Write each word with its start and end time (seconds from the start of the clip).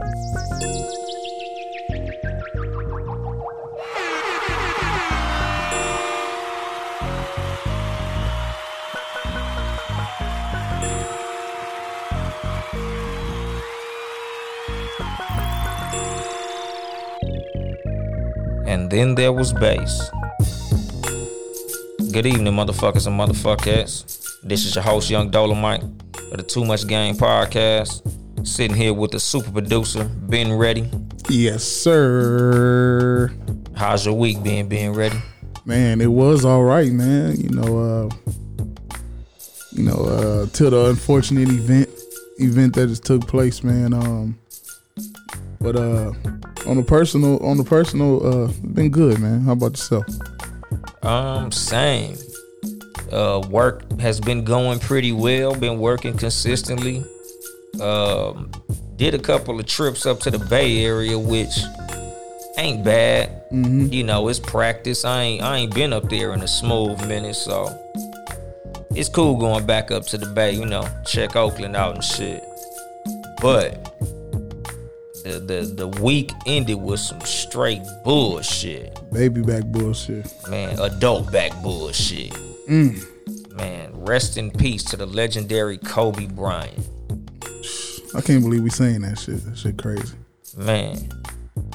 And 0.00 0.08
then 18.88 19.14
there 19.14 19.32
was 19.32 19.52
bass. 19.52 20.10
Good 22.10 22.24
evening, 22.24 22.54
motherfuckers 22.54 23.06
and 23.06 23.20
motherfuckers. 23.20 24.40
This 24.42 24.64
is 24.64 24.74
your 24.74 24.84
host, 24.84 25.10
Yung 25.10 25.30
Dolemite 25.30 25.82
of 26.32 26.38
the 26.38 26.42
Too 26.42 26.64
Much 26.64 26.86
Game 26.86 27.16
podcast. 27.16 28.19
Sitting 28.44 28.76
here 28.76 28.94
with 28.94 29.10
the 29.10 29.20
super 29.20 29.50
producer, 29.50 30.04
Ben 30.04 30.52
Ready. 30.52 30.90
Yes, 31.28 31.62
sir. 31.62 33.30
How's 33.76 34.06
your 34.06 34.14
week 34.14 34.42
been, 34.42 34.68
Ben 34.68 34.92
Ready? 34.92 35.18
Man, 35.64 36.00
it 36.00 36.06
was 36.06 36.44
all 36.44 36.62
right, 36.64 36.90
man. 36.90 37.36
You 37.36 37.50
know, 37.50 37.78
uh 37.78 38.08
you 39.72 39.84
know, 39.84 40.04
uh 40.04 40.46
till 40.52 40.70
the 40.70 40.86
unfortunate 40.86 41.48
event 41.48 41.88
event 42.38 42.74
that 42.74 42.88
just 42.88 43.04
took 43.04 43.26
place, 43.28 43.62
man. 43.62 43.92
Um 43.92 44.38
but 45.60 45.76
uh 45.76 46.12
on 46.66 46.76
the 46.76 46.84
personal 46.86 47.44
on 47.44 47.58
the 47.58 47.64
personal 47.64 48.26
uh 48.26 48.52
been 48.72 48.90
good, 48.90 49.18
man. 49.18 49.42
How 49.42 49.52
about 49.52 49.72
yourself? 49.72 50.06
Um, 51.02 51.52
same. 51.52 52.16
Uh, 53.12 53.42
work 53.50 54.00
has 54.00 54.20
been 54.20 54.44
going 54.44 54.78
pretty 54.78 55.12
well. 55.12 55.54
Been 55.54 55.78
working 55.78 56.16
consistently. 56.16 57.04
Um, 57.80 58.50
did 58.96 59.14
a 59.14 59.18
couple 59.18 59.58
of 59.58 59.66
trips 59.66 60.06
up 60.06 60.20
to 60.20 60.30
the 60.30 60.38
Bay 60.38 60.84
Area, 60.84 61.18
which 61.18 61.58
ain't 62.58 62.84
bad. 62.84 63.42
You 63.50 64.04
know, 64.04 64.28
it's 64.28 64.38
practice. 64.38 65.04
I 65.04 65.22
ain't 65.22 65.42
I 65.42 65.56
ain't 65.58 65.74
been 65.74 65.92
up 65.92 66.08
there 66.08 66.34
in 66.34 66.42
a 66.42 66.48
smooth 66.48 67.06
minute, 67.06 67.34
so 67.34 67.68
it's 68.90 69.08
cool 69.08 69.36
going 69.36 69.66
back 69.66 69.90
up 69.90 70.06
to 70.06 70.18
the 70.18 70.26
Bay. 70.26 70.52
You 70.52 70.66
know, 70.66 70.86
check 71.06 71.36
Oakland 71.36 71.76
out 71.76 71.94
and 71.94 72.04
shit. 72.04 72.44
But 73.40 73.84
the 75.24 75.40
the 75.40 75.86
the 75.86 75.88
week 76.02 76.32
ended 76.46 76.76
with 76.80 77.00
some 77.00 77.20
straight 77.22 77.82
bullshit 78.04 78.98
Baby 79.12 79.42
back 79.42 79.64
bullshit. 79.64 80.26
man, 80.48 80.78
adult 80.78 81.30
back 81.32 81.52
bullshit. 81.62 82.32
Man, 82.68 83.90
rest 83.94 84.36
in 84.36 84.50
peace 84.50 84.84
to 84.84 84.96
the 84.96 85.06
legendary 85.06 85.76
Kobe 85.78 86.26
Bryant. 86.26 86.78
I 88.14 88.20
can't 88.20 88.42
believe 88.42 88.62
we 88.62 88.70
saying 88.70 89.02
that 89.02 89.18
shit. 89.18 89.44
That 89.44 89.56
shit 89.56 89.78
crazy. 89.78 90.16
Man, 90.56 91.08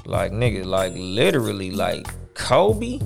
like 0.06 0.32
nigga, 0.32 0.66
like 0.66 0.94
literally, 0.96 1.72
like 1.72 2.08
Kobe, 2.34 3.00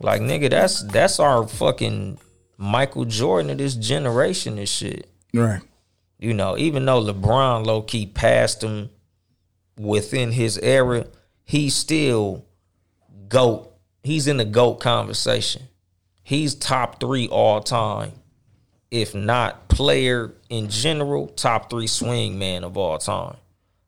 like 0.00 0.22
nigga, 0.22 0.50
that's 0.50 0.82
that's 0.84 1.20
our 1.20 1.46
fucking 1.46 2.18
Michael 2.56 3.04
Jordan 3.04 3.50
of 3.50 3.58
this 3.58 3.74
generation 3.74 4.58
and 4.58 4.68
shit. 4.68 5.08
Right. 5.32 5.60
You 6.18 6.32
know, 6.32 6.56
even 6.56 6.86
though 6.86 7.02
LeBron 7.02 7.66
low 7.66 7.82
key 7.82 8.06
passed 8.06 8.62
him 8.62 8.90
within 9.78 10.32
his 10.32 10.58
era, 10.58 11.06
he's 11.44 11.74
still 11.74 12.46
GOAT. 13.28 13.70
He's 14.02 14.26
in 14.26 14.36
the 14.36 14.44
GOAT 14.44 14.76
conversation. 14.76 15.62
He's 16.22 16.54
top 16.54 17.00
three 17.00 17.28
all 17.28 17.60
time. 17.60 18.12
If 18.94 19.12
not 19.12 19.66
player 19.66 20.32
in 20.48 20.68
general, 20.68 21.26
top 21.26 21.68
three 21.68 21.88
swing 21.88 22.38
man 22.38 22.62
of 22.62 22.76
all 22.76 22.96
time. 22.98 23.38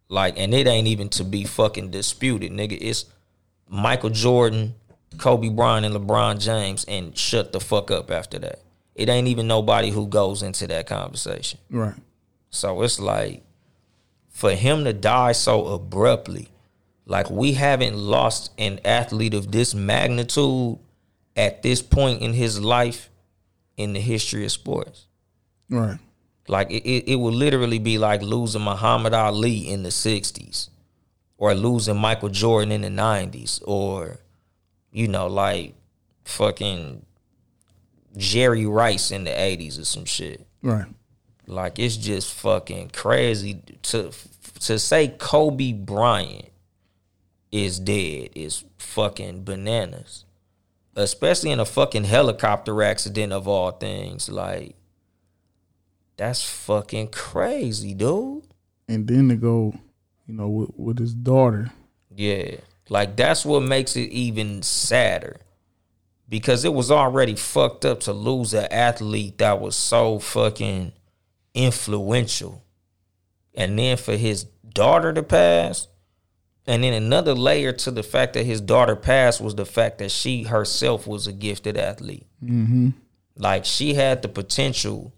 Like, 0.08 0.34
and 0.36 0.52
it 0.52 0.66
ain't 0.66 0.88
even 0.88 1.10
to 1.10 1.22
be 1.22 1.44
fucking 1.44 1.92
disputed, 1.92 2.50
nigga. 2.50 2.76
It's 2.80 3.04
Michael 3.68 4.10
Jordan, 4.10 4.74
Kobe 5.16 5.48
Bryant, 5.48 5.86
and 5.86 5.94
LeBron 5.94 6.40
James, 6.40 6.84
and 6.88 7.16
shut 7.16 7.52
the 7.52 7.60
fuck 7.60 7.92
up 7.92 8.10
after 8.10 8.40
that. 8.40 8.58
It 8.96 9.08
ain't 9.08 9.28
even 9.28 9.46
nobody 9.46 9.90
who 9.90 10.08
goes 10.08 10.42
into 10.42 10.66
that 10.66 10.88
conversation. 10.88 11.60
Right. 11.70 11.94
So 12.50 12.82
it's 12.82 12.98
like 12.98 13.44
for 14.28 14.56
him 14.56 14.82
to 14.82 14.92
die 14.92 15.32
so 15.32 15.68
abruptly, 15.68 16.48
like 17.04 17.30
we 17.30 17.52
haven't 17.52 17.96
lost 17.96 18.50
an 18.58 18.80
athlete 18.84 19.34
of 19.34 19.52
this 19.52 19.72
magnitude 19.72 20.80
at 21.36 21.62
this 21.62 21.80
point 21.80 22.22
in 22.22 22.32
his 22.32 22.58
life 22.58 23.08
in 23.76 23.92
the 23.92 24.00
history 24.00 24.44
of 24.44 24.52
sports. 24.52 25.06
Right. 25.68 25.98
Like 26.48 26.70
it, 26.70 26.84
it, 26.88 27.12
it 27.12 27.16
would 27.16 27.34
literally 27.34 27.78
be 27.78 27.98
like 27.98 28.22
losing 28.22 28.62
Muhammad 28.62 29.14
Ali 29.14 29.68
in 29.68 29.82
the 29.82 29.88
60s 29.88 30.68
or 31.38 31.54
losing 31.54 31.96
Michael 31.96 32.28
Jordan 32.28 32.72
in 32.72 32.82
the 32.82 32.88
90s 32.88 33.60
or, 33.66 34.18
you 34.92 35.08
know, 35.08 35.26
like 35.26 35.74
fucking 36.24 37.04
Jerry 38.16 38.66
Rice 38.66 39.10
in 39.10 39.24
the 39.24 39.30
80s 39.30 39.80
or 39.80 39.84
some 39.84 40.04
shit. 40.04 40.46
Right. 40.62 40.86
Like 41.46 41.78
it's 41.78 41.96
just 41.96 42.32
fucking 42.34 42.90
crazy 42.90 43.62
to 43.82 44.10
to 44.60 44.78
say 44.78 45.08
Kobe 45.08 45.72
Bryant 45.72 46.48
is 47.52 47.78
dead 47.78 48.30
is 48.34 48.64
fucking 48.78 49.44
bananas. 49.44 50.24
Especially 50.96 51.50
in 51.50 51.60
a 51.60 51.64
fucking 51.64 52.04
helicopter 52.04 52.82
accident 52.82 53.32
of 53.32 53.46
all 53.46 53.70
things. 53.70 54.28
Like 54.28 54.74
that's 56.16 56.42
fucking 56.42 57.08
crazy, 57.08 57.94
dude. 57.94 58.44
And 58.88 59.06
then 59.06 59.28
to 59.28 59.36
go, 59.36 59.74
you 60.26 60.34
know, 60.34 60.48
with, 60.48 60.70
with 60.76 60.98
his 60.98 61.14
daughter. 61.14 61.70
Yeah. 62.14 62.56
Like 62.88 63.16
that's 63.16 63.44
what 63.44 63.60
makes 63.60 63.94
it 63.96 64.10
even 64.10 64.62
sadder. 64.62 65.36
Because 66.28 66.64
it 66.64 66.72
was 66.72 66.90
already 66.90 67.36
fucked 67.36 67.84
up 67.84 68.00
to 68.00 68.12
lose 68.12 68.52
an 68.54 68.66
athlete 68.72 69.38
that 69.38 69.60
was 69.60 69.76
so 69.76 70.18
fucking 70.18 70.92
influential. 71.54 72.64
And 73.54 73.78
then 73.78 73.96
for 73.96 74.16
his 74.16 74.44
daughter 74.76 75.12
to 75.12 75.22
pass. 75.22 75.88
And 76.66 76.82
then 76.82 76.92
another 76.92 77.34
layer 77.34 77.72
to 77.72 77.90
the 77.90 78.02
fact 78.02 78.34
that 78.34 78.44
his 78.44 78.60
daughter 78.60 78.96
passed 78.96 79.40
was 79.40 79.54
the 79.54 79.66
fact 79.66 79.98
that 79.98 80.10
she 80.10 80.44
herself 80.44 81.06
was 81.06 81.26
a 81.26 81.32
gifted 81.32 81.76
athlete. 81.76 82.26
Mm-hmm. 82.42 82.90
Like 83.36 83.64
she 83.64 83.94
had 83.94 84.22
the 84.22 84.28
potential 84.28 85.12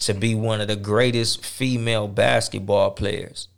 to 0.00 0.14
be 0.14 0.34
one 0.34 0.60
of 0.60 0.68
the 0.68 0.76
greatest 0.76 1.44
female 1.44 2.08
basketball 2.08 2.92
players. 2.92 3.48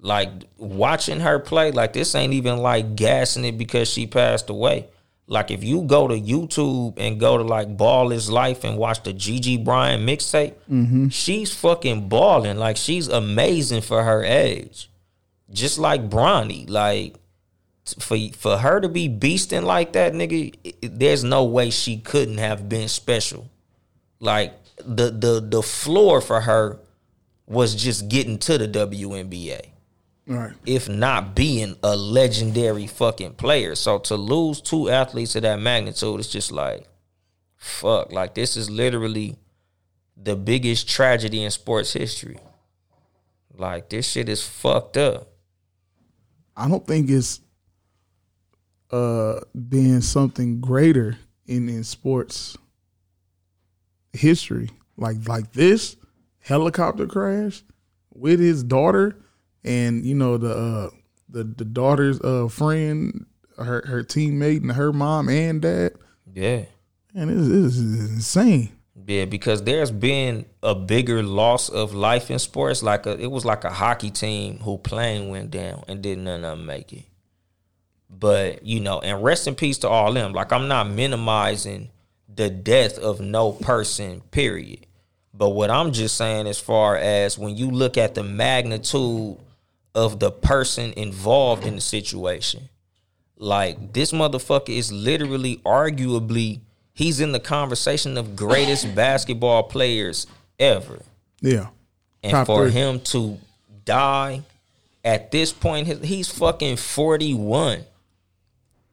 Like 0.00 0.30
watching 0.58 1.20
her 1.20 1.38
play, 1.38 1.70
like 1.70 1.94
this 1.94 2.14
ain't 2.14 2.34
even 2.34 2.58
like 2.58 2.94
gassing 2.94 3.44
it 3.44 3.56
because 3.56 3.88
she 3.88 4.06
passed 4.06 4.50
away. 4.50 4.88
Like 5.26 5.50
if 5.50 5.64
you 5.64 5.82
go 5.82 6.06
to 6.06 6.14
YouTube 6.14 6.98
and 6.98 7.18
go 7.18 7.38
to 7.38 7.42
like 7.42 7.78
Ball 7.78 8.12
is 8.12 8.28
Life 8.30 8.64
and 8.64 8.76
watch 8.76 9.02
the 9.02 9.14
Gigi 9.14 9.56
Bryant 9.56 10.06
mixtape, 10.06 10.54
mm-hmm. 10.70 11.08
she's 11.08 11.54
fucking 11.54 12.10
balling. 12.10 12.58
Like 12.58 12.76
she's 12.76 13.08
amazing 13.08 13.80
for 13.80 14.02
her 14.02 14.22
age. 14.22 14.90
Just 15.52 15.78
like 15.78 16.08
Bronny. 16.08 16.68
Like 16.68 17.16
for 17.98 18.16
for 18.36 18.56
her 18.58 18.80
to 18.80 18.88
be 18.88 19.08
beasting 19.08 19.62
like 19.64 19.92
that, 19.92 20.12
nigga, 20.14 20.54
it- 20.64 20.98
there's 20.98 21.22
no 21.24 21.44
way 21.44 21.70
she 21.70 21.98
couldn't 21.98 22.38
have 22.38 22.68
been 22.68 22.88
special. 22.88 23.48
Like 24.20 24.54
the 24.78 25.10
the 25.10 25.40
the 25.40 25.62
floor 25.62 26.20
for 26.20 26.40
her 26.42 26.80
was 27.46 27.74
just 27.74 28.08
getting 28.08 28.38
to 28.38 28.56
the 28.56 28.66
WNBA 28.66 29.60
Right. 30.26 30.52
if 30.64 30.88
not 30.88 31.34
being 31.36 31.76
a 31.82 31.94
legendary 31.94 32.86
fucking 32.86 33.34
player. 33.34 33.74
So 33.74 33.98
to 33.98 34.16
lose 34.16 34.62
two 34.62 34.88
athletes 34.88 35.36
of 35.36 35.42
that 35.42 35.60
magnitude, 35.60 36.20
it's 36.20 36.30
just 36.30 36.50
like, 36.50 36.88
fuck. 37.58 38.10
Like 38.12 38.34
this 38.34 38.56
is 38.56 38.70
literally 38.70 39.36
the 40.16 40.34
biggest 40.36 40.88
tragedy 40.88 41.42
in 41.44 41.50
sports 41.50 41.92
history. 41.92 42.38
Like 43.56 43.90
this 43.90 44.08
shit 44.08 44.28
is 44.30 44.42
fucked 44.42 44.96
up. 44.96 45.28
I 46.56 46.68
don't 46.68 46.86
think 46.86 47.10
it's 47.10 47.40
uh 48.90 49.40
being 49.68 50.00
something 50.00 50.60
greater 50.60 51.18
in 51.46 51.68
in 51.68 51.84
sports 51.84 52.56
history 54.12 54.70
like 54.96 55.16
like 55.26 55.52
this 55.52 55.96
helicopter 56.40 57.06
crash 57.06 57.62
with 58.12 58.38
his 58.38 58.62
daughter 58.62 59.16
and 59.64 60.04
you 60.04 60.14
know 60.14 60.36
the 60.36 60.54
uh, 60.54 60.90
the 61.28 61.44
the 61.44 61.64
daughter's 61.64 62.20
uh, 62.20 62.48
friend, 62.48 63.26
her 63.56 63.82
her 63.86 64.02
teammate, 64.02 64.62
and 64.62 64.72
her 64.72 64.92
mom 64.92 65.28
and 65.28 65.62
dad. 65.62 65.94
Yeah. 66.32 66.66
And 67.14 67.30
it 67.30 67.36
is 67.36 67.78
insane. 67.78 68.73
Yeah, 69.06 69.26
because 69.26 69.62
there's 69.62 69.90
been 69.90 70.46
a 70.62 70.74
bigger 70.74 71.22
loss 71.22 71.68
of 71.68 71.92
life 71.94 72.30
in 72.30 72.38
sports. 72.38 72.82
Like 72.82 73.04
a, 73.06 73.18
it 73.20 73.30
was 73.30 73.44
like 73.44 73.64
a 73.64 73.70
hockey 73.70 74.10
team 74.10 74.58
who 74.58 74.78
plane 74.78 75.28
went 75.28 75.50
down 75.50 75.84
and 75.88 76.02
didn't 76.02 76.24
none 76.24 76.44
of 76.44 76.56
them 76.58 76.66
make 76.66 76.92
it. 76.92 77.04
But 78.08 78.64
you 78.64 78.80
know, 78.80 79.00
and 79.00 79.22
rest 79.22 79.46
in 79.46 79.56
peace 79.56 79.78
to 79.78 79.88
all 79.88 80.12
them. 80.12 80.32
Like 80.32 80.52
I'm 80.52 80.68
not 80.68 80.88
minimizing 80.88 81.90
the 82.34 82.48
death 82.48 82.98
of 82.98 83.20
no 83.20 83.52
person. 83.52 84.22
Period. 84.30 84.86
But 85.34 85.50
what 85.50 85.70
I'm 85.70 85.92
just 85.92 86.16
saying, 86.16 86.46
as 86.46 86.60
far 86.60 86.96
as 86.96 87.36
when 87.36 87.56
you 87.56 87.70
look 87.70 87.98
at 87.98 88.14
the 88.14 88.22
magnitude 88.22 89.36
of 89.94 90.20
the 90.20 90.30
person 90.30 90.92
involved 90.96 91.66
in 91.66 91.74
the 91.74 91.80
situation, 91.80 92.68
like 93.36 93.92
this 93.92 94.12
motherfucker 94.12 94.70
is 94.70 94.92
literally, 94.92 95.56
arguably, 95.58 96.60
he's 96.94 97.20
in 97.20 97.32
the 97.32 97.40
conversation 97.40 98.16
of 98.16 98.34
greatest 98.34 98.94
basketball 98.94 99.64
players 99.64 100.26
ever. 100.58 101.00
Yeah. 101.40 101.68
And 102.22 102.32
Top 102.32 102.46
for 102.46 102.64
three. 102.64 102.72
him 102.72 103.00
to 103.00 103.38
die 103.84 104.42
at 105.04 105.30
this 105.30 105.52
point, 105.52 106.02
he's 106.04 106.28
fucking 106.30 106.76
41. 106.76 107.84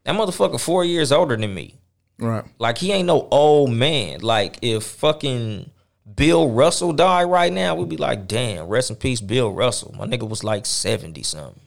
That 0.03 0.15
motherfucker 0.15 0.59
four 0.59 0.83
years 0.83 1.11
older 1.11 1.37
than 1.37 1.53
me. 1.53 1.75
Right. 2.19 2.43
Like 2.59 2.77
he 2.77 2.91
ain't 2.91 3.07
no 3.07 3.27
old 3.31 3.71
man. 3.71 4.19
Like 4.19 4.59
if 4.61 4.83
fucking 4.83 5.69
Bill 6.15 6.49
Russell 6.49 6.91
died 6.91 7.25
right 7.25 7.51
now, 7.53 7.75
we'd 7.75 7.87
be 7.89 7.97
like, 7.97 8.27
damn, 8.27 8.67
rest 8.67 8.89
in 8.89 8.97
peace, 8.97 9.21
Bill 9.21 9.51
Russell. 9.51 9.95
My 9.97 10.05
nigga 10.05 10.27
was 10.27 10.43
like 10.43 10.65
70 10.65 11.23
something. 11.23 11.61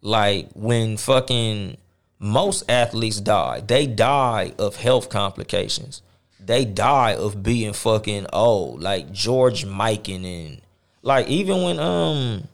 Like 0.00 0.50
when 0.54 0.96
fucking 0.96 1.76
most 2.18 2.68
athletes 2.70 3.20
die, 3.20 3.60
they 3.60 3.86
die 3.86 4.52
of 4.58 4.76
health 4.76 5.08
complications. 5.08 6.02
They 6.40 6.64
die 6.64 7.14
of 7.14 7.42
being 7.42 7.72
fucking 7.72 8.26
old. 8.32 8.80
Like 8.80 9.12
George 9.12 9.64
Mikan 9.64 10.24
and 10.24 10.60
like 11.02 11.28
even 11.28 11.62
when 11.62 11.78
um 11.78 12.48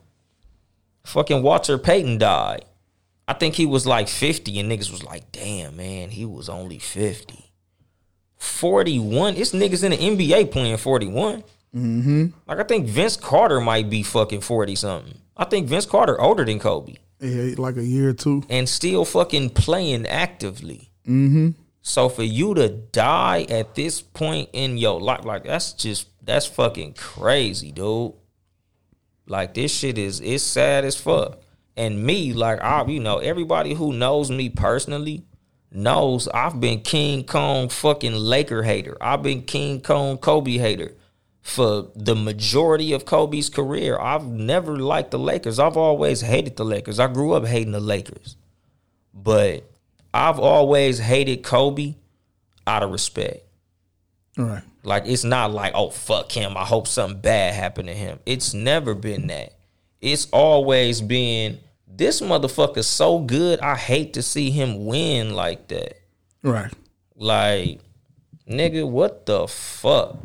fucking 1.05 1.43
Walter 1.43 1.79
Payton 1.79 2.19
died, 2.19 2.65
I 3.27 3.33
think 3.33 3.55
he 3.55 3.67
was 3.67 3.87
like 3.87 4.09
50 4.09 4.59
and 4.59 4.71
niggas 4.71 4.91
was 4.91 5.05
like, 5.05 5.31
damn 5.33 5.77
man, 5.77 6.11
he 6.11 6.25
was 6.25 6.49
only 6.49 6.79
50. 6.79 7.53
41. 8.37 9.37
It's 9.37 9.53
niggas 9.53 9.85
in 9.85 9.91
the 9.91 9.99
NBA 9.99 10.51
playing 10.51 10.79
41. 10.79 11.45
Mm-hmm. 11.75 12.27
Like 12.47 12.59
I 12.59 12.65
think 12.65 12.87
Vince 12.87 13.17
Carter 13.17 13.61
might 13.61 13.91
be 13.91 14.03
fucking 14.03 14.41
40 14.41 14.75
something. 14.77 15.19
I 15.37 15.45
think 15.45 15.69
Vince 15.69 15.87
Carter 15.87 16.21
older 16.21 16.45
than 16.45 16.59
Kobe 16.59 16.97
Yeah, 17.20 17.55
like 17.58 17.76
a 17.76 17.84
year 17.84 18.11
or 18.11 18.12
two. 18.14 18.43
and 18.49 18.69
still 18.69 19.05
fucking 19.05 19.50
playing 19.50 20.06
actively. 20.06 20.90
Mm-hmm. 21.06 21.50
So 21.82 22.08
for 22.08 22.22
you 22.22 22.55
to 22.55 22.69
die 22.69 23.46
at 23.49 23.75
this 23.75 24.00
point 24.00 24.50
in 24.52 24.78
your 24.78 25.00
life, 25.00 25.25
like 25.25 25.44
that's 25.44 25.72
just 25.72 26.08
that's 26.22 26.46
fucking 26.46 26.94
crazy, 26.94 27.72
dude. 27.72 28.12
Like 29.26 29.55
this 29.55 29.72
shit 29.72 29.99
is 29.99 30.20
it's 30.20 30.43
sad 30.43 30.84
as 30.84 30.96
fuck. 30.96 31.40
And 31.76 32.02
me, 32.02 32.32
like 32.32 32.61
I, 32.61 32.84
you 32.87 33.00
know, 33.00 33.19
everybody 33.19 33.75
who 33.75 33.93
knows 33.93 34.31
me 34.31 34.49
personally 34.50 35.25
knows 35.72 36.26
I've 36.28 36.61
been 36.61 36.81
King 36.81 37.25
Kong 37.25 37.69
fucking 37.69 38.14
Laker 38.14 38.62
hater. 38.62 38.96
I've 39.00 39.22
been 39.22 39.43
King 39.43 39.81
Kong 39.81 40.19
Kobe 40.19 40.58
hater 40.58 40.96
for 41.43 41.89
the 41.95 42.15
majority 42.15 42.93
of 42.93 43.05
Kobe's 43.05 43.49
career. 43.49 43.99
I've 43.99 44.27
never 44.27 44.77
liked 44.79 45.11
the 45.11 45.19
Lakers. 45.19 45.59
I've 45.59 45.77
always 45.77 46.21
hated 46.21 46.57
the 46.57 46.65
Lakers. 46.65 47.01
I 47.01 47.07
grew 47.07 47.33
up 47.33 47.47
hating 47.47 47.73
the 47.73 47.81
Lakers. 47.81 48.37
But 49.15 49.65
I've 50.13 50.39
always 50.39 50.99
hated 50.99 51.43
Kobe 51.43 51.95
out 52.67 52.83
of 52.83 52.91
respect. 52.91 53.45
Right. 54.37 54.63
Like 54.83 55.05
it's 55.07 55.25
not 55.25 55.53
like, 55.53 55.73
oh 55.75 55.91
fuck 55.91 56.31
him. 56.33 56.57
I 56.57 56.65
hope 56.65 56.87
something 56.87 57.21
bad 57.21 57.55
happened 57.55 57.89
to 57.89 57.95
him. 57.95 58.19
It's 58.27 58.55
never 58.55 58.95
been 58.95 59.27
that. 59.29 59.55
It's 60.01 60.29
always 60.33 61.01
been 61.01 61.59
this 61.87 62.21
motherfucker's 62.21 62.87
so 62.87 63.19
good. 63.19 63.61
I 63.61 63.77
hate 63.77 64.15
to 64.15 64.23
see 64.23 64.51
him 64.51 64.87
win 64.87 65.35
like 65.35 65.69
that. 65.69 66.01
Right. 66.43 66.73
Like, 67.15 67.81
nigga, 68.49 68.89
what 68.89 69.27
the 69.27 69.47
fuck? 69.47 70.17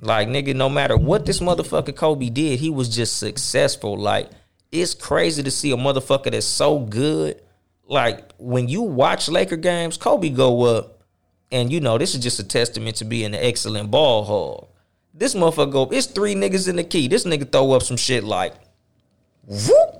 Like, 0.00 0.28
nigga, 0.28 0.54
no 0.54 0.68
matter 0.68 0.96
what 0.96 1.26
this 1.26 1.40
motherfucker 1.40 1.94
Kobe 1.94 2.28
did, 2.28 2.60
he 2.60 2.70
was 2.70 2.88
just 2.88 3.18
successful. 3.18 3.98
Like, 3.98 4.30
it's 4.70 4.94
crazy 4.94 5.42
to 5.42 5.50
see 5.50 5.72
a 5.72 5.76
motherfucker 5.76 6.30
that's 6.30 6.46
so 6.46 6.78
good. 6.78 7.42
Like, 7.86 8.32
when 8.38 8.68
you 8.68 8.82
watch 8.82 9.28
Laker 9.28 9.56
games, 9.56 9.96
Kobe 9.96 10.28
go 10.28 10.62
up, 10.64 11.02
and 11.50 11.72
you 11.72 11.80
know, 11.80 11.98
this 11.98 12.14
is 12.14 12.22
just 12.22 12.38
a 12.38 12.44
testament 12.44 12.96
to 12.96 13.04
being 13.04 13.34
an 13.34 13.34
excellent 13.34 13.90
ball 13.90 14.24
hog. 14.24 14.68
This 15.14 15.34
motherfucker 15.34 15.72
go, 15.72 15.88
it's 15.90 16.06
three 16.06 16.34
niggas 16.34 16.68
in 16.68 16.76
the 16.76 16.84
key. 16.84 17.08
This 17.08 17.24
nigga 17.24 17.50
throw 17.50 17.72
up 17.72 17.82
some 17.82 17.96
shit 17.96 18.22
like, 18.22 18.54
whoop. 19.46 19.94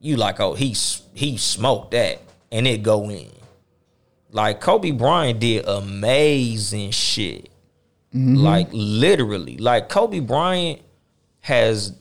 You 0.00 0.16
like, 0.16 0.40
oh, 0.40 0.54
he 0.54 0.74
he 1.14 1.36
smoked 1.36 1.92
that, 1.92 2.20
and 2.50 2.66
it 2.66 2.82
go 2.82 3.08
in. 3.08 3.30
Like 4.30 4.60
Kobe 4.60 4.90
Bryant 4.90 5.38
did 5.38 5.66
amazing 5.66 6.90
shit. 6.90 7.51
Like 8.12 8.68
literally. 8.72 9.56
Like 9.56 9.88
Kobe 9.88 10.20
Bryant 10.20 10.80
has 11.40 11.94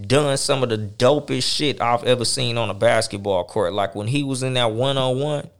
done 0.00 0.36
some 0.38 0.62
of 0.62 0.70
the 0.70 0.78
dopest 0.78 1.44
shit 1.44 1.80
I've 1.80 2.04
ever 2.04 2.24
seen 2.24 2.56
on 2.56 2.70
a 2.70 2.74
basketball 2.74 3.44
court. 3.44 3.72
Like 3.72 3.94
when 3.94 4.06
he 4.06 4.24
was 4.24 4.42
in 4.42 4.54
that 4.54 4.72
one 4.72 4.96
on 4.96 5.18
one 5.18 5.50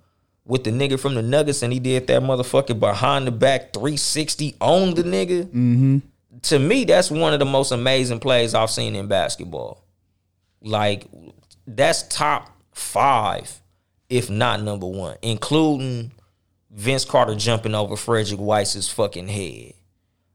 with 0.44 0.64
the 0.64 0.70
nigga 0.70 0.98
from 0.98 1.14
the 1.14 1.22
Nuggets 1.22 1.62
and 1.62 1.72
he 1.72 1.78
did 1.78 2.06
that 2.06 2.22
motherfucker 2.22 2.78
behind 2.78 3.26
the 3.26 3.30
back 3.30 3.72
360 3.72 4.56
on 4.60 4.94
the 4.94 5.02
nigga. 5.02 5.44
Mm-hmm. 5.44 5.98
To 6.42 6.58
me, 6.58 6.84
that's 6.84 7.10
one 7.10 7.32
of 7.34 7.38
the 7.38 7.44
most 7.44 7.72
amazing 7.72 8.20
plays 8.20 8.54
I've 8.54 8.70
seen 8.70 8.96
in 8.96 9.06
basketball. 9.06 9.84
Like 10.62 11.06
that's 11.66 12.02
top 12.04 12.50
five, 12.72 13.60
if 14.08 14.30
not 14.30 14.62
number 14.62 14.86
one, 14.86 15.16
including 15.22 16.12
Vince 16.70 17.04
Carter 17.04 17.34
jumping 17.34 17.74
over 17.74 17.96
Frederic 17.96 18.40
Weis's 18.40 18.88
fucking 18.88 19.28
head. 19.28 19.74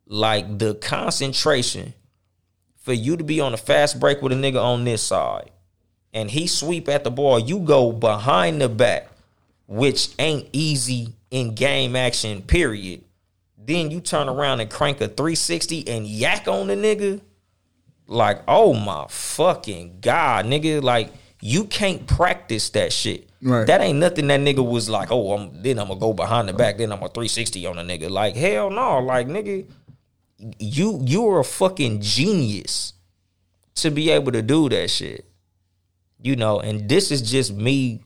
Like 0.07 0.57
the 0.57 0.73
concentration 0.75 1.93
for 2.77 2.93
you 2.93 3.17
to 3.17 3.23
be 3.23 3.41
on 3.41 3.53
a 3.53 3.57
fast 3.57 3.99
break 3.99 4.21
with 4.21 4.31
a 4.31 4.35
nigga 4.35 4.63
on 4.63 4.85
this 4.85 5.03
side 5.03 5.51
and 6.13 6.31
he 6.31 6.47
sweep 6.47 6.89
at 6.89 7.03
the 7.03 7.11
ball, 7.11 7.37
you 7.39 7.59
go 7.59 7.91
behind 7.91 8.61
the 8.61 8.69
back, 8.69 9.07
which 9.67 10.09
ain't 10.17 10.47
easy 10.51 11.13
in 11.29 11.53
game 11.53 11.95
action, 11.95 12.41
period. 12.41 13.03
Then 13.57 13.91
you 13.91 13.99
turn 13.99 14.29
around 14.29 14.61
and 14.61 14.69
crank 14.69 15.01
a 15.01 15.09
360 15.09 15.87
and 15.87 16.07
yak 16.07 16.47
on 16.47 16.67
the 16.67 16.75
nigga. 16.75 17.21
Like, 18.07 18.41
oh 18.47 18.73
my 18.73 19.05
fucking 19.09 19.99
God, 19.99 20.45
nigga. 20.45 20.81
Like, 20.81 21.11
you 21.41 21.65
can't 21.65 22.07
practice 22.07 22.69
that 22.71 22.93
shit. 22.93 23.29
Right. 23.41 23.67
That 23.67 23.81
ain't 23.81 23.99
nothing 23.99 24.27
that 24.27 24.39
nigga 24.39 24.67
was 24.67 24.89
like, 24.89 25.11
oh, 25.11 25.33
I'm, 25.33 25.61
then 25.61 25.77
I'm 25.77 25.89
gonna 25.89 25.99
go 25.99 26.13
behind 26.13 26.47
the 26.47 26.53
back, 26.53 26.77
then 26.77 26.91
I'm 26.91 27.03
a 27.03 27.09
360 27.09 27.65
on 27.67 27.77
a 27.77 27.83
nigga. 27.83 28.09
Like, 28.09 28.35
hell 28.35 28.69
no. 28.69 28.99
Like, 28.99 29.27
nigga, 29.27 29.67
you 30.59 31.01
you 31.03 31.27
are 31.29 31.39
a 31.39 31.43
fucking 31.43 32.01
genius 32.01 32.93
to 33.75 33.91
be 33.91 34.09
able 34.09 34.31
to 34.31 34.41
do 34.41 34.69
that 34.69 34.89
shit. 34.89 35.25
You 36.19 36.35
know, 36.35 36.59
and 36.59 36.89
this 36.89 37.11
is 37.11 37.21
just 37.21 37.53
me 37.53 38.01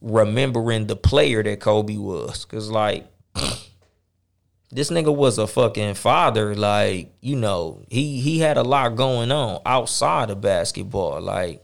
remembering 0.00 0.86
the 0.86 0.96
player 0.96 1.42
that 1.42 1.60
Kobe 1.60 1.96
was. 1.96 2.44
Cause 2.44 2.70
like 2.70 3.06
this 4.70 4.90
nigga 4.90 5.14
was 5.14 5.38
a 5.38 5.46
fucking 5.46 5.94
father. 5.94 6.54
Like, 6.54 7.12
you 7.20 7.36
know, 7.36 7.84
he 7.88 8.20
he 8.20 8.38
had 8.38 8.56
a 8.56 8.62
lot 8.62 8.96
going 8.96 9.30
on 9.30 9.60
outside 9.66 10.30
of 10.30 10.40
basketball. 10.40 11.20
Like, 11.20 11.62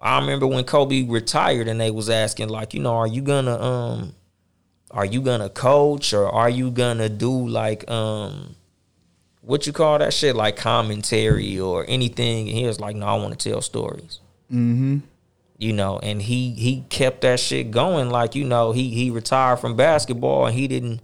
I 0.00 0.18
remember 0.20 0.46
when 0.46 0.64
Kobe 0.64 1.02
retired 1.04 1.68
and 1.68 1.80
they 1.80 1.90
was 1.90 2.10
asking, 2.10 2.48
like, 2.48 2.74
you 2.74 2.80
know, 2.80 2.96
are 2.96 3.06
you 3.06 3.22
gonna 3.22 3.60
um 3.60 4.14
are 4.90 5.04
you 5.06 5.22
gonna 5.22 5.48
coach 5.48 6.12
or 6.12 6.28
are 6.28 6.50
you 6.50 6.70
gonna 6.70 7.08
do 7.08 7.48
like 7.48 7.88
um 7.90 8.56
what 9.40 9.66
you 9.66 9.72
call 9.72 9.98
that 9.98 10.12
shit? 10.12 10.36
Like 10.36 10.56
commentary 10.56 11.58
or 11.58 11.84
anything. 11.88 12.48
And 12.48 12.56
he 12.56 12.66
was 12.66 12.80
like 12.80 12.96
no 12.96 13.06
i 13.06 13.14
want 13.14 13.38
to 13.38 13.50
tell 13.50 13.60
stories. 13.60 14.20
Mm-hmm. 14.52 14.98
you 15.58 15.72
know 15.72 16.00
and 16.00 16.20
he 16.20 16.50
he 16.54 16.84
kept 16.88 17.20
that 17.22 17.40
shit 17.40 17.70
going. 17.70 18.10
Like 18.10 18.34
you 18.34 18.44
know 18.44 18.72
he 18.72 18.90
he 18.90 19.10
retired 19.10 19.60
from 19.60 19.76
basketball 19.76 20.46
and 20.46 20.56
he 20.56 20.68
didn't 20.68 21.00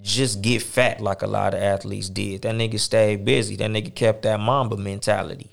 just 0.00 0.42
get 0.42 0.62
fat 0.62 1.00
like 1.00 1.22
a 1.22 1.26
lot 1.26 1.54
of 1.54 1.62
athletes 1.62 2.08
did. 2.08 2.42
That 2.42 2.54
nigga 2.54 2.78
stayed 2.78 3.24
busy. 3.24 3.56
That 3.56 3.70
nigga 3.70 3.94
kept 3.94 4.22
that 4.22 4.40
mamba 4.40 4.76
mentality. 4.76 5.50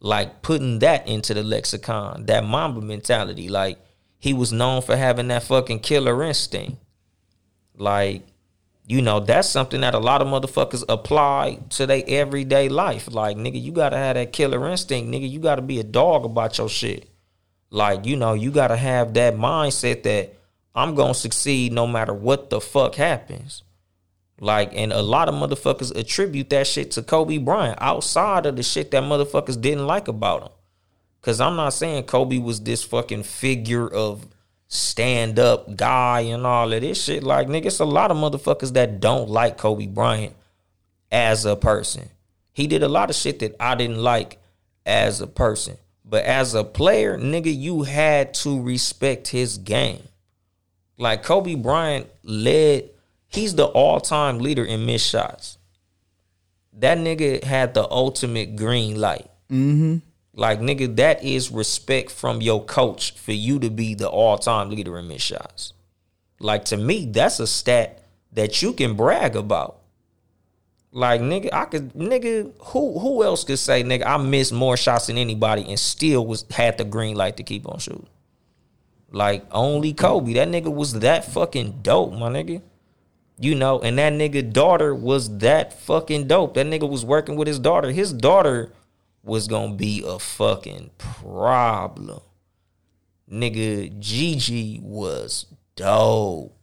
Like 0.00 0.42
putting 0.42 0.80
that 0.80 1.06
into 1.08 1.34
the 1.34 1.42
lexicon 1.42 2.26
that 2.26 2.44
mamba 2.44 2.80
mentality. 2.80 3.48
Like 3.48 3.78
he 4.18 4.32
was 4.32 4.52
known 4.52 4.82
for 4.82 4.96
having 4.96 5.28
that 5.28 5.42
fucking 5.44 5.80
killer 5.80 6.22
instinct. 6.22 6.78
Like 7.76 8.22
you 8.88 9.02
know, 9.02 9.18
that's 9.18 9.48
something 9.48 9.80
that 9.80 9.94
a 9.94 9.98
lot 9.98 10.22
of 10.22 10.28
motherfuckers 10.28 10.84
apply 10.88 11.58
to 11.70 11.86
their 11.86 12.04
everyday 12.06 12.68
life. 12.68 13.12
Like, 13.12 13.36
nigga, 13.36 13.60
you 13.60 13.72
gotta 13.72 13.96
have 13.96 14.14
that 14.14 14.32
killer 14.32 14.68
instinct, 14.68 15.10
nigga. 15.10 15.28
You 15.28 15.40
gotta 15.40 15.62
be 15.62 15.80
a 15.80 15.84
dog 15.84 16.24
about 16.24 16.56
your 16.56 16.68
shit. 16.68 17.10
Like, 17.68 18.06
you 18.06 18.16
know, 18.16 18.34
you 18.34 18.52
gotta 18.52 18.76
have 18.76 19.14
that 19.14 19.34
mindset 19.34 20.04
that 20.04 20.34
I'm 20.72 20.94
gonna 20.94 21.14
succeed 21.14 21.72
no 21.72 21.88
matter 21.88 22.14
what 22.14 22.48
the 22.48 22.60
fuck 22.60 22.94
happens. 22.94 23.64
Like, 24.38 24.70
and 24.72 24.92
a 24.92 25.02
lot 25.02 25.28
of 25.28 25.34
motherfuckers 25.34 25.96
attribute 25.96 26.50
that 26.50 26.68
shit 26.68 26.92
to 26.92 27.02
Kobe 27.02 27.38
Bryant 27.38 27.78
outside 27.80 28.46
of 28.46 28.54
the 28.54 28.62
shit 28.62 28.92
that 28.92 29.02
motherfuckers 29.02 29.60
didn't 29.60 29.86
like 29.86 30.06
about 30.06 30.42
him. 30.42 30.50
Cause 31.22 31.40
I'm 31.40 31.56
not 31.56 31.70
saying 31.70 32.04
Kobe 32.04 32.38
was 32.38 32.60
this 32.60 32.84
fucking 32.84 33.24
figure 33.24 33.88
of 33.88 34.28
stand 34.68 35.38
up 35.38 35.76
guy 35.76 36.20
and 36.20 36.46
all 36.46 36.72
of 36.72 36.80
this 36.80 37.02
shit. 37.02 37.22
Like, 37.22 37.48
nigga, 37.48 37.66
it's 37.66 37.78
a 37.78 37.84
lot 37.84 38.10
of 38.10 38.16
motherfuckers 38.16 38.72
that 38.74 39.00
don't 39.00 39.28
like 39.28 39.58
Kobe 39.58 39.86
Bryant 39.86 40.34
as 41.10 41.44
a 41.44 41.56
person. 41.56 42.08
He 42.52 42.66
did 42.66 42.82
a 42.82 42.88
lot 42.88 43.10
of 43.10 43.16
shit 43.16 43.38
that 43.40 43.54
I 43.60 43.74
didn't 43.74 44.02
like 44.02 44.38
as 44.84 45.20
a 45.20 45.26
person. 45.26 45.76
But 46.04 46.24
as 46.24 46.54
a 46.54 46.64
player, 46.64 47.18
nigga, 47.18 47.54
you 47.56 47.82
had 47.82 48.34
to 48.34 48.60
respect 48.60 49.28
his 49.28 49.58
game. 49.58 50.02
Like 50.98 51.22
Kobe 51.22 51.56
Bryant 51.56 52.06
led, 52.22 52.90
he's 53.28 53.54
the 53.54 53.66
all-time 53.66 54.38
leader 54.38 54.64
in 54.64 54.86
missed 54.86 55.08
shots. 55.08 55.58
That 56.72 56.98
nigga 56.98 57.42
had 57.42 57.74
the 57.74 57.90
ultimate 57.90 58.56
green 58.56 59.00
light. 59.00 59.30
Mm-hmm. 59.50 59.98
Like 60.36 60.60
nigga, 60.60 60.94
that 60.96 61.24
is 61.24 61.50
respect 61.50 62.10
from 62.10 62.42
your 62.42 62.62
coach 62.62 63.12
for 63.12 63.32
you 63.32 63.58
to 63.58 63.70
be 63.70 63.94
the 63.94 64.08
all-time 64.08 64.68
leader 64.68 64.98
in 64.98 65.08
missed 65.08 65.24
shots. 65.24 65.72
Like 66.38 66.66
to 66.66 66.76
me, 66.76 67.06
that's 67.06 67.40
a 67.40 67.46
stat 67.46 68.04
that 68.32 68.60
you 68.60 68.74
can 68.74 68.94
brag 68.94 69.34
about. 69.34 69.78
Like 70.92 71.22
nigga, 71.22 71.48
I 71.54 71.64
could 71.64 71.94
nigga, 71.94 72.52
who 72.66 72.98
who 72.98 73.24
else 73.24 73.44
could 73.44 73.58
say 73.58 73.82
nigga 73.82 74.04
I 74.04 74.18
missed 74.18 74.52
more 74.52 74.76
shots 74.76 75.06
than 75.06 75.16
anybody 75.16 75.64
and 75.66 75.80
still 75.80 76.26
was 76.26 76.44
had 76.50 76.76
the 76.76 76.84
green 76.84 77.16
light 77.16 77.38
to 77.38 77.42
keep 77.42 77.66
on 77.66 77.78
shooting. 77.78 78.06
Like 79.10 79.46
only 79.50 79.94
Kobe. 79.94 80.34
That 80.34 80.48
nigga 80.48 80.72
was 80.72 81.00
that 81.00 81.24
fucking 81.24 81.78
dope, 81.80 82.12
my 82.12 82.28
nigga. 82.28 82.60
You 83.38 83.54
know, 83.54 83.80
and 83.80 83.98
that 83.98 84.12
nigga 84.12 84.52
daughter 84.52 84.94
was 84.94 85.38
that 85.38 85.80
fucking 85.80 86.26
dope. 86.26 86.54
That 86.54 86.66
nigga 86.66 86.88
was 86.88 87.06
working 87.06 87.36
with 87.36 87.48
his 87.48 87.58
daughter. 87.58 87.90
His 87.90 88.12
daughter 88.12 88.72
was 89.26 89.48
gonna 89.48 89.74
be 89.74 90.04
a 90.06 90.18
fucking 90.18 90.90
problem. 90.98 92.20
Nigga, 93.30 93.98
Gigi 93.98 94.80
was 94.80 95.46
dope. 95.74 96.56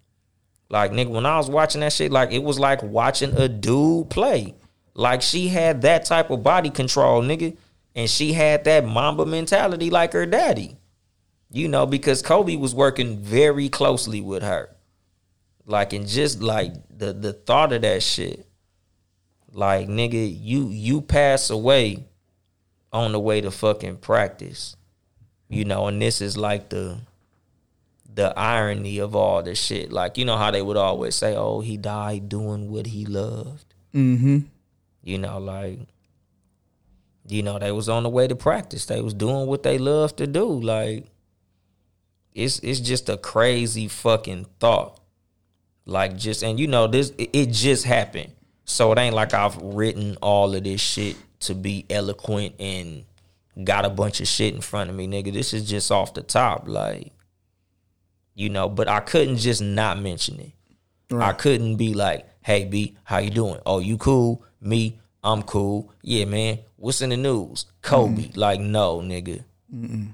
Like 0.69 0.91
nigga, 0.91 1.09
when 1.09 1.25
I 1.25 1.37
was 1.37 1.49
watching 1.49 1.81
that 1.81 1.91
shit, 1.91 2.11
like 2.11 2.31
it 2.31 2.41
was 2.41 2.57
like 2.57 2.81
watching 2.81 3.35
a 3.37 3.49
dude 3.49 4.09
play. 4.09 4.55
Like 4.93 5.21
she 5.21 5.49
had 5.49 5.81
that 5.81 6.05
type 6.05 6.29
of 6.29 6.41
body 6.41 6.69
control, 6.69 7.21
nigga, 7.21 7.57
and 7.95 8.09
she 8.09 8.31
had 8.31 8.63
that 8.63 8.85
Mamba 8.85 9.25
mentality 9.25 9.89
like 9.89 10.13
her 10.13 10.25
daddy. 10.25 10.77
You 11.51 11.67
know, 11.67 11.85
because 11.85 12.21
Kobe 12.21 12.55
was 12.55 12.73
working 12.73 13.19
very 13.19 13.67
closely 13.69 14.21
with 14.21 14.41
her. 14.41 14.69
Like 15.65 15.91
and 15.91 16.07
just 16.07 16.41
like 16.41 16.73
the 16.89 17.11
the 17.11 17.33
thought 17.33 17.73
of 17.73 17.81
that 17.81 18.03
shit. 18.03 18.47
Like 19.51 19.89
nigga, 19.89 20.35
you 20.41 20.69
you 20.69 21.01
pass 21.01 21.49
away 21.49 22.07
on 22.93 23.11
the 23.11 23.19
way 23.19 23.41
to 23.41 23.51
fucking 23.51 23.97
practice. 23.97 24.75
You 25.49 25.65
know, 25.65 25.87
and 25.87 26.01
this 26.01 26.21
is 26.21 26.37
like 26.37 26.69
the 26.69 26.99
the 28.13 28.37
irony 28.37 28.99
of 28.99 29.15
all 29.15 29.41
this 29.41 29.59
shit. 29.59 29.91
Like, 29.91 30.17
you 30.17 30.25
know 30.25 30.37
how 30.37 30.51
they 30.51 30.61
would 30.61 30.77
always 30.77 31.15
say, 31.15 31.35
Oh, 31.35 31.61
he 31.61 31.77
died 31.77 32.29
doing 32.29 32.71
what 32.71 32.87
he 32.87 33.05
loved. 33.05 33.73
Mm-hmm. 33.93 34.39
You 35.03 35.17
know, 35.17 35.39
like 35.39 35.79
you 37.27 37.41
know, 37.41 37.57
they 37.57 37.71
was 37.71 37.89
on 37.89 38.03
the 38.03 38.09
way 38.09 38.27
to 38.27 38.35
practice. 38.35 38.85
They 38.85 39.01
was 39.01 39.13
doing 39.13 39.47
what 39.47 39.63
they 39.63 39.77
love 39.77 40.15
to 40.17 40.27
do. 40.27 40.45
Like 40.45 41.05
it's 42.33 42.59
it's 42.59 42.79
just 42.79 43.09
a 43.09 43.17
crazy 43.17 43.87
fucking 43.87 44.47
thought. 44.59 44.99
Like 45.85 46.17
just 46.17 46.43
and 46.43 46.59
you 46.59 46.67
know, 46.67 46.87
this 46.87 47.11
it, 47.17 47.29
it 47.33 47.51
just 47.51 47.85
happened. 47.85 48.31
So 48.65 48.91
it 48.91 48.97
ain't 48.97 49.15
like 49.15 49.33
I've 49.33 49.57
written 49.57 50.17
all 50.21 50.55
of 50.55 50.63
this 50.63 50.81
shit 50.81 51.17
to 51.43 51.55
be 51.55 51.85
eloquent 51.89 52.55
and 52.59 53.05
got 53.63 53.85
a 53.85 53.89
bunch 53.89 54.19
of 54.21 54.27
shit 54.27 54.53
in 54.53 54.61
front 54.61 54.89
of 54.89 54.95
me, 54.95 55.07
nigga. 55.07 55.33
This 55.33 55.53
is 55.53 55.67
just 55.69 55.91
off 55.91 56.13
the 56.13 56.21
top, 56.21 56.67
like, 56.67 57.11
you 58.35 58.49
know. 58.49 58.69
But 58.69 58.87
I 58.87 58.99
couldn't 58.99 59.37
just 59.37 59.61
not 59.61 59.99
mention 59.99 60.39
it. 60.39 60.51
Right. 61.09 61.29
I 61.29 61.33
couldn't 61.33 61.75
be 61.75 61.93
like, 61.93 62.27
"Hey, 62.41 62.65
B, 62.65 62.95
how 63.03 63.19
you 63.19 63.29
doing? 63.29 63.59
Oh, 63.65 63.79
you 63.79 63.97
cool? 63.97 64.43
Me, 64.59 64.99
I'm 65.23 65.43
cool. 65.43 65.91
Yeah, 66.01 66.25
man. 66.25 66.59
What's 66.77 67.01
in 67.01 67.09
the 67.11 67.17
news? 67.17 67.65
Kobe? 67.81 68.31
Like, 68.35 68.59
no, 68.59 68.99
nigga. 68.99 69.43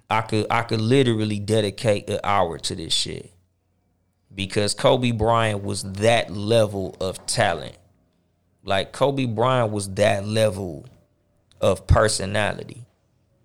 I 0.09 0.21
could, 0.21 0.47
I 0.49 0.61
could 0.61 0.79
literally 0.79 1.37
dedicate 1.39 2.09
an 2.09 2.21
hour 2.23 2.57
to 2.59 2.75
this 2.75 2.93
shit 2.93 3.29
because 4.33 4.73
Kobe 4.73 5.11
Bryant 5.11 5.63
was 5.63 5.83
that 5.83 6.31
level 6.31 6.95
of 7.01 7.25
talent. 7.25 7.75
Like 8.63 8.93
Kobe 8.93 9.25
Bryant 9.25 9.71
was 9.71 9.89
that 9.95 10.25
level 10.25 10.85
of 11.61 11.87
personality. 11.87 12.85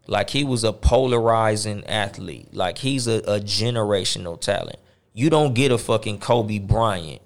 Like 0.06 0.30
he 0.30 0.44
was 0.44 0.64
a 0.64 0.72
polarizing 0.72 1.84
athlete. 1.86 2.52
Like 2.52 2.78
he's 2.78 3.06
a, 3.06 3.18
a 3.18 3.40
generational 3.40 4.40
talent. 4.40 4.78
You 5.12 5.30
don't 5.30 5.54
get 5.54 5.72
a 5.72 5.78
fucking 5.78 6.18
Kobe 6.18 6.58
Bryant 6.58 7.22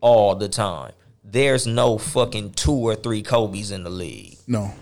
all 0.00 0.34
the 0.34 0.48
time. 0.48 0.92
There's 1.22 1.66
no 1.66 1.96
fucking 1.96 2.52
two 2.52 2.72
or 2.72 2.94
three 2.94 3.22
Kobe's 3.22 3.70
in 3.70 3.84
the 3.84 3.90
league. 3.90 4.36
No, 4.46 4.72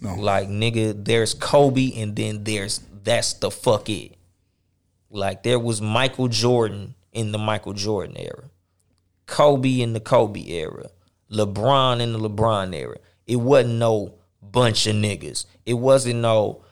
no. 0.00 0.14
Like 0.14 0.48
nigga, 0.48 1.04
there's 1.04 1.34
Kobe 1.34 2.00
and 2.00 2.14
then 2.14 2.44
there's 2.44 2.80
that's 3.02 3.32
the 3.34 3.50
fuck 3.50 3.88
it. 3.88 4.16
Like 5.10 5.42
there 5.42 5.58
was 5.58 5.82
Michael 5.82 6.28
Jordan 6.28 6.94
in 7.12 7.32
the 7.32 7.38
Michael 7.38 7.72
Jordan 7.72 8.16
era. 8.16 8.50
Kobe 9.26 9.80
in 9.80 9.94
the 9.94 10.00
Kobe 10.00 10.44
era. 10.46 10.90
LeBron 11.30 12.00
in 12.00 12.12
the 12.12 12.18
LeBron 12.18 12.74
era. 12.74 12.96
It 13.26 13.36
wasn't 13.36 13.74
no 13.74 14.17
bunch 14.52 14.86
of 14.86 14.96
niggas. 14.96 15.46
It 15.66 15.74
wasn't 15.74 16.20
no, 16.20 16.64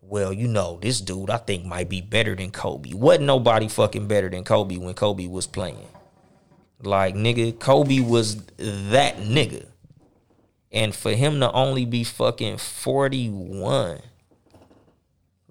well, 0.00 0.32
you 0.32 0.48
know, 0.48 0.78
this 0.80 1.00
dude 1.00 1.30
I 1.30 1.38
think 1.38 1.64
might 1.64 1.88
be 1.88 2.00
better 2.00 2.34
than 2.34 2.50
Kobe. 2.50 2.92
Wasn't 2.94 3.26
nobody 3.26 3.68
fucking 3.68 4.08
better 4.08 4.28
than 4.28 4.44
Kobe 4.44 4.76
when 4.76 4.94
Kobe 4.94 5.26
was 5.26 5.46
playing. 5.46 5.88
Like 6.82 7.14
nigga, 7.14 7.58
Kobe 7.58 8.00
was 8.00 8.36
that 8.56 9.18
nigga. 9.18 9.66
And 10.70 10.94
for 10.94 11.12
him 11.12 11.40
to 11.40 11.50
only 11.52 11.84
be 11.84 12.04
fucking 12.04 12.58
41, 12.58 14.00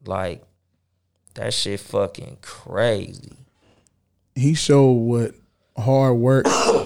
like 0.05 0.43
that 1.33 1.53
shit 1.53 1.79
fucking 1.79 2.37
crazy. 2.41 3.33
He 4.35 4.53
showed 4.53 4.91
what 4.91 5.35
hard 5.77 6.17
work 6.17 6.45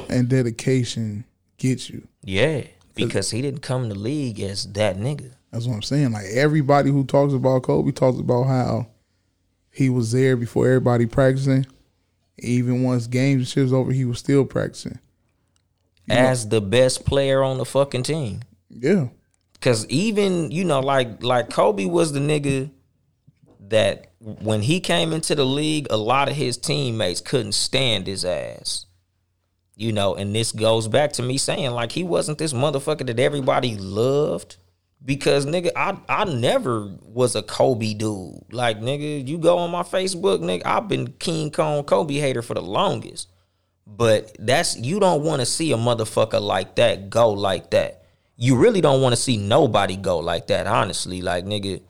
and 0.09 0.27
dedication 0.29 1.25
gets 1.57 1.89
you. 1.89 2.07
Yeah. 2.23 2.63
Because 3.07 3.31
he 3.31 3.41
didn't 3.41 3.61
come 3.61 3.89
to 3.89 3.93
the 3.93 3.99
league 3.99 4.39
as 4.39 4.65
that 4.73 4.97
nigga. 4.97 5.33
That's 5.51 5.65
what 5.65 5.75
I'm 5.75 5.81
saying. 5.81 6.11
Like 6.11 6.25
everybody 6.27 6.91
who 6.91 7.03
talks 7.03 7.33
about 7.33 7.63
Kobe 7.63 7.91
talks 7.91 8.19
about 8.19 8.43
how 8.43 8.87
he 9.69 9.89
was 9.89 10.11
there 10.11 10.35
before 10.35 10.67
everybody 10.67 11.05
practicing. 11.05 11.65
Even 12.37 12.83
once 12.83 13.07
games 13.07 13.39
and 13.39 13.47
shit 13.47 13.63
was 13.63 13.73
over, 13.73 13.91
he 13.91 14.05
was 14.05 14.19
still 14.19 14.45
practicing. 14.45 14.99
As 16.09 16.49
the 16.49 16.61
best 16.61 17.05
player 17.05 17.43
on 17.43 17.57
the 17.57 17.65
fucking 17.65 18.03
team. 18.03 18.41
Yeah. 18.69 19.07
Cause 19.61 19.85
even, 19.87 20.51
you 20.51 20.65
know, 20.65 20.79
like 20.79 21.23
like 21.23 21.49
Kobe 21.49 21.85
was 21.85 22.13
the 22.13 22.19
nigga 22.19 22.71
that 23.59 24.11
when 24.19 24.61
he 24.61 24.79
came 24.79 25.13
into 25.13 25.35
the 25.35 25.45
league, 25.45 25.87
a 25.89 25.97
lot 25.97 26.29
of 26.29 26.35
his 26.35 26.57
teammates 26.57 27.21
couldn't 27.21 27.53
stand 27.53 28.07
his 28.07 28.25
ass. 28.25 28.85
You 29.81 29.91
know, 29.91 30.13
and 30.13 30.35
this 30.35 30.51
goes 30.51 30.87
back 30.87 31.13
to 31.13 31.23
me 31.23 31.39
saying 31.39 31.71
like 31.71 31.91
he 31.91 32.03
wasn't 32.03 32.37
this 32.37 32.53
motherfucker 32.53 33.03
that 33.07 33.19
everybody 33.19 33.77
loved. 33.77 34.57
Because 35.03 35.47
nigga, 35.47 35.71
I 35.75 35.97
I 36.07 36.25
never 36.25 36.95
was 37.01 37.35
a 37.35 37.41
Kobe 37.41 37.95
dude. 37.95 38.43
Like 38.51 38.79
nigga, 38.79 39.27
you 39.27 39.39
go 39.39 39.57
on 39.57 39.71
my 39.71 39.81
Facebook, 39.81 40.41
nigga, 40.41 40.61
I've 40.67 40.87
been 40.87 41.13
King 41.13 41.49
Kong 41.49 41.83
Kobe 41.83 42.13
hater 42.13 42.43
for 42.43 42.53
the 42.53 42.61
longest. 42.61 43.27
But 43.87 44.35
that's 44.37 44.77
you 44.77 44.99
don't 44.99 45.23
want 45.23 45.39
to 45.39 45.47
see 45.47 45.71
a 45.71 45.77
motherfucker 45.77 46.39
like 46.39 46.75
that 46.75 47.09
go 47.09 47.31
like 47.31 47.71
that. 47.71 48.03
You 48.37 48.57
really 48.57 48.81
don't 48.81 49.01
want 49.01 49.13
to 49.13 49.21
see 49.21 49.37
nobody 49.37 49.97
go 49.97 50.19
like 50.19 50.45
that, 50.47 50.67
honestly. 50.67 51.23
Like 51.23 51.45
nigga, 51.45 51.81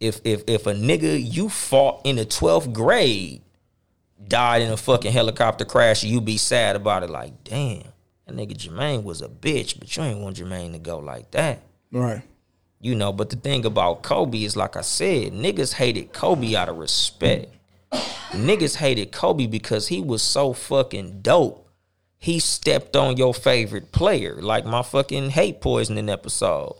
if 0.00 0.20
if 0.24 0.42
if 0.46 0.66
a 0.66 0.74
nigga 0.74 1.18
you 1.18 1.48
fought 1.48 2.02
in 2.04 2.16
the 2.16 2.26
12th 2.26 2.74
grade 2.74 3.40
died 4.28 4.62
in 4.62 4.72
a 4.72 4.76
fucking 4.76 5.12
helicopter 5.12 5.64
crash, 5.64 6.04
you 6.04 6.20
be 6.20 6.36
sad 6.36 6.76
about 6.76 7.02
it. 7.02 7.10
Like, 7.10 7.44
damn, 7.44 7.82
that 8.26 8.36
nigga 8.36 8.56
Jermaine 8.56 9.04
was 9.04 9.22
a 9.22 9.28
bitch, 9.28 9.78
but 9.78 9.94
you 9.96 10.02
ain't 10.02 10.20
want 10.20 10.36
Jermaine 10.36 10.72
to 10.72 10.78
go 10.78 10.98
like 10.98 11.30
that. 11.32 11.60
Right. 11.90 12.22
You 12.80 12.94
know, 12.94 13.12
but 13.12 13.30
the 13.30 13.36
thing 13.36 13.64
about 13.64 14.02
Kobe 14.02 14.44
is 14.44 14.56
like 14.56 14.76
I 14.76 14.82
said, 14.82 15.32
niggas 15.32 15.74
hated 15.74 16.12
Kobe 16.12 16.54
out 16.54 16.68
of 16.68 16.78
respect. 16.78 17.52
niggas 18.30 18.76
hated 18.76 19.10
Kobe 19.10 19.46
because 19.46 19.88
he 19.88 20.00
was 20.00 20.22
so 20.22 20.52
fucking 20.52 21.22
dope 21.22 21.68
he 22.18 22.40
stepped 22.40 22.96
on 22.96 23.16
your 23.16 23.32
favorite 23.32 23.92
player, 23.92 24.42
like 24.42 24.66
my 24.66 24.82
fucking 24.82 25.30
hate 25.30 25.60
poisoning 25.60 26.08
episode. 26.08 26.74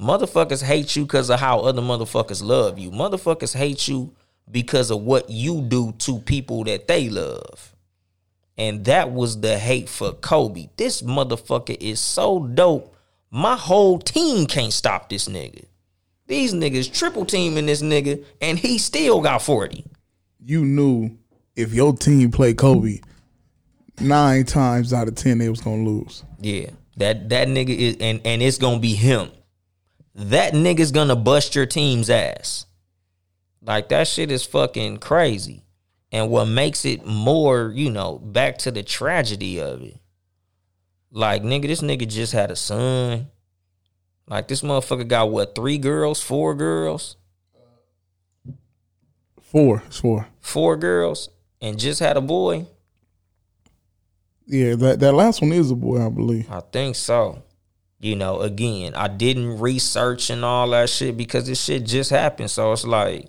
Motherfuckers 0.00 0.62
hate 0.62 0.94
you 0.94 1.02
because 1.02 1.28
of 1.28 1.40
how 1.40 1.60
other 1.60 1.82
motherfuckers 1.82 2.42
love 2.42 2.78
you. 2.78 2.92
Motherfuckers 2.92 3.56
hate 3.56 3.88
you 3.88 4.14
because 4.50 4.90
of 4.90 5.02
what 5.02 5.30
you 5.30 5.60
do 5.62 5.92
to 5.98 6.18
people 6.20 6.64
that 6.64 6.88
they 6.88 7.08
love. 7.08 7.74
And 8.56 8.84
that 8.86 9.12
was 9.12 9.40
the 9.40 9.58
hate 9.58 9.88
for 9.88 10.12
Kobe. 10.12 10.68
This 10.76 11.02
motherfucker 11.02 11.76
is 11.80 12.00
so 12.00 12.40
dope. 12.46 12.94
My 13.30 13.56
whole 13.56 13.98
team 13.98 14.46
can't 14.46 14.72
stop 14.72 15.08
this 15.08 15.28
nigga. 15.28 15.64
These 16.26 16.54
niggas 16.54 16.92
triple 16.92 17.24
teaming 17.24 17.66
this 17.66 17.82
nigga, 17.82 18.24
and 18.40 18.58
he 18.58 18.78
still 18.78 19.20
got 19.20 19.42
40. 19.42 19.84
You 20.44 20.64
knew 20.64 21.16
if 21.56 21.72
your 21.72 21.94
team 21.94 22.30
played 22.30 22.58
Kobe, 22.58 23.00
nine 24.00 24.44
times 24.44 24.92
out 24.92 25.08
of 25.08 25.14
ten 25.14 25.38
they 25.38 25.48
was 25.48 25.60
gonna 25.60 25.82
lose. 25.82 26.24
Yeah. 26.40 26.70
That 26.96 27.28
that 27.30 27.48
nigga 27.48 27.76
is 27.76 27.96
and, 28.00 28.20
and 28.24 28.42
it's 28.42 28.58
gonna 28.58 28.78
be 28.78 28.94
him. 28.94 29.30
That 30.14 30.52
nigga's 30.52 30.92
gonna 30.92 31.16
bust 31.16 31.54
your 31.54 31.66
team's 31.66 32.10
ass. 32.10 32.66
Like 33.62 33.88
that 33.88 34.08
shit 34.08 34.30
is 34.30 34.44
fucking 34.44 34.98
crazy. 34.98 35.64
And 36.10 36.30
what 36.30 36.46
makes 36.46 36.84
it 36.84 37.04
more, 37.04 37.72
you 37.74 37.90
know, 37.90 38.18
back 38.18 38.58
to 38.58 38.70
the 38.70 38.82
tragedy 38.82 39.60
of 39.60 39.82
it. 39.82 39.98
Like, 41.10 41.42
nigga, 41.42 41.66
this 41.66 41.82
nigga 41.82 42.08
just 42.08 42.32
had 42.32 42.50
a 42.50 42.56
son. 42.56 43.28
Like 44.26 44.48
this 44.48 44.62
motherfucker 44.62 45.08
got 45.08 45.30
what, 45.30 45.54
three 45.54 45.78
girls, 45.78 46.22
four 46.22 46.54
girls? 46.54 47.16
Four, 49.42 49.82
it's 49.86 50.00
four. 50.00 50.28
Four 50.40 50.76
girls, 50.76 51.30
and 51.62 51.78
just 51.78 52.00
had 52.00 52.18
a 52.18 52.20
boy? 52.20 52.66
Yeah, 54.46 54.76
that 54.76 55.00
that 55.00 55.12
last 55.12 55.40
one 55.40 55.52
is 55.52 55.70
a 55.70 55.74
boy, 55.74 56.04
I 56.04 56.10
believe. 56.10 56.50
I 56.50 56.60
think 56.60 56.96
so. 56.96 57.42
You 58.00 58.16
know, 58.16 58.40
again, 58.40 58.94
I 58.94 59.08
didn't 59.08 59.58
research 59.58 60.30
and 60.30 60.44
all 60.44 60.68
that 60.70 60.90
shit 60.90 61.16
because 61.16 61.46
this 61.46 61.62
shit 61.62 61.84
just 61.84 62.10
happened. 62.10 62.50
So 62.50 62.72
it's 62.72 62.84
like, 62.84 63.28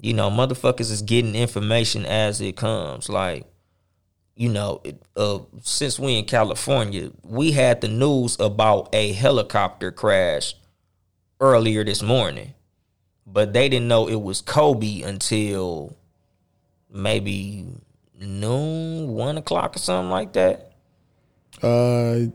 you 0.00 0.12
know, 0.14 0.30
motherfuckers 0.30 0.90
is 0.90 1.02
getting 1.02 1.34
information 1.34 2.06
as 2.06 2.40
it 2.40 2.56
comes. 2.56 3.08
Like, 3.08 3.44
you 4.36 4.48
know, 4.48 4.80
it, 4.84 5.02
uh, 5.16 5.40
since 5.62 5.98
we 5.98 6.18
in 6.18 6.24
California, 6.24 7.10
we 7.22 7.52
had 7.52 7.80
the 7.80 7.88
news 7.88 8.36
about 8.38 8.88
a 8.94 9.12
helicopter 9.12 9.90
crash 9.90 10.54
earlier 11.40 11.84
this 11.84 12.02
morning, 12.02 12.54
but 13.26 13.52
they 13.52 13.68
didn't 13.68 13.88
know 13.88 14.08
it 14.08 14.22
was 14.22 14.40
Kobe 14.40 15.02
until 15.02 15.96
maybe 16.90 17.66
noon, 18.20 19.08
one 19.08 19.38
o'clock 19.38 19.74
or 19.76 19.80
something 19.80 20.10
like 20.10 20.32
that. 20.34 20.72
Uh, 21.62 22.26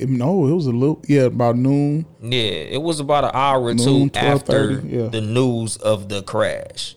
it- 0.00 0.08
no, 0.08 0.46
it 0.46 0.52
was 0.52 0.66
a 0.66 0.72
little 0.72 1.00
yeah 1.06 1.22
about 1.22 1.56
noon. 1.56 2.06
Yeah, 2.22 2.38
it 2.76 2.82
was 2.82 3.00
about 3.00 3.24
an 3.24 3.30
hour 3.34 3.64
or 3.66 3.74
Noon, 3.74 4.10
two 4.10 4.18
after 4.18 4.80
12:30, 4.80 4.92
yeah. 4.92 5.08
the 5.08 5.20
news 5.20 5.76
of 5.76 6.08
the 6.08 6.22
crash. 6.22 6.96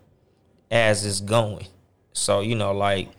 as 0.71 1.05
it's 1.05 1.19
going. 1.19 1.67
So, 2.13 2.39
you 2.39 2.55
know, 2.55 2.71
like 2.71 3.09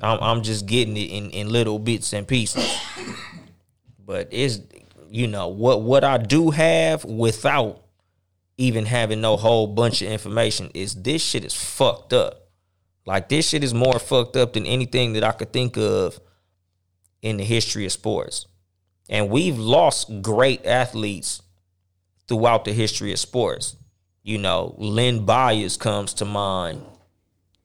I'm 0.00 0.18
I'm 0.20 0.42
just 0.42 0.66
getting 0.66 0.96
it 0.96 1.10
in, 1.10 1.30
in 1.30 1.48
little 1.48 1.78
bits 1.78 2.12
and 2.12 2.28
pieces. 2.28 2.64
But 4.04 4.28
it's 4.32 4.58
you 5.10 5.28
know, 5.28 5.48
what 5.48 5.82
what 5.82 6.04
I 6.04 6.18
do 6.18 6.50
have 6.50 7.04
without 7.04 7.82
even 8.58 8.84
having 8.84 9.20
no 9.20 9.36
whole 9.36 9.66
bunch 9.66 10.02
of 10.02 10.08
information 10.08 10.70
is 10.74 10.94
this 10.94 11.22
shit 11.22 11.44
is 11.44 11.54
fucked 11.54 12.12
up. 12.12 12.48
Like 13.06 13.28
this 13.28 13.48
shit 13.48 13.64
is 13.64 13.72
more 13.72 13.98
fucked 13.98 14.36
up 14.36 14.52
than 14.52 14.66
anything 14.66 15.14
that 15.14 15.24
I 15.24 15.32
could 15.32 15.52
think 15.52 15.76
of 15.76 16.20
in 17.22 17.36
the 17.36 17.44
history 17.44 17.86
of 17.86 17.92
sports. 17.92 18.46
And 19.08 19.30
we've 19.30 19.58
lost 19.58 20.22
great 20.22 20.66
athletes 20.66 21.42
throughout 22.28 22.64
the 22.64 22.72
history 22.72 23.12
of 23.12 23.18
sports. 23.18 23.76
You 24.22 24.38
know, 24.38 24.74
Len 24.78 25.24
Bias 25.24 25.76
comes 25.76 26.14
to 26.14 26.24
mind 26.24 26.82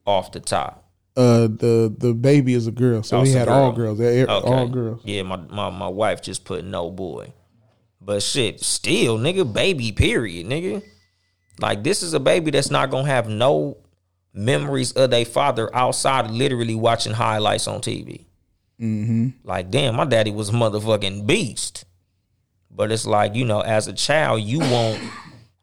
off 0.04 0.32
the 0.32 0.40
top. 0.40 0.84
Uh, 1.16 1.48
the 1.48 1.92
the 1.96 2.14
baby 2.14 2.54
is 2.54 2.66
a 2.66 2.72
girl, 2.72 3.02
so 3.02 3.18
Oh, 3.18 3.22
it's 3.22 3.34
a 3.34 3.38
had 3.38 3.48
all 3.48 3.72
girls. 3.72 4.00
Okay. 4.00 4.24
all 4.24 4.68
girls. 4.68 5.00
Yeah, 5.04 5.22
my, 5.22 5.36
my 5.36 5.70
my 5.70 5.88
wife 5.88 6.22
just 6.22 6.44
put 6.44 6.64
no 6.64 6.90
boy. 6.90 7.32
But 8.00 8.22
shit, 8.22 8.60
still, 8.60 9.18
nigga, 9.18 9.50
baby, 9.52 9.90
period, 9.92 10.46
nigga. 10.46 10.82
Like 11.60 11.82
this 11.82 12.02
is 12.02 12.14
a 12.14 12.20
baby 12.20 12.50
that's 12.52 12.70
not 12.70 12.90
gonna 12.90 13.08
have 13.08 13.28
no 13.28 13.78
memories 14.32 14.92
of 14.92 15.10
their 15.10 15.24
father 15.24 15.74
outside 15.74 16.30
literally 16.30 16.74
watching 16.76 17.12
highlights 17.12 17.66
on 17.66 17.80
TV. 17.80 18.24
Mm-hmm. 18.80 19.28
Like, 19.42 19.70
damn, 19.70 19.96
my 19.96 20.04
daddy 20.04 20.30
was 20.30 20.50
a 20.50 20.52
motherfucking 20.52 21.26
beast. 21.26 21.84
But 22.70 22.92
it's 22.92 23.06
like, 23.06 23.34
you 23.34 23.44
know, 23.44 23.60
as 23.60 23.88
a 23.88 23.92
child, 23.92 24.42
you 24.42 24.60
won't, 24.60 25.00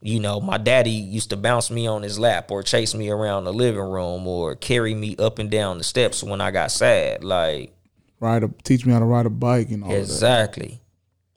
you 0.05 0.19
know, 0.19 0.39
my 0.39 0.59
daddy 0.59 0.91
used 0.91 1.31
to 1.31 1.35
bounce 1.35 1.71
me 1.71 1.87
on 1.87 2.03
his 2.03 2.19
lap 2.19 2.51
or 2.51 2.61
chase 2.61 2.93
me 2.93 3.09
around 3.09 3.45
the 3.45 3.51
living 3.51 3.81
room 3.81 4.27
or 4.27 4.53
carry 4.53 4.93
me 4.93 5.15
up 5.17 5.39
and 5.39 5.49
down 5.49 5.79
the 5.79 5.83
steps 5.83 6.21
when 6.21 6.41
I 6.41 6.51
got 6.51 6.71
sad. 6.71 7.23
Like, 7.23 7.73
Ride 8.19 8.43
a 8.43 8.49
teach 8.63 8.85
me 8.85 8.93
how 8.93 8.99
to 8.99 9.05
ride 9.05 9.25
a 9.25 9.31
bike 9.31 9.71
and 9.71 9.83
all 9.83 9.89
that. 9.89 9.97
Exactly. 9.97 10.79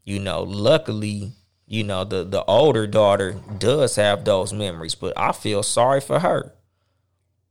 You 0.05 0.21
know, 0.21 0.43
luckily, 0.43 1.33
you 1.67 1.83
know, 1.83 2.05
the 2.05 2.25
the 2.25 2.45
older 2.45 2.87
daughter 2.87 3.41
does 3.57 3.97
have 3.97 4.27
those 4.27 4.53
memories, 4.53 4.95
but 4.95 5.15
I 5.17 5.33
feel 5.33 5.63
sorry 5.63 6.03
for 6.03 6.19
her. 6.19 6.53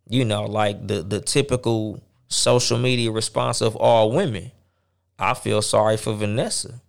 You 0.08 0.24
know, 0.24 0.46
like 0.46 0.88
the 0.88 1.02
the 1.02 1.20
typical 1.20 2.00
social 2.28 2.78
media 2.78 3.12
response 3.12 3.62
of 3.62 3.76
all 3.76 4.12
women. 4.12 4.52
I 5.18 5.34
feel 5.34 5.64
sorry 5.64 5.98
for 5.98 6.14
Vanessa. 6.14 6.80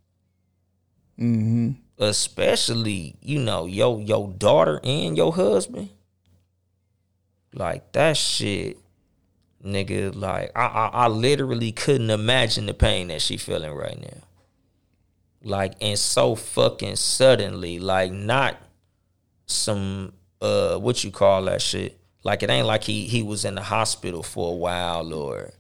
Mm-hmm. 1.19 1.71
Especially, 1.99 3.17
you 3.21 3.41
know, 3.41 3.67
your 3.67 4.01
your 4.01 4.29
daughter 4.29 4.81
and 4.85 5.17
your 5.17 5.33
husband. 5.33 5.91
Like 7.53 7.93
that 7.93 8.17
shit, 8.17 8.79
nigga. 9.65 10.15
Like 10.15 10.53
I, 10.55 10.67
I, 10.67 10.87
I 10.87 11.09
literally 11.09 11.73
couldn't 11.73 12.11
imagine 12.11 12.67
the 12.67 12.75
pain 12.75 13.09
that 13.09 13.23
she 13.23 13.37
feeling 13.37 13.73
right 13.73 14.01
now. 14.01 14.23
Like 15.43 15.75
and 15.81 15.99
so 15.99 16.35
fucking 16.35 16.97
suddenly, 16.97 17.79
like 17.79 18.13
not 18.13 18.57
some 19.47 20.13
uh 20.41 20.77
what 20.77 21.03
you 21.03 21.11
call 21.11 21.45
that 21.45 21.63
shit. 21.63 21.99
Like 22.23 22.43
it 22.43 22.51
ain't 22.51 22.67
like 22.67 22.85
he 22.85 23.07
he 23.07 23.23
was 23.23 23.45
in 23.45 23.55
the 23.55 23.63
hospital 23.63 24.23
for 24.23 24.53
a 24.53 24.57
while 24.57 25.13
or 25.13 25.53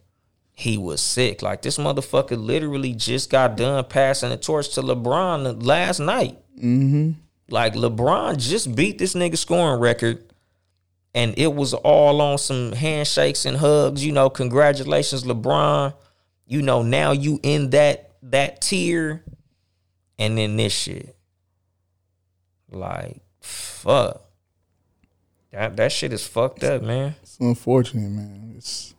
he 0.58 0.76
was 0.76 1.00
sick. 1.00 1.40
Like 1.40 1.62
this 1.62 1.78
motherfucker 1.78 2.36
literally 2.36 2.92
just 2.92 3.30
got 3.30 3.56
done 3.56 3.84
passing 3.84 4.30
the 4.30 4.36
torch 4.36 4.74
to 4.74 4.82
LeBron 4.82 5.64
last 5.64 6.00
night. 6.00 6.36
Mm-hmm. 6.56 7.12
Like 7.48 7.74
LeBron 7.74 8.38
just 8.38 8.74
beat 8.74 8.98
this 8.98 9.14
nigga 9.14 9.38
scoring 9.38 9.80
record, 9.80 10.32
and 11.14 11.32
it 11.38 11.54
was 11.54 11.74
all 11.74 12.20
on 12.20 12.38
some 12.38 12.72
handshakes 12.72 13.44
and 13.44 13.56
hugs. 13.56 14.04
You 14.04 14.10
know, 14.10 14.28
congratulations, 14.30 15.22
LeBron. 15.22 15.94
You 16.48 16.62
know, 16.62 16.82
now 16.82 17.12
you 17.12 17.38
in 17.44 17.70
that 17.70 18.10
that 18.24 18.60
tier, 18.60 19.22
and 20.18 20.36
then 20.36 20.56
this 20.56 20.72
shit. 20.72 21.16
Like, 22.68 23.20
fuck. 23.40 24.24
That 25.52 25.76
that 25.76 25.92
shit 25.92 26.12
is 26.12 26.26
fucked 26.26 26.64
up, 26.64 26.82
man. 26.82 27.14
It's 27.22 27.38
unfortunate, 27.38 28.10
man. 28.10 28.54
It's 28.56 28.92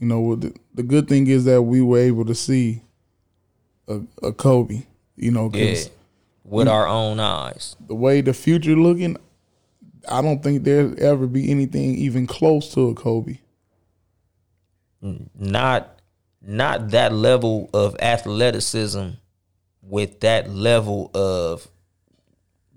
You 0.00 0.06
know, 0.08 0.34
the, 0.36 0.54
the 0.74 0.82
good 0.82 1.08
thing 1.08 1.26
is 1.28 1.44
that 1.44 1.62
we 1.62 1.80
were 1.80 1.98
able 1.98 2.24
to 2.26 2.34
see 2.34 2.82
a, 3.88 4.00
a 4.22 4.32
Kobe. 4.32 4.82
You 5.16 5.30
know, 5.30 5.44
Yeah. 5.52 5.66
because 5.66 5.90
With 6.44 6.68
our 6.68 6.86
own 6.86 7.20
eyes. 7.20 7.76
the 7.86 7.94
way 7.94 8.20
the 8.20 8.34
future 8.34 8.74
looking, 8.76 9.16
I 10.08 10.20
don't 10.20 10.42
think 10.42 10.64
there'll 10.64 11.00
ever 11.02 11.26
be 11.26 11.50
anything 11.50 11.94
even 11.94 12.26
close 12.26 12.72
to 12.74 12.88
a 12.88 12.94
Kobe. 12.94 13.38
Mm, 15.02 15.28
not 15.38 15.90
not 16.46 16.90
that 16.90 17.12
level 17.12 17.70
of 17.72 17.96
athleticism 18.00 19.10
with 19.82 20.20
that 20.20 20.50
level 20.50 21.10
of 21.14 21.68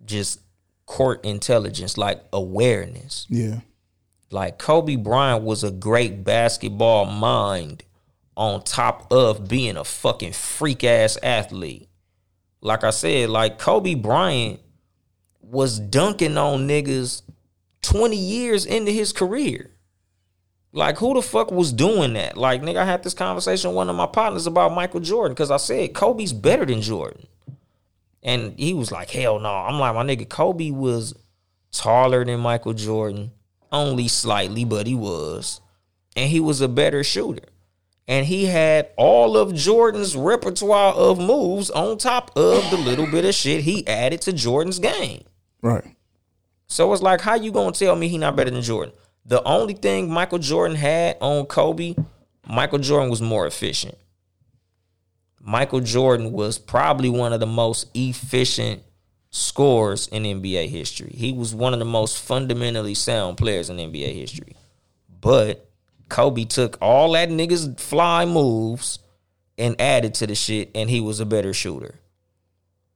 just 0.05 0.39
court 0.85 1.25
intelligence, 1.25 1.97
like 1.97 2.23
awareness. 2.31 3.25
Yeah, 3.29 3.59
Like 4.29 4.57
Kobe 4.57 4.95
Bryant 4.95 5.43
was 5.43 5.63
a 5.63 5.71
great 5.71 6.23
basketball 6.23 7.05
mind 7.05 7.83
on 8.35 8.63
top 8.63 9.11
of 9.11 9.47
being 9.47 9.77
a 9.77 9.83
fucking 9.83 10.33
freak 10.33 10.83
ass 10.83 11.17
athlete. 11.23 11.89
Like 12.61 12.83
I 12.83 12.89
said, 12.89 13.29
like 13.29 13.57
Kobe 13.57 13.95
Bryant 13.95 14.59
was 15.41 15.79
dunking 15.79 16.37
on 16.37 16.67
niggas 16.67 17.21
20 17.81 18.15
years 18.17 18.65
into 18.65 18.91
his 18.91 19.13
career. 19.13 19.71
Like 20.73 20.97
who 20.97 21.13
the 21.13 21.21
fuck 21.21 21.51
was 21.51 21.71
doing 21.71 22.13
that? 22.13 22.37
Like 22.37 22.61
nigga, 22.61 22.77
I 22.77 22.85
had 22.85 23.03
this 23.03 23.13
conversation 23.13 23.71
with 23.71 23.77
one 23.77 23.89
of 23.89 23.95
my 23.95 24.05
partners 24.05 24.45
about 24.45 24.73
Michael 24.73 24.99
Jordan 24.99 25.33
because 25.33 25.51
I 25.51 25.57
said 25.57 25.93
Kobe's 25.93 26.33
better 26.33 26.65
than 26.65 26.81
Jordan. 26.81 27.27
And 28.21 28.59
he 28.59 28.73
was 28.73 28.91
like, 28.91 29.09
hell 29.09 29.39
no. 29.39 29.49
I'm 29.49 29.79
like, 29.79 29.95
my 29.95 30.03
nigga, 30.03 30.27
Kobe 30.27 30.71
was 30.71 31.13
taller 31.71 32.25
than 32.25 32.41
Michael 32.41 32.73
Jordan, 32.73 33.31
only 33.71 34.07
slightly, 34.07 34.65
but 34.65 34.87
he 34.87 34.95
was. 34.95 35.61
And 36.15 36.29
he 36.29 36.39
was 36.39 36.61
a 36.61 36.67
better 36.67 37.03
shooter. 37.03 37.43
And 38.07 38.25
he 38.25 38.45
had 38.45 38.89
all 38.95 39.35
of 39.37 39.53
Jordan's 39.53 40.15
repertoire 40.15 40.93
of 40.93 41.19
moves 41.19 41.69
on 41.69 41.97
top 41.97 42.31
of 42.37 42.69
the 42.71 42.77
little 42.77 43.05
bit 43.05 43.25
of 43.25 43.35
shit 43.35 43.63
he 43.63 43.85
added 43.85 44.21
to 44.21 44.33
Jordan's 44.33 44.79
game. 44.79 45.23
right. 45.61 45.83
So 46.69 46.91
it's 46.91 47.01
like, 47.01 47.21
how 47.21 47.35
you 47.35 47.51
gonna 47.51 47.71
tell 47.71 47.95
me 47.95 48.09
he 48.09 48.17
not 48.17 48.35
better 48.35 48.51
than 48.51 48.61
Jordan? 48.61 48.93
The 49.25 49.41
only 49.43 49.73
thing 49.73 50.11
Michael 50.11 50.39
Jordan 50.39 50.75
had 50.75 51.17
on 51.21 51.45
Kobe, 51.45 51.95
Michael 52.45 52.79
Jordan 52.79 53.09
was 53.09 53.21
more 53.21 53.47
efficient. 53.47 53.97
Michael 55.39 55.79
Jordan 55.79 56.33
was 56.33 56.57
probably 56.59 57.09
one 57.09 57.31
of 57.31 57.39
the 57.39 57.45
most 57.45 57.89
efficient 57.93 58.83
scorers 59.37 60.07
in 60.07 60.23
NBA 60.23 60.69
history. 60.69 61.13
He 61.13 61.31
was 61.31 61.53
one 61.53 61.73
of 61.73 61.79
the 61.79 61.85
most 61.85 62.19
fundamentally 62.19 62.95
sound 62.95 63.37
players 63.37 63.69
in 63.69 63.77
NBA 63.77 64.13
history. 64.15 64.55
But 65.21 65.69
Kobe 66.09 66.45
took 66.45 66.77
all 66.81 67.11
that 67.11 67.29
niggas 67.29 67.79
fly 67.79 68.25
moves 68.25 68.99
and 69.57 69.79
added 69.79 70.15
to 70.15 70.27
the 70.27 70.35
shit, 70.35 70.71
and 70.73 70.89
he 70.89 71.01
was 71.01 71.19
a 71.19 71.25
better 71.25 71.53
shooter. 71.53 71.95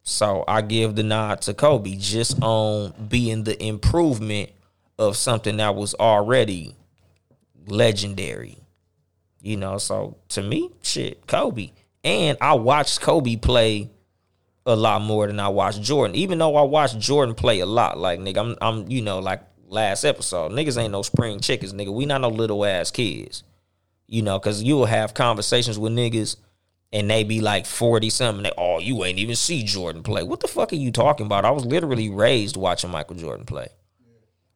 So 0.04 0.44
I 0.48 0.62
give 0.62 0.96
the 0.96 1.04
nod 1.04 1.42
to 1.44 1.54
Kobe 1.54 1.96
just 1.96 2.42
on 2.42 2.94
being 3.08 3.44
the 3.44 3.62
improvement 3.64 4.50
of 4.98 5.18
something 5.18 5.58
that 5.58 5.76
was 5.76 5.94
already 5.96 6.76
legendary. 7.68 8.58
You 9.42 9.58
know, 9.58 9.78
so 9.78 10.18
to 10.30 10.42
me, 10.42 10.72
shit, 10.82 11.28
Kobe. 11.28 11.72
And 12.04 12.38
I 12.42 12.54
watched 12.54 13.02
Kobe 13.02 13.36
play 13.36 13.92
a 14.66 14.76
lot 14.76 15.02
more 15.02 15.28
than 15.28 15.40
I 15.40 15.48
watch 15.48 15.82
Jordan. 15.82 16.16
Even 16.16 16.38
though 16.38 16.56
I 16.56 16.64
watch 16.64 16.98
Jordan 16.98 17.36
play 17.36 17.60
a 17.60 17.66
lot, 17.66 17.98
like 17.98 18.20
nigga, 18.20 18.38
I'm 18.38 18.56
I'm 18.62 18.90
you 18.90 19.02
know, 19.02 19.20
like 19.20 19.42
last 19.68 20.04
episode, 20.04 20.52
niggas 20.52 20.82
ain't 20.82 20.92
no 20.92 21.02
spring 21.02 21.40
chickens, 21.40 21.74
nigga. 21.74 21.94
We 21.94 22.06
not 22.06 22.22
no 22.22 22.30
little 22.30 22.66
ass 22.66 22.92
kids. 22.92 23.44
You 24.08 24.22
know, 24.22 24.40
cause 24.40 24.62
you 24.62 24.76
will 24.76 24.86
have 24.86 25.14
conversations 25.14 25.80
with 25.80 25.94
niggas 25.94 26.36
and 26.92 27.10
they 27.10 27.24
be 27.24 27.40
like 27.40 27.66
40 27.66 28.10
something. 28.10 28.44
They, 28.44 28.52
oh, 28.58 28.80
you 28.80 29.04
ain't 29.06 29.20
even 29.20 29.36
see 29.36 29.64
Jordan 29.64 30.04
play. 30.04 30.24
What 30.24 30.42
the 30.42 30.48
fuck 30.48 30.74
are 30.74 30.78
you 30.78 30.92
talking 30.92 31.26
about? 31.26 31.46
I 31.46 31.52
was 31.52 31.66
literally 31.66 32.10
raised 32.10 32.58
watching 32.58 32.90
Michael 32.90 33.16
Jordan 33.16 33.46
play. 33.46 33.68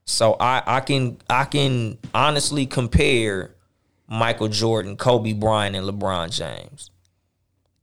So 0.06 0.36
I, 0.40 0.62
I 0.66 0.80
can 0.82 1.18
I 1.30 1.46
can 1.46 1.98
honestly 2.14 2.66
compare 2.66 3.56
Michael 4.08 4.50
Jordan, 4.50 4.98
Kobe 4.98 5.34
Bryant, 5.34 5.76
and 5.76 5.88
LeBron 5.88 6.32
James. 6.32 6.92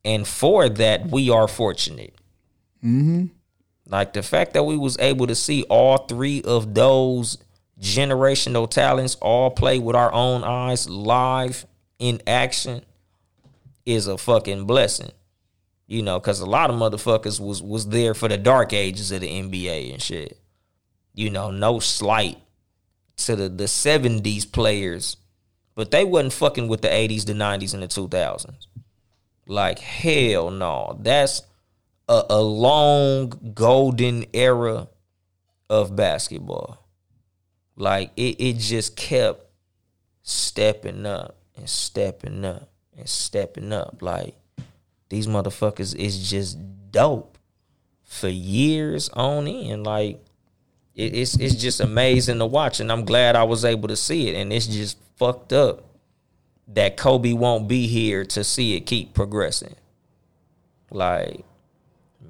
And 0.04 0.26
for 0.26 0.68
that, 0.68 1.10
we 1.10 1.30
are 1.30 1.46
fortunate. 1.46 2.14
Mm-hmm. 2.84 3.26
Like 3.86 4.12
the 4.12 4.22
fact 4.22 4.54
that 4.54 4.64
we 4.64 4.76
was 4.76 4.98
able 4.98 5.26
to 5.26 5.34
see 5.34 5.64
all 5.64 5.98
three 5.98 6.42
of 6.42 6.74
those 6.74 7.38
generational 7.80 8.70
talents 8.70 9.16
all 9.16 9.50
play 9.50 9.78
with 9.78 9.96
our 9.96 10.12
own 10.12 10.44
eyes 10.44 10.88
live 10.88 11.66
in 11.98 12.22
action 12.26 12.82
is 13.84 14.06
a 14.06 14.16
fucking 14.16 14.64
blessing. 14.66 15.10
You 15.86 16.02
know, 16.02 16.18
cause 16.20 16.40
a 16.40 16.46
lot 16.46 16.70
of 16.70 16.76
motherfuckers 16.76 17.38
was 17.38 17.62
was 17.62 17.88
there 17.88 18.14
for 18.14 18.28
the 18.28 18.38
dark 18.38 18.72
ages 18.72 19.12
of 19.12 19.20
the 19.20 19.28
NBA 19.28 19.92
and 19.92 20.00
shit. 20.00 20.38
You 21.12 21.28
know, 21.28 21.50
no 21.50 21.80
slight 21.80 22.38
to 23.18 23.36
the 23.36 23.48
the 23.48 23.68
seventies 23.68 24.46
players, 24.46 25.16
but 25.74 25.90
they 25.90 26.04
wasn't 26.04 26.32
fucking 26.32 26.68
with 26.68 26.80
the 26.80 26.92
eighties, 26.92 27.26
the 27.26 27.34
nineties, 27.34 27.74
and 27.74 27.82
the 27.82 27.88
two 27.88 28.08
thousands. 28.08 28.68
Like 29.46 29.78
hell 29.80 30.50
no, 30.50 30.98
that's 31.00 31.42
a, 32.08 32.22
a 32.30 32.40
long 32.40 33.52
golden 33.54 34.26
era 34.32 34.88
of 35.68 35.96
basketball. 35.96 36.86
Like 37.76 38.12
it, 38.16 38.36
it 38.38 38.58
just 38.58 38.96
kept 38.96 39.46
stepping 40.22 41.06
up 41.06 41.36
and 41.56 41.68
stepping 41.68 42.44
up 42.44 42.68
and 42.96 43.08
stepping 43.08 43.72
up. 43.72 44.00
Like 44.00 44.34
these 45.08 45.26
motherfuckers 45.26 45.94
is 45.96 46.30
just 46.30 46.58
dope 46.90 47.38
for 48.04 48.28
years 48.28 49.08
on 49.10 49.48
end. 49.48 49.84
Like 49.84 50.24
it, 50.94 51.14
it's 51.16 51.34
it's 51.36 51.56
just 51.56 51.80
amazing 51.80 52.38
to 52.38 52.46
watch, 52.46 52.78
and 52.78 52.92
I'm 52.92 53.04
glad 53.04 53.34
I 53.34 53.44
was 53.44 53.64
able 53.64 53.88
to 53.88 53.96
see 53.96 54.28
it. 54.28 54.36
And 54.36 54.52
it's 54.52 54.66
just 54.66 54.98
fucked 55.16 55.52
up 55.52 55.91
that 56.74 56.96
Kobe 56.96 57.32
won't 57.32 57.68
be 57.68 57.86
here 57.86 58.24
to 58.26 58.44
see 58.44 58.76
it 58.76 58.80
keep 58.86 59.14
progressing. 59.14 59.74
Like, 60.90 61.44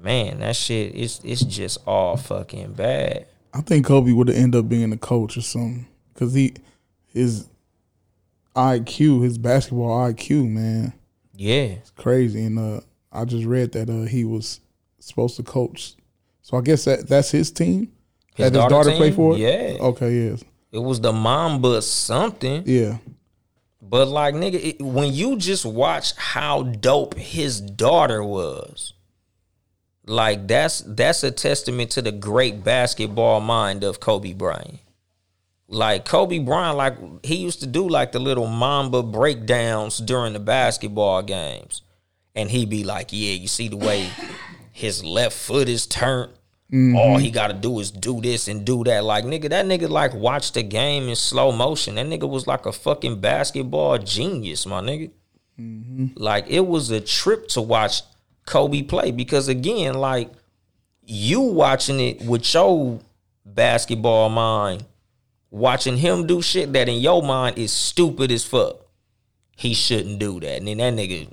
man, 0.01 0.39
that 0.39 0.55
shit 0.55 0.95
is 0.95 1.19
it's 1.23 1.43
just 1.43 1.79
all 1.85 2.17
fucking 2.17 2.73
bad. 2.73 3.27
I 3.53 3.61
think 3.61 3.85
Kobe 3.85 4.11
would 4.11 4.29
ended 4.29 4.59
up 4.59 4.69
being 4.69 4.91
a 4.93 4.97
coach 4.97 5.37
or 5.37 5.41
something 5.41 5.85
because 6.13 6.33
he 6.33 6.53
his 7.07 7.47
IQ, 8.55 9.23
his 9.23 9.37
basketball 9.37 10.11
IQ, 10.11 10.49
man, 10.49 10.93
Yeah, 11.35 11.63
it's 11.63 11.91
crazy. 11.91 12.43
And 12.43 12.59
uh, 12.59 12.81
I 13.11 13.25
just 13.25 13.45
read 13.45 13.71
that 13.73 13.89
uh, 13.89 14.03
he 14.03 14.25
was 14.25 14.59
supposed 14.99 15.35
to 15.37 15.43
coach. 15.43 15.95
So 16.41 16.57
I 16.57 16.61
guess 16.61 16.85
that 16.85 17.07
that's 17.07 17.31
his 17.31 17.51
team. 17.51 17.91
His 18.35 18.37
that 18.37 18.43
his 18.43 18.51
daughter 18.51 18.69
daughter 18.69 18.97
play 18.97 19.11
for 19.11 19.35
it. 19.35 19.39
Yeah. 19.39 19.77
Okay. 19.79 20.11
Yes. 20.29 20.43
it 20.71 20.79
was 20.79 20.99
the 20.99 21.13
Mamba 21.13 21.81
something. 21.81 22.63
Yeah. 22.65 22.97
But 23.89 24.07
like 24.07 24.33
nigga, 24.33 24.63
it, 24.63 24.81
when 24.81 25.11
you 25.11 25.35
just 25.35 25.65
watch 25.65 26.15
how 26.15 26.63
dope 26.63 27.15
his 27.15 27.59
daughter 27.59 28.23
was, 28.23 28.93
like 30.05 30.47
that's 30.47 30.81
that's 30.81 31.23
a 31.23 31.31
testament 31.31 31.91
to 31.91 32.01
the 32.01 32.11
great 32.13 32.63
basketball 32.63 33.41
mind 33.41 33.83
of 33.83 33.99
Kobe 33.99 34.33
Bryant. 34.33 34.79
Like 35.67 36.05
Kobe 36.05 36.39
Bryant, 36.39 36.77
like 36.77 37.25
he 37.25 37.35
used 37.35 37.59
to 37.59 37.67
do 37.67 37.87
like 37.87 38.13
the 38.13 38.19
little 38.19 38.47
Mamba 38.47 39.03
breakdowns 39.03 39.97
during 39.97 40.31
the 40.31 40.39
basketball 40.39 41.21
games, 41.21 41.81
and 42.35 42.49
he'd 42.49 42.69
be 42.69 42.85
like, 42.85 43.09
"Yeah, 43.11 43.33
you 43.33 43.49
see 43.49 43.67
the 43.67 43.77
way 43.77 44.09
his 44.71 45.03
left 45.03 45.35
foot 45.35 45.67
is 45.67 45.85
turned." 45.87 46.31
Mm-hmm. 46.71 46.95
All 46.95 47.17
he 47.17 47.29
got 47.29 47.47
to 47.47 47.53
do 47.53 47.79
is 47.79 47.91
do 47.91 48.19
this 48.21 48.47
and 48.47 48.65
do 48.65 48.83
that. 48.85 49.03
Like 49.03 49.25
nigga, 49.25 49.49
that 49.49 49.65
nigga 49.65 49.89
like 49.89 50.13
watched 50.13 50.55
the 50.55 50.63
game 50.63 51.07
in 51.07 51.15
slow 51.15 51.51
motion. 51.51 51.95
That 51.95 52.07
nigga 52.07 52.27
was 52.27 52.47
like 52.47 52.65
a 52.65 52.71
fucking 52.71 53.21
basketball 53.21 53.97
genius, 53.99 54.65
my 54.65 54.81
nigga. 54.81 55.11
Mm-hmm. 55.59 56.07
Like 56.15 56.45
it 56.47 56.65
was 56.65 56.89
a 56.89 56.99
trip 56.99 57.47
to 57.49 57.61
watch 57.61 58.01
Kobe 58.45 58.81
play 58.81 59.11
because 59.11 59.47
again, 59.47 59.93
like 59.95 60.31
you 61.05 61.41
watching 61.41 61.99
it 61.99 62.21
with 62.23 62.51
your 62.53 62.99
basketball 63.45 64.29
mind, 64.29 64.85
watching 65.51 65.97
him 65.97 66.25
do 66.25 66.41
shit 66.41 66.73
that 66.73 66.89
in 66.89 66.99
your 66.99 67.21
mind 67.21 67.57
is 67.57 67.71
stupid 67.71 68.31
as 68.31 68.43
fuck. 68.43 68.77
He 69.55 69.73
shouldn't 69.73 70.19
do 70.19 70.39
that. 70.39 70.57
And 70.57 70.67
then 70.67 70.77
that 70.77 70.93
nigga 70.93 71.31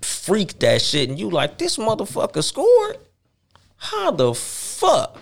freaked 0.00 0.60
that 0.60 0.80
shit, 0.80 1.08
and 1.08 1.18
you 1.18 1.30
like, 1.30 1.58
this 1.58 1.76
motherfucker 1.76 2.42
scored? 2.42 2.98
How 3.76 4.10
the 4.10 4.34
fuck? 4.34 5.18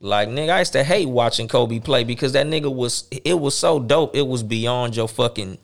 Like 0.00 0.28
nigga, 0.28 0.50
I 0.50 0.58
used 0.60 0.72
to 0.74 0.84
hate 0.84 1.08
watching 1.08 1.48
Kobe 1.48 1.80
play 1.80 2.04
because 2.04 2.32
that 2.32 2.46
nigga 2.46 2.72
was 2.72 3.08
it 3.10 3.38
was 3.40 3.56
so 3.56 3.80
dope. 3.80 4.14
It 4.14 4.26
was 4.26 4.42
beyond 4.42 4.96
your 4.96 5.08
fucking 5.08 5.58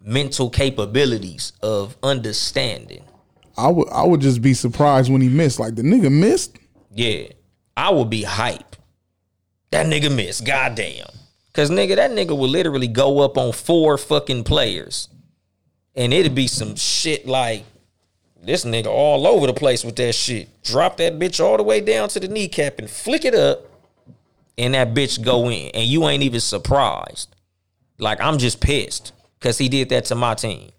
mental 0.00 0.50
capabilities 0.50 1.52
of 1.62 1.96
understanding. 2.02 3.02
I 3.56 3.68
would 3.68 3.88
I 3.88 4.04
would 4.04 4.20
just 4.20 4.42
be 4.42 4.54
surprised 4.54 5.10
when 5.10 5.22
he 5.22 5.28
missed. 5.28 5.58
Like 5.58 5.74
the 5.74 5.82
nigga 5.82 6.12
missed. 6.12 6.58
Yeah, 6.94 7.28
I 7.76 7.90
would 7.90 8.10
be 8.10 8.24
hype. 8.24 8.76
That 9.70 9.86
nigga 9.86 10.14
missed. 10.14 10.46
Goddamn. 10.46 11.06
Cause 11.54 11.70
nigga, 11.70 11.96
that 11.96 12.12
nigga 12.12 12.38
would 12.38 12.50
literally 12.50 12.86
go 12.86 13.20
up 13.20 13.36
on 13.36 13.52
four 13.52 13.98
fucking 13.98 14.44
players. 14.44 15.08
And 15.96 16.14
it'd 16.14 16.34
be 16.34 16.46
some 16.46 16.76
shit 16.76 17.26
like 17.26 17.64
this 18.42 18.64
nigga 18.64 18.86
all 18.86 19.26
over 19.26 19.46
the 19.46 19.54
place 19.54 19.84
with 19.84 19.96
that 19.96 20.14
shit. 20.14 20.62
Drop 20.62 20.96
that 20.98 21.18
bitch 21.18 21.44
all 21.44 21.56
the 21.56 21.62
way 21.62 21.80
down 21.80 22.08
to 22.10 22.20
the 22.20 22.28
kneecap 22.28 22.78
and 22.78 22.88
flick 22.88 23.24
it 23.24 23.34
up. 23.34 23.64
And 24.56 24.74
that 24.74 24.94
bitch 24.94 25.22
go 25.22 25.50
in. 25.50 25.70
And 25.74 25.86
you 25.86 26.08
ain't 26.08 26.22
even 26.22 26.40
surprised. 26.40 27.34
Like 27.98 28.20
I'm 28.20 28.38
just 28.38 28.60
pissed. 28.60 29.12
Cause 29.40 29.58
he 29.58 29.68
did 29.68 29.90
that 29.90 30.06
to 30.06 30.14
my 30.14 30.34
team. 30.34 30.70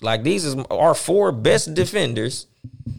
Like 0.00 0.22
these 0.22 0.44
is 0.44 0.56
our 0.70 0.94
four 0.94 1.32
best 1.32 1.74
defenders. 1.74 2.46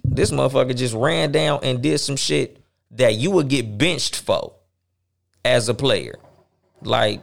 This 0.04 0.32
motherfucker 0.32 0.76
just 0.76 0.94
ran 0.94 1.32
down 1.32 1.60
and 1.64 1.82
did 1.82 2.00
some 2.00 2.16
shit 2.16 2.64
that 2.92 3.16
you 3.16 3.32
would 3.32 3.48
get 3.48 3.78
benched 3.78 4.18
for 4.18 4.54
as 5.44 5.70
a 5.70 5.74
player. 5.74 6.18
Like, 6.82 7.22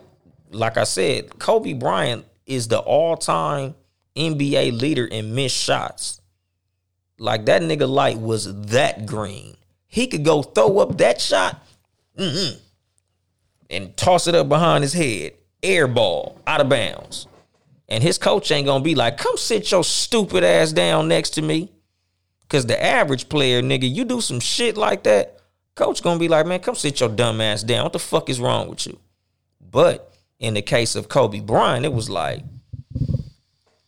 like 0.50 0.76
I 0.76 0.84
said, 0.84 1.38
Kobe 1.38 1.72
Bryant 1.72 2.24
is 2.46 2.68
the 2.68 2.78
all-time 2.78 3.74
NBA 4.16 4.78
leader 4.80 5.06
in 5.06 5.34
missed 5.34 5.56
shots. 5.56 6.20
Like 7.18 7.46
that 7.46 7.62
nigga 7.62 7.88
light 7.88 8.18
was 8.18 8.66
that 8.66 9.06
green. 9.06 9.56
He 9.86 10.06
could 10.06 10.24
go 10.24 10.42
throw 10.42 10.78
up 10.78 10.98
that 10.98 11.20
shot 11.20 11.64
mm-hmm, 12.18 12.58
and 13.70 13.96
toss 13.96 14.26
it 14.26 14.34
up 14.34 14.48
behind 14.48 14.82
his 14.82 14.92
head. 14.92 15.34
Air 15.62 15.86
ball 15.86 16.40
out 16.46 16.60
of 16.60 16.68
bounds. 16.68 17.26
And 17.88 18.02
his 18.02 18.18
coach 18.18 18.50
ain't 18.50 18.66
gonna 18.66 18.82
be 18.82 18.94
like, 18.94 19.18
come 19.18 19.36
sit 19.36 19.70
your 19.70 19.84
stupid 19.84 20.42
ass 20.42 20.72
down 20.72 21.08
next 21.08 21.30
to 21.30 21.42
me. 21.42 21.70
Cause 22.48 22.66
the 22.66 22.82
average 22.82 23.28
player, 23.28 23.62
nigga, 23.62 23.92
you 23.92 24.04
do 24.04 24.20
some 24.20 24.40
shit 24.40 24.76
like 24.76 25.04
that, 25.04 25.40
coach 25.74 26.02
gonna 26.02 26.18
be 26.18 26.28
like, 26.28 26.46
man, 26.46 26.60
come 26.60 26.74
sit 26.74 27.00
your 27.00 27.08
dumb 27.08 27.40
ass 27.40 27.62
down. 27.62 27.84
What 27.84 27.92
the 27.92 27.98
fuck 27.98 28.28
is 28.28 28.40
wrong 28.40 28.68
with 28.68 28.86
you? 28.86 28.98
But 29.60 30.12
in 30.38 30.54
the 30.54 30.62
case 30.62 30.94
of 30.94 31.08
Kobe 31.08 31.40
Bryant, 31.40 31.86
it 31.86 31.92
was 31.92 32.10
like 32.10 32.42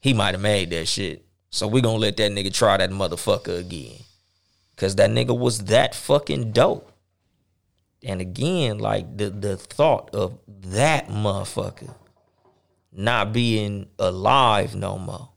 he 0.00 0.14
might 0.14 0.34
have 0.34 0.40
made 0.40 0.70
that 0.70 0.86
shit. 0.86 1.25
So 1.50 1.66
we 1.66 1.80
gonna 1.80 1.98
let 1.98 2.16
that 2.18 2.32
nigga 2.32 2.52
try 2.52 2.76
that 2.76 2.90
motherfucker 2.90 3.58
again. 3.58 4.00
Cause 4.76 4.96
that 4.96 5.10
nigga 5.10 5.36
was 5.36 5.64
that 5.64 5.94
fucking 5.94 6.52
dope. 6.52 6.92
And 8.04 8.20
again, 8.20 8.78
like 8.78 9.16
the 9.16 9.30
the 9.30 9.56
thought 9.56 10.14
of 10.14 10.38
that 10.46 11.08
motherfucker 11.08 11.94
not 12.92 13.32
being 13.32 13.86
alive 13.98 14.74
no 14.74 14.98
more. 14.98 15.30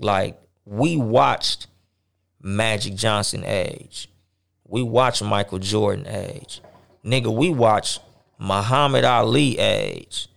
Like 0.00 0.40
we 0.64 0.96
watched 0.96 1.66
Magic 2.40 2.94
Johnson 2.94 3.44
age. 3.44 4.08
We 4.66 4.82
watched 4.82 5.22
Michael 5.22 5.58
Jordan 5.58 6.06
age. 6.06 6.60
Nigga, 7.04 7.34
we 7.34 7.50
watched 7.50 8.00
Muhammad 8.38 9.04
Ali 9.04 9.58
age. 9.58 10.28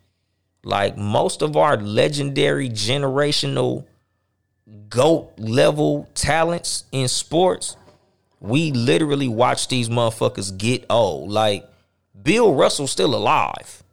Like 0.64 0.98
most 0.98 1.42
of 1.42 1.58
our 1.58 1.78
legendary 1.78 2.70
generational 2.70 3.86
GOAT 4.90 5.34
level 5.38 6.08
talents 6.14 6.84
in 6.92 7.08
sports, 7.08 7.76
we 8.40 8.72
literally 8.72 9.28
watch 9.28 9.68
these 9.68 9.90
motherfuckers 9.90 10.56
get 10.58 10.86
old. 10.90 11.30
Like 11.30 11.68
Bill 12.22 12.54
Russell 12.54 12.88
still 12.88 13.16
alive. 13.16 13.84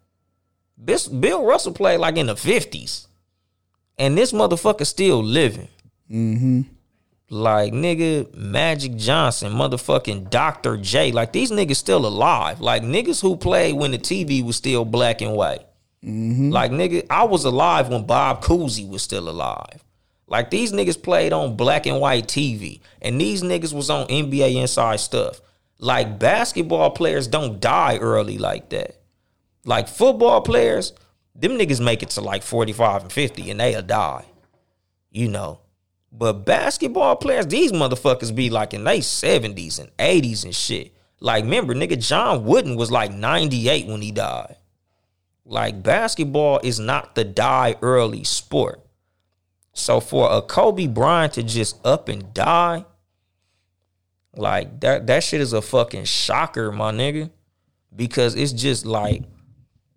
This 0.78 1.08
Bill 1.08 1.44
Russell 1.44 1.72
played 1.72 2.00
like 2.00 2.16
in 2.16 2.26
the 2.26 2.36
fifties, 2.36 3.08
and 3.98 4.16
this 4.16 4.32
motherfucker 4.32 4.86
still 4.86 5.22
living. 5.22 5.68
Mm-hmm. 6.10 6.62
Like 7.28 7.72
nigga, 7.72 8.32
Magic 8.34 8.96
Johnson, 8.96 9.52
motherfucking 9.52 10.30
Dr. 10.30 10.76
J. 10.76 11.10
Like 11.10 11.32
these 11.32 11.50
niggas 11.50 11.76
still 11.76 12.06
alive. 12.06 12.60
Like 12.60 12.82
niggas 12.82 13.20
who 13.20 13.36
played 13.36 13.74
when 13.74 13.90
the 13.90 13.98
TV 13.98 14.44
was 14.44 14.56
still 14.56 14.84
black 14.84 15.20
and 15.22 15.32
white. 15.32 15.66
Like 16.02 16.70
nigga, 16.70 17.04
I 17.10 17.24
was 17.24 17.44
alive 17.44 17.88
when 17.88 18.06
Bob 18.06 18.44
Cousy 18.44 18.88
was 18.88 19.02
still 19.02 19.28
alive. 19.28 19.82
Like 20.26 20.50
these 20.50 20.72
niggas 20.72 21.00
played 21.00 21.32
on 21.32 21.56
black 21.56 21.86
and 21.86 22.00
white 22.00 22.26
TV, 22.26 22.80
and 23.00 23.20
these 23.20 23.42
niggas 23.42 23.72
was 23.72 23.90
on 23.90 24.08
NBA 24.08 24.56
Inside 24.56 25.00
stuff. 25.00 25.40
Like 25.78 26.18
basketball 26.18 26.90
players 26.90 27.28
don't 27.28 27.60
die 27.60 27.98
early 27.98 28.38
like 28.38 28.70
that. 28.70 29.00
Like 29.64 29.88
football 29.88 30.40
players, 30.40 30.92
them 31.34 31.52
niggas 31.52 31.84
make 31.84 32.02
it 32.02 32.10
to 32.10 32.20
like 32.20 32.42
45 32.42 33.02
and 33.02 33.12
50 33.12 33.50
and 33.50 33.60
they'll 33.60 33.82
die. 33.82 34.24
You 35.10 35.28
know. 35.28 35.60
But 36.12 36.46
basketball 36.46 37.16
players, 37.16 37.46
these 37.46 37.72
motherfuckers 37.72 38.34
be 38.34 38.48
like 38.48 38.72
in 38.72 38.84
their 38.84 38.98
70s 38.98 39.78
and 39.78 39.94
80s 39.98 40.44
and 40.44 40.54
shit. 40.54 40.94
Like, 41.20 41.44
remember, 41.44 41.74
nigga, 41.74 41.98
John 41.98 42.44
Wooden 42.44 42.76
was 42.76 42.90
like 42.90 43.12
98 43.12 43.86
when 43.86 44.00
he 44.00 44.12
died. 44.12 44.56
Like, 45.44 45.82
basketball 45.82 46.60
is 46.62 46.78
not 46.78 47.14
the 47.14 47.24
die 47.24 47.76
early 47.82 48.24
sport. 48.24 48.85
So 49.78 50.00
for 50.00 50.32
a 50.32 50.40
Kobe 50.40 50.86
Bryant 50.86 51.34
to 51.34 51.42
just 51.42 51.84
up 51.86 52.08
and 52.08 52.32
die, 52.32 52.86
like 54.34 54.80
that 54.80 55.06
that 55.06 55.22
shit 55.22 55.42
is 55.42 55.52
a 55.52 55.60
fucking 55.60 56.04
shocker, 56.04 56.72
my 56.72 56.92
nigga. 56.92 57.30
Because 57.94 58.34
it's 58.34 58.52
just 58.52 58.86
like 58.86 59.24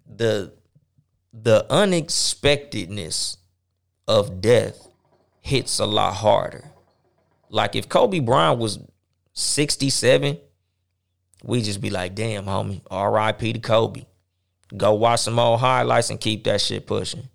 the 0.05 0.51
the 1.31 1.65
unexpectedness 1.69 3.37
of 4.05 4.41
death 4.41 4.89
hits 5.39 5.79
a 5.79 5.85
lot 5.85 6.15
harder. 6.15 6.65
Like 7.49 7.73
if 7.77 7.87
Kobe 7.87 8.19
Bryant 8.19 8.59
was 8.59 8.79
67, 9.33 10.39
we 11.45 11.61
just 11.61 11.79
be 11.79 11.89
like, 11.89 12.15
damn, 12.15 12.45
homie, 12.45 12.81
R.I.P. 12.91 13.53
to 13.53 13.59
Kobe. 13.59 14.05
Go 14.75 14.93
watch 14.95 15.21
some 15.21 15.39
old 15.39 15.61
highlights 15.61 16.09
and 16.09 16.19
keep 16.19 16.43
that 16.43 16.59
shit 16.59 16.85
pushing. 16.85 17.29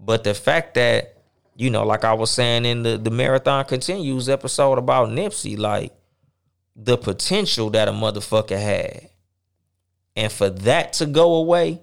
But 0.00 0.24
the 0.24 0.32
fact 0.32 0.74
that, 0.74 1.15
you 1.56 1.70
know, 1.70 1.84
like 1.84 2.04
I 2.04 2.12
was 2.12 2.30
saying 2.30 2.64
in 2.66 2.82
the, 2.82 2.98
the 2.98 3.10
Marathon 3.10 3.64
Continues 3.64 4.28
episode 4.28 4.78
about 4.78 5.08
Nipsey, 5.08 5.58
like 5.58 5.92
the 6.76 6.98
potential 6.98 7.70
that 7.70 7.88
a 7.88 7.92
motherfucker 7.92 8.60
had. 8.60 9.08
And 10.14 10.30
for 10.30 10.50
that 10.50 10.94
to 10.94 11.06
go 11.06 11.36
away, 11.36 11.80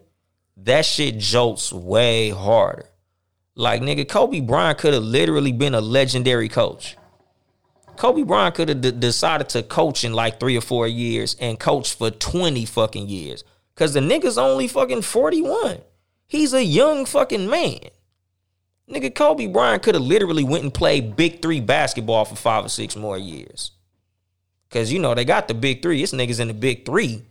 that 0.57 0.85
shit 0.85 1.17
jolts 1.17 1.73
way 1.73 2.29
harder. 2.29 2.89
Like 3.55 3.81
nigga, 3.81 4.07
Kobe 4.07 4.39
Bryant 4.39 4.77
could 4.77 4.93
have 4.93 5.03
literally 5.03 5.51
been 5.51 5.75
a 5.75 5.81
legendary 5.81 6.49
coach. 6.49 6.95
Kobe 7.97 8.23
Bryant 8.23 8.55
could 8.55 8.69
have 8.69 8.81
d- 8.81 8.91
decided 8.91 9.49
to 9.49 9.63
coach 9.63 10.03
in 10.03 10.13
like 10.13 10.39
three 10.39 10.57
or 10.57 10.61
four 10.61 10.87
years 10.87 11.35
and 11.39 11.59
coach 11.59 11.95
for 11.95 12.09
20 12.09 12.65
fucking 12.65 13.07
years. 13.07 13.43
Cause 13.75 13.93
the 13.93 13.99
nigga's 13.99 14.37
only 14.37 14.67
fucking 14.67 15.01
41. 15.01 15.79
He's 16.27 16.53
a 16.53 16.63
young 16.63 17.05
fucking 17.05 17.49
man. 17.49 17.79
Nigga, 18.93 19.13
Kobe 19.13 19.47
Bryant 19.47 19.81
could 19.83 19.95
have 19.95 20.03
literally 20.03 20.43
went 20.43 20.63
and 20.63 20.73
played 20.73 21.15
big 21.15 21.41
three 21.41 21.59
basketball 21.59 22.25
for 22.25 22.35
five 22.35 22.65
or 22.65 22.69
six 22.69 22.95
more 22.95 23.17
years. 23.17 23.71
Cause 24.69 24.91
you 24.91 24.99
know 24.99 25.13
they 25.13 25.25
got 25.25 25.47
the 25.47 25.53
big 25.53 25.81
three. 25.81 26.01
This 26.01 26.13
nigga's 26.13 26.39
in 26.39 26.47
the 26.47 26.53
big 26.53 26.85
three. 26.85 27.21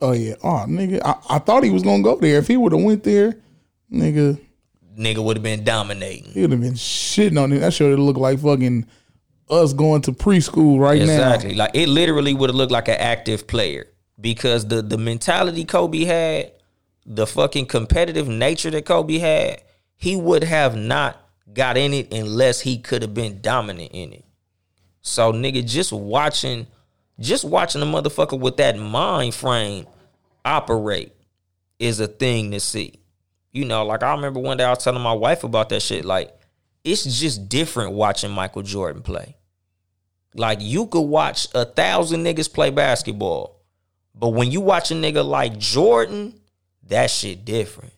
Oh 0.00 0.12
yeah. 0.12 0.34
Oh 0.42 0.64
nigga, 0.68 1.00
I, 1.04 1.36
I 1.36 1.38
thought 1.38 1.62
he 1.62 1.70
was 1.70 1.82
gonna 1.82 2.02
go 2.02 2.16
there. 2.16 2.38
If 2.38 2.48
he 2.48 2.56
would 2.56 2.72
have 2.72 2.82
went 2.82 3.04
there, 3.04 3.36
nigga, 3.92 4.40
Nigga 4.98 5.22
would 5.22 5.36
have 5.36 5.44
been 5.44 5.62
dominating. 5.62 6.32
he 6.32 6.40
would 6.40 6.50
have 6.50 6.60
been 6.60 6.74
shitting 6.74 7.40
on 7.40 7.52
it. 7.52 7.60
That 7.60 7.72
should 7.72 7.90
have 7.90 8.00
looked 8.00 8.18
like 8.18 8.40
fucking 8.40 8.84
us 9.48 9.72
going 9.72 10.02
to 10.02 10.12
preschool 10.12 10.80
right 10.80 10.98
now. 10.98 11.04
Exactly. 11.04 11.54
Like 11.54 11.70
it 11.74 11.88
literally 11.88 12.34
would 12.34 12.50
have 12.50 12.56
looked 12.56 12.72
like 12.72 12.88
an 12.88 12.96
active 12.98 13.46
player 13.46 13.86
because 14.20 14.66
the 14.66 14.82
the 14.82 14.98
mentality 14.98 15.64
Kobe 15.64 16.04
had, 16.04 16.50
the 17.06 17.26
fucking 17.28 17.66
competitive 17.66 18.26
nature 18.26 18.70
that 18.72 18.86
Kobe 18.86 19.18
had, 19.18 19.62
he 19.98 20.16
would 20.16 20.44
have 20.44 20.76
not 20.76 21.20
got 21.52 21.76
in 21.76 21.92
it 21.92 22.14
unless 22.14 22.60
he 22.60 22.78
could 22.78 23.02
have 23.02 23.12
been 23.12 23.40
dominant 23.42 23.90
in 23.92 24.12
it. 24.12 24.24
So 25.02 25.32
nigga, 25.32 25.66
just 25.66 25.92
watching, 25.92 26.66
just 27.18 27.44
watching 27.44 27.82
a 27.82 27.84
motherfucker 27.84 28.38
with 28.38 28.56
that 28.58 28.78
mind 28.78 29.34
frame 29.34 29.86
operate 30.44 31.12
is 31.78 31.98
a 32.00 32.06
thing 32.06 32.52
to 32.52 32.60
see. 32.60 33.00
You 33.52 33.64
know, 33.64 33.84
like 33.84 34.02
I 34.02 34.12
remember 34.12 34.40
one 34.40 34.56
day 34.56 34.64
I 34.64 34.70
was 34.70 34.84
telling 34.84 35.02
my 35.02 35.12
wife 35.12 35.42
about 35.42 35.68
that 35.70 35.82
shit. 35.82 36.04
Like, 36.04 36.32
it's 36.84 37.04
just 37.18 37.48
different 37.48 37.92
watching 37.92 38.30
Michael 38.30 38.62
Jordan 38.62 39.02
play. 39.02 39.36
Like 40.34 40.58
you 40.60 40.86
could 40.86 41.00
watch 41.00 41.48
a 41.54 41.64
thousand 41.64 42.24
niggas 42.24 42.52
play 42.52 42.70
basketball, 42.70 43.60
but 44.14 44.28
when 44.28 44.52
you 44.52 44.60
watch 44.60 44.92
a 44.92 44.94
nigga 44.94 45.26
like 45.26 45.58
Jordan, 45.58 46.38
that 46.84 47.10
shit 47.10 47.44
different. 47.44 47.92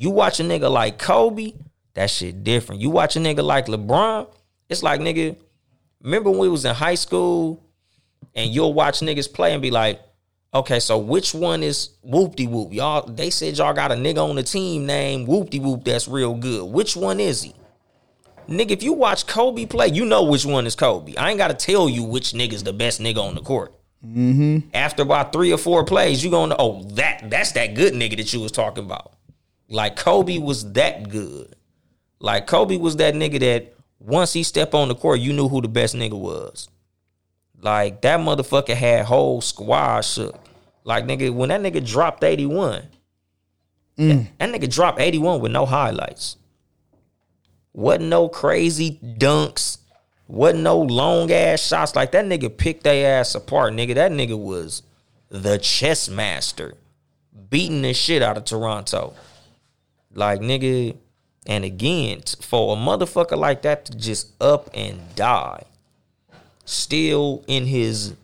You 0.00 0.08
watch 0.08 0.40
a 0.40 0.42
nigga 0.42 0.70
like 0.70 0.98
Kobe, 0.98 1.52
that 1.92 2.08
shit 2.08 2.42
different. 2.42 2.80
You 2.80 2.88
watch 2.88 3.16
a 3.16 3.18
nigga 3.18 3.44
like 3.44 3.66
LeBron, 3.66 4.32
it's 4.70 4.82
like 4.82 4.98
nigga. 4.98 5.36
Remember 6.02 6.30
when 6.30 6.38
we 6.38 6.48
was 6.48 6.64
in 6.64 6.74
high 6.74 6.94
school, 6.94 7.62
and 8.34 8.50
you'll 8.50 8.72
watch 8.72 9.00
niggas 9.00 9.30
play 9.30 9.52
and 9.52 9.60
be 9.60 9.70
like, 9.70 10.00
okay, 10.54 10.80
so 10.80 10.96
which 10.96 11.34
one 11.34 11.62
is 11.62 11.90
whoop 12.00 12.34
de 12.36 12.46
whoop? 12.46 12.72
Y'all, 12.72 13.06
they 13.06 13.28
said 13.28 13.58
y'all 13.58 13.74
got 13.74 13.92
a 13.92 13.94
nigga 13.94 14.26
on 14.26 14.36
the 14.36 14.42
team 14.42 14.86
named 14.86 15.28
whoop 15.28 15.50
de 15.50 15.58
whoop 15.58 15.84
that's 15.84 16.08
real 16.08 16.34
good. 16.34 16.64
Which 16.72 16.96
one 16.96 17.20
is 17.20 17.42
he? 17.42 17.54
Nigga, 18.48 18.70
if 18.70 18.82
you 18.82 18.94
watch 18.94 19.26
Kobe 19.26 19.66
play, 19.66 19.88
you 19.88 20.06
know 20.06 20.24
which 20.24 20.46
one 20.46 20.66
is 20.66 20.74
Kobe. 20.74 21.14
I 21.16 21.28
ain't 21.28 21.36
gotta 21.36 21.52
tell 21.52 21.90
you 21.90 22.04
which 22.04 22.32
nigga's 22.32 22.62
the 22.62 22.72
best 22.72 23.02
nigga 23.02 23.18
on 23.18 23.34
the 23.34 23.42
court. 23.42 23.74
Mm-hmm. 24.02 24.70
After 24.72 25.02
about 25.02 25.30
three 25.30 25.52
or 25.52 25.58
four 25.58 25.84
plays, 25.84 26.24
you 26.24 26.30
gonna 26.30 26.56
oh, 26.58 26.84
that 26.94 27.28
that's 27.28 27.52
that 27.52 27.74
good 27.74 27.92
nigga 27.92 28.16
that 28.16 28.32
you 28.32 28.40
was 28.40 28.50
talking 28.50 28.86
about. 28.86 29.12
Like 29.70 29.94
Kobe 29.94 30.38
was 30.38 30.72
that 30.72 31.08
good. 31.08 31.54
Like 32.18 32.46
Kobe 32.46 32.76
was 32.76 32.96
that 32.96 33.14
nigga 33.14 33.38
that 33.40 33.74
once 34.00 34.32
he 34.32 34.42
stepped 34.42 34.74
on 34.74 34.88
the 34.88 34.94
court, 34.94 35.20
you 35.20 35.32
knew 35.32 35.48
who 35.48 35.62
the 35.62 35.68
best 35.68 35.94
nigga 35.94 36.18
was. 36.18 36.68
Like 37.62 38.02
that 38.02 38.20
motherfucker 38.20 38.74
had 38.74 39.06
whole 39.06 39.40
squad 39.40 40.02
shook. 40.02 40.38
Like 40.82 41.04
nigga, 41.04 41.32
when 41.32 41.50
that 41.50 41.60
nigga 41.60 41.86
dropped 41.86 42.24
81, 42.24 42.82
that, 43.96 44.26
that 44.38 44.50
nigga 44.50 44.72
dropped 44.72 45.00
81 45.00 45.40
with 45.40 45.52
no 45.52 45.66
highlights. 45.66 46.36
Wasn't 47.72 48.08
no 48.08 48.28
crazy 48.28 48.98
dunks. 49.02 49.78
Wasn't 50.26 50.62
no 50.64 50.80
long 50.80 51.30
ass 51.30 51.60
shots. 51.60 51.94
Like 51.94 52.12
that 52.12 52.24
nigga 52.24 52.56
picked 52.56 52.84
their 52.84 53.20
ass 53.20 53.34
apart, 53.34 53.74
nigga. 53.74 53.94
That 53.94 54.10
nigga 54.10 54.38
was 54.38 54.82
the 55.28 55.58
chess 55.58 56.08
master. 56.08 56.74
Beating 57.50 57.82
the 57.82 57.94
shit 57.94 58.22
out 58.22 58.36
of 58.36 58.44
Toronto. 58.44 59.14
Like 60.12 60.40
nigga, 60.40 60.96
and 61.46 61.64
again, 61.64 62.22
for 62.40 62.76
a 62.76 62.78
motherfucker 62.78 63.36
like 63.36 63.62
that 63.62 63.86
to 63.86 63.96
just 63.96 64.32
up 64.40 64.68
and 64.74 65.00
die, 65.14 65.64
still 66.64 67.44
in 67.46 67.66
his, 67.66 68.14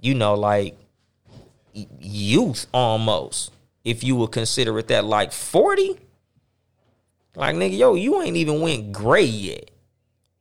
you 0.00 0.14
know, 0.14 0.34
like 0.34 0.76
youth 2.00 2.66
almost, 2.72 3.52
if 3.84 4.02
you 4.02 4.16
would 4.16 4.32
consider 4.32 4.78
it 4.78 4.88
that, 4.88 5.04
like 5.04 5.32
40? 5.32 5.98
Like, 7.34 7.54
nigga, 7.54 7.78
yo, 7.78 7.94
you 7.94 8.20
ain't 8.20 8.36
even 8.36 8.60
went 8.60 8.92
gray 8.92 9.24
yet. 9.24 9.70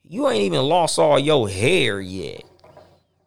You 0.04 0.28
ain't 0.30 0.43
even 0.43 0.62
lost 0.62 0.98
all 0.98 1.20
your 1.20 1.48
hair 1.48 2.00
yet. 2.02 2.43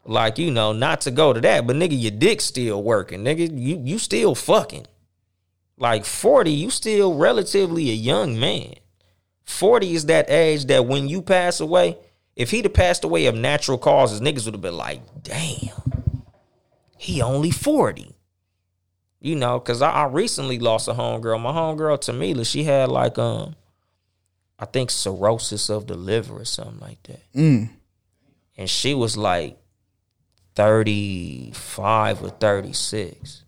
Like, 0.04 0.38
you 0.38 0.50
know, 0.50 0.72
not 0.72 1.02
to 1.02 1.10
go 1.10 1.32
to 1.32 1.40
that, 1.40 1.66
but 1.66 1.76
nigga, 1.76 2.00
your 2.00 2.10
dick 2.10 2.40
still 2.40 2.82
working. 2.82 3.22
Nigga, 3.22 3.48
you 3.56 3.80
you 3.84 3.98
still 3.98 4.34
fucking. 4.34 4.86
Like 5.80 6.04
40, 6.04 6.50
you 6.52 6.68
still 6.70 7.14
relatively 7.14 7.90
a 7.90 7.94
young 7.94 8.38
man. 8.38 8.74
40 9.44 9.94
is 9.94 10.06
that 10.06 10.30
age 10.30 10.66
that 10.66 10.86
when 10.86 11.08
you 11.08 11.22
pass 11.22 11.58
away, 11.58 11.96
if 12.36 12.50
he'd 12.50 12.66
have 12.66 12.74
passed 12.74 13.02
away 13.02 13.24
of 13.26 13.34
natural 13.34 13.78
causes, 13.78 14.20
niggas 14.20 14.44
would 14.44 14.52
have 14.54 14.60
been 14.60 14.76
like, 14.76 15.00
damn, 15.22 15.74
he 16.98 17.22
only 17.22 17.50
40. 17.50 18.14
You 19.20 19.36
know, 19.36 19.58
cause 19.58 19.80
I, 19.80 19.90
I 19.90 20.04
recently 20.04 20.58
lost 20.58 20.86
a 20.86 20.92
homegirl. 20.92 21.40
My 21.40 21.52
homegirl 21.52 21.98
Tamila, 21.98 22.46
she 22.46 22.64
had 22.64 22.90
like 22.90 23.18
um, 23.18 23.56
I 24.58 24.66
think 24.66 24.90
cirrhosis 24.90 25.70
of 25.70 25.86
the 25.86 25.94
liver 25.94 26.40
or 26.40 26.44
something 26.44 26.80
like 26.80 27.02
that. 27.04 27.22
And 28.58 28.68
she 28.68 28.92
was 28.94 29.16
like 29.16 29.58
35 30.56 32.22
or 32.22 32.28
36. 32.28 33.44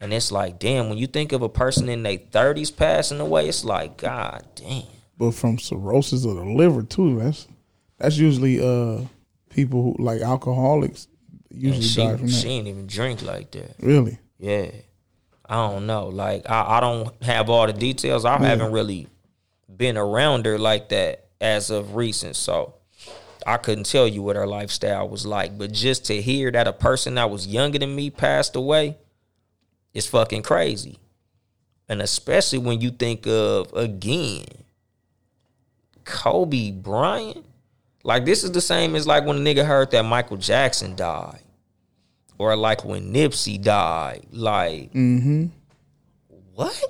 And 0.00 0.12
it's 0.12 0.30
like, 0.30 0.58
damn, 0.58 0.88
when 0.88 0.98
you 0.98 1.06
think 1.06 1.32
of 1.32 1.42
a 1.42 1.48
person 1.48 1.88
in 1.88 2.02
their 2.02 2.18
30s 2.18 2.74
passing 2.74 3.20
away, 3.20 3.48
it's 3.48 3.64
like, 3.64 3.96
God 3.96 4.46
damn. 4.54 4.84
But 5.16 5.32
from 5.32 5.58
cirrhosis 5.58 6.24
of 6.24 6.36
the 6.36 6.44
liver 6.44 6.82
too. 6.82 7.18
That's 7.18 7.48
that's 7.98 8.16
usually 8.16 8.60
uh 8.60 9.04
people 9.50 9.82
who 9.82 10.02
like 10.02 10.20
alcoholics 10.20 11.08
usually 11.50 11.82
she, 11.82 12.00
die 12.00 12.16
from 12.16 12.26
that. 12.26 12.32
she 12.32 12.48
ain't 12.48 12.68
even 12.68 12.86
drink 12.86 13.22
like 13.22 13.50
that. 13.52 13.74
really? 13.80 14.18
Yeah. 14.38 14.70
I 15.48 15.56
don't 15.56 15.86
know. 15.86 16.08
Like 16.08 16.48
I, 16.48 16.76
I 16.76 16.80
don't 16.80 17.22
have 17.22 17.50
all 17.50 17.66
the 17.66 17.72
details. 17.72 18.24
I 18.24 18.38
haven't 18.38 18.70
really 18.70 19.08
been 19.74 19.96
around 19.96 20.46
her 20.46 20.58
like 20.58 20.90
that 20.90 21.28
as 21.40 21.70
of 21.70 21.96
recent. 21.96 22.36
So 22.36 22.74
I 23.46 23.56
couldn't 23.56 23.86
tell 23.86 24.06
you 24.06 24.22
what 24.22 24.36
her 24.36 24.46
lifestyle 24.46 25.08
was 25.08 25.26
like. 25.26 25.56
But 25.58 25.72
just 25.72 26.04
to 26.06 26.20
hear 26.20 26.50
that 26.52 26.68
a 26.68 26.72
person 26.72 27.14
that 27.14 27.30
was 27.30 27.46
younger 27.46 27.78
than 27.78 27.96
me 27.96 28.10
passed 28.10 28.54
away 28.54 28.98
is 29.98 30.06
fucking 30.06 30.42
crazy. 30.42 30.98
And 31.88 32.00
especially 32.00 32.58
when 32.58 32.80
you 32.80 32.90
think 32.90 33.26
of 33.26 33.72
again 33.74 34.46
Kobe 36.08 36.70
Bryant. 36.70 37.44
Like 38.02 38.24
this 38.24 38.42
is 38.42 38.52
the 38.52 38.60
same 38.60 38.96
as 38.96 39.06
like 39.06 39.26
when 39.26 39.36
a 39.36 39.40
nigga 39.40 39.64
heard 39.64 39.90
that 39.90 40.04
Michael 40.04 40.38
Jackson 40.38 40.96
died 40.96 41.42
or 42.38 42.56
like 42.56 42.84
when 42.84 43.12
Nipsey 43.12 43.60
died. 43.60 44.26
Like, 44.32 44.92
mm-hmm. 44.92 45.46
what? 46.54 46.82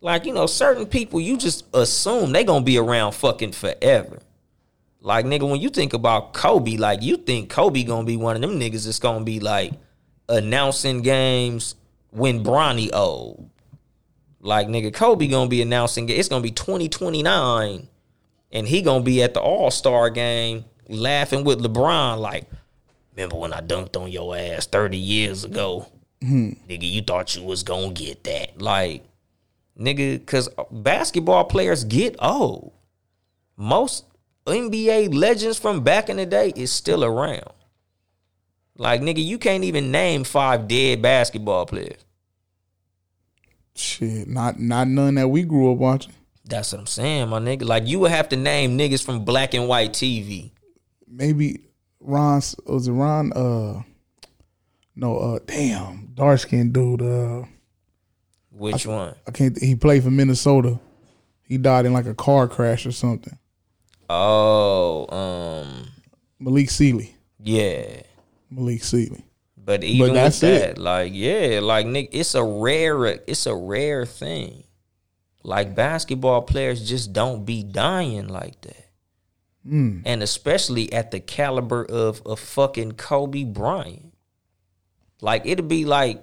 Like, 0.00 0.26
you 0.26 0.34
know, 0.34 0.46
certain 0.46 0.84
people 0.84 1.20
you 1.20 1.38
just 1.38 1.64
assume 1.72 2.32
they 2.32 2.44
gonna 2.44 2.64
be 2.64 2.76
around 2.76 3.12
fucking 3.12 3.52
forever. 3.52 4.18
Like, 5.00 5.24
nigga, 5.24 5.48
when 5.48 5.60
you 5.60 5.70
think 5.70 5.94
about 5.94 6.34
Kobe, 6.34 6.76
like 6.76 7.02
you 7.02 7.16
think 7.16 7.48
Kobe 7.48 7.84
gonna 7.84 8.04
be 8.04 8.18
one 8.18 8.36
of 8.36 8.42
them 8.42 8.60
niggas 8.60 8.84
that's 8.84 8.98
gonna 8.98 9.24
be 9.24 9.40
like 9.40 9.72
announcing 10.28 11.00
games 11.00 11.76
when 12.14 12.44
Bronny 12.44 12.90
old. 12.92 13.50
Like, 14.40 14.68
nigga, 14.68 14.92
Kobe 14.92 15.26
gonna 15.26 15.48
be 15.48 15.62
announcing 15.62 16.08
it's 16.08 16.28
gonna 16.28 16.42
be 16.42 16.50
2029 16.50 17.88
and 18.52 18.68
he 18.68 18.82
gonna 18.82 19.02
be 19.02 19.22
at 19.22 19.34
the 19.34 19.40
All-Star 19.40 20.10
game 20.10 20.64
laughing 20.88 21.44
with 21.44 21.62
LeBron 21.62 22.18
like 22.18 22.46
Remember 23.16 23.36
when 23.36 23.52
I 23.52 23.60
dunked 23.60 23.96
on 24.00 24.10
your 24.10 24.36
ass 24.36 24.66
30 24.66 24.96
years 24.98 25.44
ago? 25.44 25.86
Hmm. 26.20 26.50
Nigga, 26.68 26.90
you 26.90 27.00
thought 27.00 27.36
you 27.36 27.42
was 27.42 27.62
gonna 27.62 27.92
get 27.92 28.24
that. 28.24 28.60
Like, 28.60 29.04
nigga, 29.78 30.24
cause 30.26 30.48
basketball 30.70 31.44
players 31.44 31.84
get 31.84 32.16
old. 32.18 32.72
Most 33.56 34.04
NBA 34.46 35.14
legends 35.14 35.58
from 35.58 35.82
back 35.82 36.08
in 36.08 36.16
the 36.16 36.26
day 36.26 36.52
is 36.56 36.72
still 36.72 37.04
around. 37.04 37.50
Like, 38.76 39.00
nigga, 39.00 39.24
you 39.24 39.38
can't 39.38 39.64
even 39.64 39.90
name 39.90 40.24
five 40.24 40.66
dead 40.66 41.00
basketball 41.00 41.66
players. 41.66 42.04
Shit, 43.76 44.28
not 44.28 44.58
not 44.58 44.88
none 44.88 45.14
that 45.16 45.28
we 45.28 45.42
grew 45.42 45.72
up 45.72 45.78
watching. 45.78 46.12
That's 46.44 46.72
what 46.72 46.80
I'm 46.80 46.86
saying, 46.86 47.28
my 47.28 47.40
nigga. 47.40 47.64
Like, 47.64 47.86
you 47.86 47.98
would 48.00 48.10
have 48.10 48.28
to 48.30 48.36
name 48.36 48.76
niggas 48.78 49.04
from 49.04 49.24
black 49.24 49.54
and 49.54 49.66
white 49.68 49.92
TV. 49.92 50.50
Maybe 51.08 51.60
Ron 52.00 52.42
was 52.66 52.86
it 52.88 52.92
Ron? 52.92 53.32
Uh, 53.32 53.82
no, 54.94 55.18
uh, 55.18 55.38
damn, 55.46 56.10
dark 56.14 56.40
skinned 56.40 56.72
dude. 56.72 57.02
Uh, 57.02 57.44
Which 58.50 58.86
one? 58.86 59.14
I 59.26 59.30
can't. 59.30 59.60
He 59.60 59.74
played 59.74 60.02
for 60.04 60.10
Minnesota. 60.10 60.78
He 61.42 61.58
died 61.58 61.86
in 61.86 61.92
like 61.92 62.06
a 62.06 62.14
car 62.14 62.48
crash 62.48 62.86
or 62.86 62.92
something. 62.92 63.38
Oh, 64.08 65.06
um, 65.14 65.88
Malik 66.38 66.70
Sealy. 66.70 67.16
yeah. 67.38 68.02
Malik 68.54 68.82
Sealy. 68.84 69.24
But 69.56 69.82
even 69.82 70.12
that's 70.14 70.42
with 70.42 70.60
that, 70.60 70.70
it. 70.72 70.78
like 70.78 71.12
yeah, 71.14 71.60
like 71.62 71.86
Nick, 71.86 72.10
it's 72.12 72.34
a 72.34 72.44
rare, 72.44 73.06
it's 73.06 73.46
a 73.46 73.54
rare 73.54 74.04
thing. 74.04 74.64
Like 75.42 75.74
basketball 75.74 76.42
players 76.42 76.86
just 76.88 77.12
don't 77.12 77.44
be 77.44 77.62
dying 77.62 78.28
like 78.28 78.60
that, 78.62 78.86
Hmm. 79.66 80.00
and 80.04 80.22
especially 80.22 80.92
at 80.92 81.10
the 81.10 81.20
caliber 81.20 81.84
of 81.84 82.20
a 82.26 82.36
fucking 82.36 82.92
Kobe 82.92 83.44
Bryant. 83.44 84.12
Like 85.20 85.42
it'd 85.46 85.68
be 85.68 85.84
like 85.86 86.22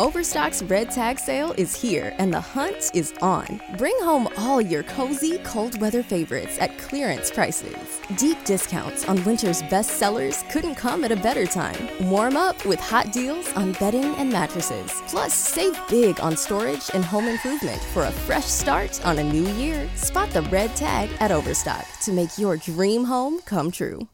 Overstock's 0.00 0.60
red 0.64 0.90
tag 0.90 1.20
sale 1.20 1.54
is 1.56 1.80
here 1.80 2.12
and 2.18 2.34
the 2.34 2.40
hunt 2.40 2.90
is 2.94 3.14
on. 3.22 3.60
Bring 3.78 3.96
home 4.00 4.28
all 4.36 4.60
your 4.60 4.82
cozy, 4.82 5.38
cold 5.44 5.80
weather 5.80 6.02
favorites 6.02 6.58
at 6.58 6.76
clearance 6.78 7.30
prices. 7.30 8.00
Deep 8.16 8.42
discounts 8.44 9.08
on 9.08 9.22
winter's 9.22 9.62
best 9.62 9.90
sellers 9.90 10.42
couldn't 10.50 10.74
come 10.74 11.04
at 11.04 11.12
a 11.12 11.16
better 11.16 11.46
time. 11.46 11.88
Warm 12.10 12.36
up 12.36 12.66
with 12.66 12.80
hot 12.80 13.12
deals 13.12 13.52
on 13.52 13.70
bedding 13.74 14.16
and 14.16 14.32
mattresses. 14.32 15.00
Plus, 15.06 15.32
save 15.32 15.78
big 15.88 16.18
on 16.18 16.36
storage 16.36 16.90
and 16.92 17.04
home 17.04 17.28
improvement 17.28 17.80
for 17.92 18.06
a 18.06 18.10
fresh 18.10 18.46
start 18.46 19.04
on 19.06 19.20
a 19.20 19.32
new 19.32 19.46
year. 19.52 19.88
Spot 19.94 20.28
the 20.30 20.42
red 20.42 20.74
tag 20.74 21.08
at 21.20 21.30
Overstock 21.30 21.86
to 22.02 22.10
make 22.10 22.36
your 22.36 22.56
dream 22.56 23.04
home 23.04 23.40
come 23.42 23.70
true. 23.70 24.08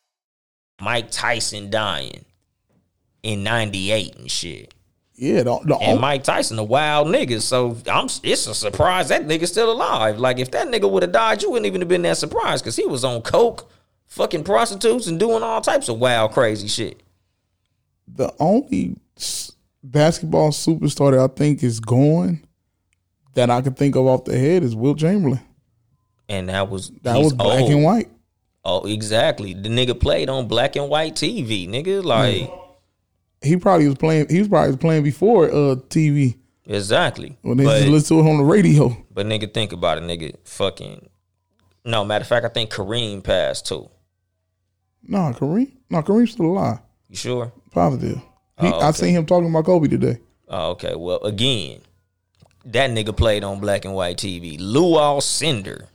Mike 0.79 1.11
Tyson 1.11 1.71
dying 1.71 2.27
in 3.23 3.43
'98 3.43 4.17
and 4.17 4.31
shit. 4.31 4.75
Yeah, 5.23 5.43
the, 5.43 5.59
the 5.67 5.77
And 5.77 6.01
Mike 6.01 6.25
Tyson, 6.25 6.59
a 6.59 6.65
wild 6.65 7.09
nigga. 7.09 7.43
So 7.43 7.77
I'm 7.93 8.07
it's 8.23 8.47
a 8.47 8.55
surprise 8.55 9.09
that 9.09 9.27
nigga's 9.27 9.51
still 9.51 9.71
alive. 9.71 10.19
Like 10.19 10.39
if 10.39 10.51
that 10.53 10.69
nigga 10.69 10.91
would 10.91 11.03
have 11.03 11.13
died, 11.13 11.43
you 11.43 11.51
wouldn't 11.51 11.67
even 11.67 11.83
have 11.83 11.89
been 11.89 12.01
that 12.03 12.17
surprised 12.17 12.65
because 12.65 12.77
he 12.77 12.87
was 12.87 13.05
on 13.05 13.21
coke, 13.21 13.71
fucking 14.07 14.45
prostitutes, 14.45 15.07
and 15.09 15.21
doing 15.21 15.43
all 15.43 15.61
types 15.61 15.91
of 15.91 15.99
wild, 15.99 16.33
crazy 16.33 16.69
shit. 16.69 17.03
the 18.09 18.33
only 18.41 18.97
basketball 19.85 20.51
superstar 20.53 21.11
that 21.13 21.21
I 21.21 21.27
think 21.29 21.63
is 21.63 21.81
gone 21.81 22.43
that 23.35 23.51
I 23.51 23.61
can 23.61 23.75
think 23.75 23.97
of 23.97 24.07
off 24.07 24.25
the 24.25 24.39
head 24.39 24.63
is 24.63 24.75
Wilt 24.75 24.99
Chamberlain. 24.99 25.41
And 26.29 26.49
that 26.49 26.69
was 26.71 26.91
That 27.03 27.19
was 27.19 27.33
black 27.35 27.61
old. 27.61 27.71
and 27.71 27.85
white. 27.85 28.09
Oh, 28.65 28.87
exactly. 28.87 29.53
The 29.55 29.69
nigga 29.69 29.99
played 29.99 30.29
on 30.31 30.49
black 30.49 30.77
and 30.77 30.89
white 30.89 31.15
TV, 31.15 31.69
nigga. 31.69 32.03
Like 32.05 32.51
He 33.43 33.57
probably 33.57 33.87
was 33.87 33.97
playing. 33.97 34.29
He 34.29 34.39
was 34.39 34.49
probably 34.49 34.77
playing 34.77 35.03
before 35.03 35.47
uh, 35.51 35.77
TV 35.89 36.37
exactly. 36.67 37.39
when 37.43 37.57
they 37.57 37.65
but, 37.65 37.79
just 37.79 37.89
listen 37.91 38.17
to 38.19 38.23
it 38.27 38.31
on 38.31 38.39
the 38.39 38.45
radio. 38.45 38.97
but 39.13 39.27
nigga, 39.27 39.53
think 39.53 39.73
about 39.73 39.99
it, 39.99 40.05
nigga. 40.05 40.37
Fucking. 40.45 41.09
No, 41.85 42.05
matter 42.05 42.23
of 42.23 42.29
fact, 42.29 42.45
I 42.45 42.49
think 42.51 42.71
Kareem 42.71 43.23
passed 43.25 43.67
too. 43.67 43.89
No, 45.03 45.19
Kareem. 45.33 45.73
No, 45.89 46.03
Kareem's 46.03 46.33
still 46.33 46.47
alive. 46.47 46.79
You 47.09 47.17
sure? 47.17 47.53
Positive. 47.73 48.17
He, 48.61 48.67
Oh, 48.67 48.79
I 48.79 48.89
okay. 48.89 48.99
seen 48.99 49.15
him 49.15 49.25
talking 49.25 49.49
about 49.49 49.65
Kobe 49.65 49.89
today. 49.89 50.19
Oh, 50.49 50.73
okay. 50.73 50.95
Well, 50.95 51.21
again, 51.25 51.81
that 52.67 52.91
nigga 52.91 53.17
played 53.17 53.43
on 53.43 53.59
black 53.61 53.87
and 53.87 53.95
white 53.95 54.19
TV. 54.19 54.59
Lou 54.61 54.97
Alcindor. 54.99 55.87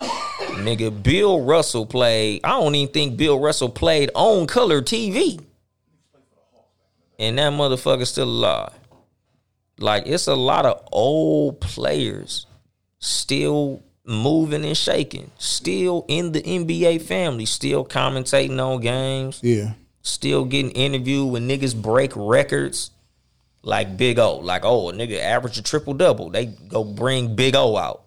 nigga, 0.00 1.02
Bill 1.02 1.42
Russell 1.42 1.84
played. 1.84 2.40
I 2.42 2.58
don't 2.58 2.74
even 2.74 2.92
think 2.92 3.16
Bill 3.18 3.38
Russell 3.38 3.68
played 3.68 4.10
on 4.14 4.46
color 4.46 4.80
TV. 4.80 5.44
And 7.20 7.38
that 7.38 7.52
motherfucker's 7.52 8.08
still 8.08 8.28
alive. 8.28 8.72
Like, 9.78 10.06
it's 10.06 10.26
a 10.26 10.34
lot 10.34 10.66
of 10.66 10.84
old 10.90 11.60
players 11.60 12.46
still 12.98 13.82
moving 14.04 14.64
and 14.64 14.76
shaking, 14.76 15.30
still 15.38 16.04
in 16.08 16.32
the 16.32 16.40
NBA 16.42 17.02
family, 17.02 17.44
still 17.46 17.84
commentating 17.84 18.58
on 18.58 18.80
games 18.80 19.38
Yeah. 19.42 19.74
still 20.02 20.46
getting 20.46 20.70
interviewed 20.72 21.30
when 21.30 21.46
niggas 21.46 21.80
break 21.80 22.12
records 22.16 22.90
like 23.62 23.96
Big 23.98 24.18
O. 24.18 24.36
Like, 24.38 24.64
oh, 24.64 24.88
a 24.88 24.92
nigga 24.92 25.20
average 25.20 25.58
a 25.58 25.62
triple 25.62 25.92
double. 25.94 26.30
They 26.30 26.46
go 26.46 26.82
bring 26.84 27.36
Big 27.36 27.54
O 27.54 27.76
out. 27.76 28.06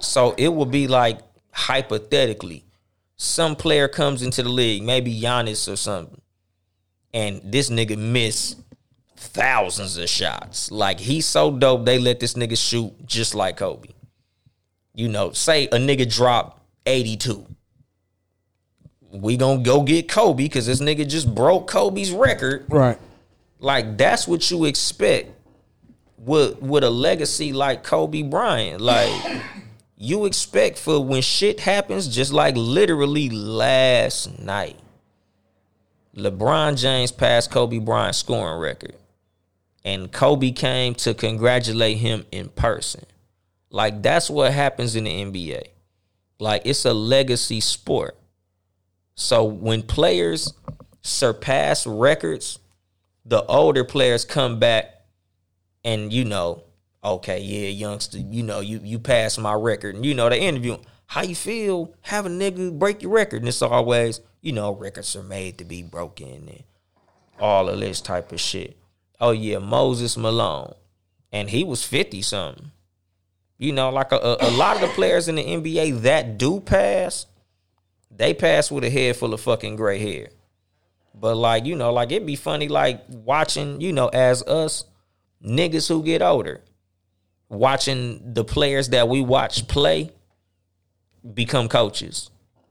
So 0.00 0.34
it 0.36 0.52
would 0.52 0.70
be 0.72 0.88
like 0.88 1.20
hypothetically, 1.52 2.64
some 3.16 3.54
player 3.56 3.86
comes 3.88 4.22
into 4.22 4.42
the 4.42 4.48
league, 4.48 4.82
maybe 4.82 5.20
Giannis 5.20 5.72
or 5.72 5.76
something, 5.76 6.20
and 7.12 7.40
this 7.44 7.70
nigga 7.70 7.96
miss 7.98 8.56
thousands 9.16 9.96
of 9.96 10.08
shots. 10.08 10.70
Like 10.70 11.00
he's 11.00 11.26
so 11.26 11.56
dope, 11.56 11.84
they 11.84 11.98
let 11.98 12.20
this 12.20 12.34
nigga 12.34 12.56
shoot 12.56 12.92
just 13.06 13.34
like 13.34 13.56
Kobe. 13.56 13.90
You 14.94 15.08
know, 15.08 15.32
say 15.32 15.66
a 15.66 15.76
nigga 15.76 16.12
drop 16.12 16.60
82 16.86 17.46
we 19.10 19.36
gonna 19.36 19.62
go 19.62 19.82
get 19.82 20.08
Kobe 20.08 20.44
because 20.44 20.66
this 20.66 20.80
nigga 20.80 21.08
just 21.08 21.34
broke 21.34 21.66
Kobe's 21.68 22.10
record. 22.10 22.66
Right. 22.68 22.98
Like 23.58 23.96
that's 23.96 24.28
what 24.28 24.50
you 24.50 24.66
expect 24.66 25.30
with 26.18 26.60
with 26.60 26.84
a 26.84 26.90
legacy 26.90 27.52
like 27.52 27.82
Kobe 27.82 28.22
Bryant. 28.22 28.80
Like 28.80 29.42
you 29.96 30.26
expect 30.26 30.78
for 30.78 31.02
when 31.02 31.22
shit 31.22 31.60
happens, 31.60 32.14
just 32.14 32.32
like 32.32 32.54
literally 32.56 33.30
last 33.30 34.38
night. 34.38 34.78
LeBron 36.18 36.76
James 36.76 37.12
passed 37.12 37.50
Kobe 37.50 37.78
Bryant's 37.78 38.18
scoring 38.18 38.60
record. 38.60 38.94
And 39.84 40.12
Kobe 40.12 40.50
came 40.50 40.94
to 40.96 41.14
congratulate 41.14 41.98
him 41.98 42.26
in 42.32 42.48
person. 42.50 43.04
Like 43.70 44.02
that's 44.02 44.28
what 44.28 44.52
happens 44.52 44.96
in 44.96 45.04
the 45.04 45.10
NBA. 45.10 45.68
Like 46.38 46.62
it's 46.64 46.84
a 46.84 46.92
legacy 46.92 47.60
sport. 47.60 48.16
So 49.14 49.44
when 49.44 49.82
players 49.82 50.52
surpass 51.02 51.86
records, 51.86 52.58
the 53.24 53.44
older 53.44 53.84
players 53.84 54.24
come 54.24 54.58
back 54.58 54.94
and 55.84 56.12
you 56.12 56.24
know, 56.24 56.64
okay, 57.02 57.40
yeah, 57.40 57.68
youngster, 57.68 58.18
you 58.18 58.42
know, 58.42 58.60
you 58.60 58.80
you 58.82 58.98
passed 58.98 59.38
my 59.38 59.54
record. 59.54 59.94
And 59.94 60.04
you 60.04 60.14
know, 60.14 60.28
they 60.28 60.40
interview 60.40 60.74
him, 60.74 60.80
how 61.06 61.22
you 61.22 61.34
feel 61.34 61.94
having 62.02 62.40
a 62.40 62.50
nigga 62.50 62.78
break 62.78 63.02
your 63.02 63.10
record? 63.10 63.40
And 63.42 63.48
it's 63.48 63.62
always, 63.62 64.20
you 64.48 64.54
know, 64.54 64.74
records 64.74 65.14
are 65.14 65.22
made 65.22 65.58
to 65.58 65.64
be 65.66 65.82
broken 65.82 66.26
and 66.26 66.62
all 67.38 67.68
of 67.68 67.80
this 67.80 68.00
type 68.00 68.32
of 68.32 68.40
shit. 68.40 68.78
Oh 69.20 69.32
yeah, 69.32 69.58
Moses 69.58 70.16
Malone. 70.16 70.72
And 71.30 71.50
he 71.50 71.64
was 71.64 71.84
50 71.84 72.22
something. 72.22 72.70
You 73.58 73.74
know, 73.74 73.90
like 73.90 74.10
a, 74.10 74.16
a, 74.16 74.48
a 74.48 74.50
lot 74.52 74.76
of 74.76 74.80
the 74.80 74.88
players 74.94 75.28
in 75.28 75.34
the 75.34 75.44
NBA 75.44 76.00
that 76.00 76.38
do 76.38 76.60
pass, 76.60 77.26
they 78.10 78.32
pass 78.32 78.70
with 78.70 78.84
a 78.84 78.88
head 78.88 79.16
full 79.16 79.34
of 79.34 79.42
fucking 79.42 79.76
gray 79.76 79.98
hair. 79.98 80.30
But 81.14 81.34
like, 81.34 81.66
you 81.66 81.76
know, 81.76 81.92
like 81.92 82.10
it'd 82.10 82.26
be 82.26 82.34
funny 82.34 82.68
like 82.68 83.04
watching, 83.06 83.82
you 83.82 83.92
know, 83.92 84.08
as 84.08 84.42
us 84.44 84.86
niggas 85.44 85.88
who 85.88 86.02
get 86.02 86.22
older, 86.22 86.62
watching 87.50 88.32
the 88.32 88.44
players 88.44 88.88
that 88.88 89.10
we 89.10 89.20
watch 89.20 89.68
play 89.68 90.10
become 91.34 91.68
coaches. 91.68 92.30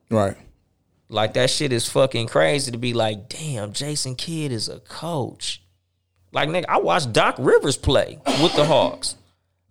Right. 0.10 0.38
Like 1.10 1.34
that 1.36 1.50
shit 1.50 1.72
is 1.72 1.88
fucking 1.90 2.28
crazy 2.28 2.72
to 2.72 2.78
be 2.78 2.94
like, 2.94 3.30
damn, 3.30 3.72
Jason 3.72 4.16
Kidd 4.16 4.52
is 4.52 4.68
a 4.70 4.80
coach. 4.80 5.62
Like 6.34 6.50
nigga, 6.50 6.66
I 6.68 6.80
watched 6.80 7.14
Doc 7.14 7.36
Rivers 7.40 7.78
play 7.78 8.20
with 8.42 8.56
the 8.56 8.66
Hawks. 8.66 9.16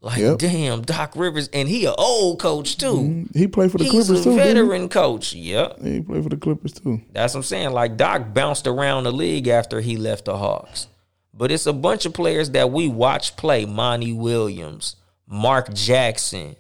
Like, 0.03 0.19
Yep. 0.19 0.39
damn, 0.39 0.83
Doc 0.83 1.15
Rivers, 1.17 1.49
and 1.53 1.69
he 1.69 1.85
a 1.87 1.93
old 1.93 2.39
coach 2.39 2.77
too. 2.79 2.87
Mm-hmm. 2.95 3.39
He 3.39 3.49
played 3.49 3.73
for 3.73 3.79
the 3.79 3.85
He's 3.85 3.93
Clippers 4.07 4.21
a 4.21 4.25
too. 4.25 4.31
didn't 4.37 4.47
he? 4.47 4.53
veteran 4.63 4.89
coach. 4.89 5.33
Yep. 5.35 5.79
Yeah, 5.83 5.89
he 5.93 6.01
played 6.01 6.23
for 6.23 6.29
the 6.29 6.37
Clippers 6.37 6.73
too. 6.75 7.01
That's 7.13 7.35
what 7.35 7.39
I'm 7.41 7.45
saying. 7.45 7.71
Like 7.73 7.97
Doc 7.97 8.33
bounced 8.33 8.67
around 8.67 9.05
the 9.05 9.13
league 9.13 9.49
after 9.49 9.81
he 9.81 9.97
left 9.97 10.27
the 10.27 10.37
Hawks. 10.37 10.87
But 11.35 11.51
it's 11.51 11.67
a 11.67 11.73
bunch 11.73 12.07
of 12.07 12.15
players 12.15 12.51
that 12.51 12.71
we 12.71 12.89
watch 12.89 13.37
play. 13.37 13.65
Monty 13.67 14.13
Williams, 14.13 14.97
Mark 15.27 15.75
Jackson. 15.75 16.57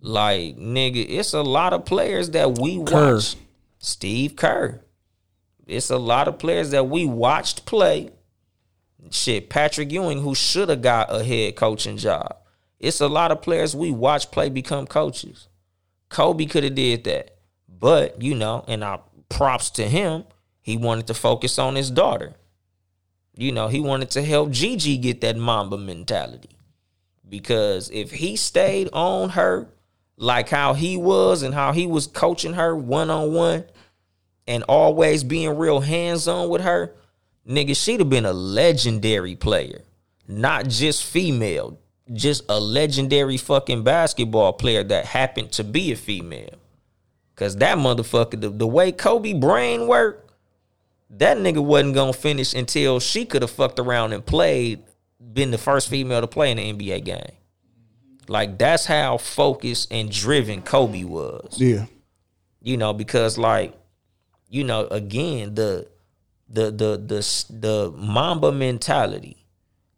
Like, 0.00 0.56
nigga, 0.56 1.04
it's 1.08 1.32
a 1.34 1.42
lot 1.42 1.72
of 1.72 1.84
players 1.84 2.30
that 2.30 2.58
we 2.58 2.82
Kerr. 2.84 3.14
watch. 3.16 3.36
Steve 3.86 4.34
Kerr. 4.34 4.80
It's 5.64 5.90
a 5.90 5.96
lot 5.96 6.26
of 6.26 6.40
players 6.40 6.70
that 6.70 6.88
we 6.88 7.04
watched 7.04 7.66
play. 7.66 8.10
Shit, 9.10 9.48
Patrick 9.48 9.92
Ewing, 9.92 10.22
who 10.22 10.34
should 10.34 10.68
have 10.68 10.82
got 10.82 11.14
a 11.14 11.22
head 11.22 11.54
coaching 11.54 11.96
job. 11.96 12.36
It's 12.80 13.00
a 13.00 13.06
lot 13.06 13.30
of 13.30 13.42
players 13.42 13.76
we 13.76 13.92
watch 13.92 14.32
play 14.32 14.48
become 14.48 14.88
coaches. 14.88 15.46
Kobe 16.08 16.46
could 16.46 16.64
have 16.64 16.74
did 16.74 17.04
that. 17.04 17.36
But, 17.68 18.20
you 18.20 18.34
know, 18.34 18.64
and 18.66 18.84
I 18.84 18.98
props 19.28 19.70
to 19.70 19.88
him, 19.88 20.24
he 20.60 20.76
wanted 20.76 21.06
to 21.06 21.14
focus 21.14 21.56
on 21.56 21.76
his 21.76 21.90
daughter. 21.90 22.34
You 23.34 23.52
know, 23.52 23.68
he 23.68 23.78
wanted 23.78 24.10
to 24.10 24.22
help 24.22 24.50
Gigi 24.50 24.98
get 24.98 25.20
that 25.20 25.36
Mamba 25.36 25.78
mentality. 25.78 26.56
Because 27.28 27.88
if 27.90 28.10
he 28.10 28.34
stayed 28.34 28.88
on 28.92 29.30
her 29.30 29.68
like 30.16 30.48
how 30.48 30.74
he 30.74 30.96
was 30.96 31.42
and 31.42 31.54
how 31.54 31.72
he 31.72 31.86
was 31.86 32.06
coaching 32.06 32.54
her 32.54 32.74
one 32.74 33.10
on 33.10 33.32
one 33.32 33.64
and 34.46 34.62
always 34.64 35.24
being 35.24 35.56
real 35.56 35.80
hands 35.80 36.28
on 36.28 36.48
with 36.48 36.62
her, 36.62 36.94
nigga, 37.48 37.76
she'd 37.76 38.00
have 38.00 38.10
been 38.10 38.26
a 38.26 38.32
legendary 38.32 39.34
player. 39.36 39.82
Not 40.28 40.68
just 40.68 41.04
female, 41.04 41.78
just 42.12 42.44
a 42.48 42.58
legendary 42.60 43.36
fucking 43.36 43.82
basketball 43.84 44.52
player 44.52 44.82
that 44.84 45.06
happened 45.06 45.52
to 45.52 45.64
be 45.64 45.92
a 45.92 45.96
female. 45.96 46.54
Cause 47.34 47.56
that 47.56 47.76
motherfucker, 47.76 48.40
the, 48.40 48.48
the 48.48 48.66
way 48.66 48.92
Kobe 48.92 49.34
brain 49.34 49.86
worked, 49.86 50.32
that 51.10 51.36
nigga 51.36 51.62
wasn't 51.62 51.94
gonna 51.94 52.12
finish 52.12 52.54
until 52.54 52.98
she 52.98 53.26
could 53.26 53.42
have 53.42 53.50
fucked 53.50 53.78
around 53.78 54.12
and 54.14 54.24
played, 54.24 54.82
been 55.32 55.50
the 55.50 55.58
first 55.58 55.88
female 55.88 56.20
to 56.22 56.26
play 56.26 56.50
in 56.50 56.56
the 56.56 56.72
NBA 56.72 57.04
game. 57.04 57.32
Like 58.28 58.58
that's 58.58 58.86
how 58.86 59.18
focused 59.18 59.92
and 59.92 60.10
driven 60.10 60.62
Kobe 60.62 61.04
was 61.04 61.60
Yeah. 61.60 61.86
you 62.60 62.76
know 62.76 62.92
because 62.92 63.38
like 63.38 63.76
you 64.48 64.64
know 64.64 64.86
again 64.88 65.54
the 65.54 65.86
the 66.48 66.70
the 66.70 66.96
the 66.96 67.44
the 67.50 67.92
mamba 67.96 68.52
mentality 68.52 69.44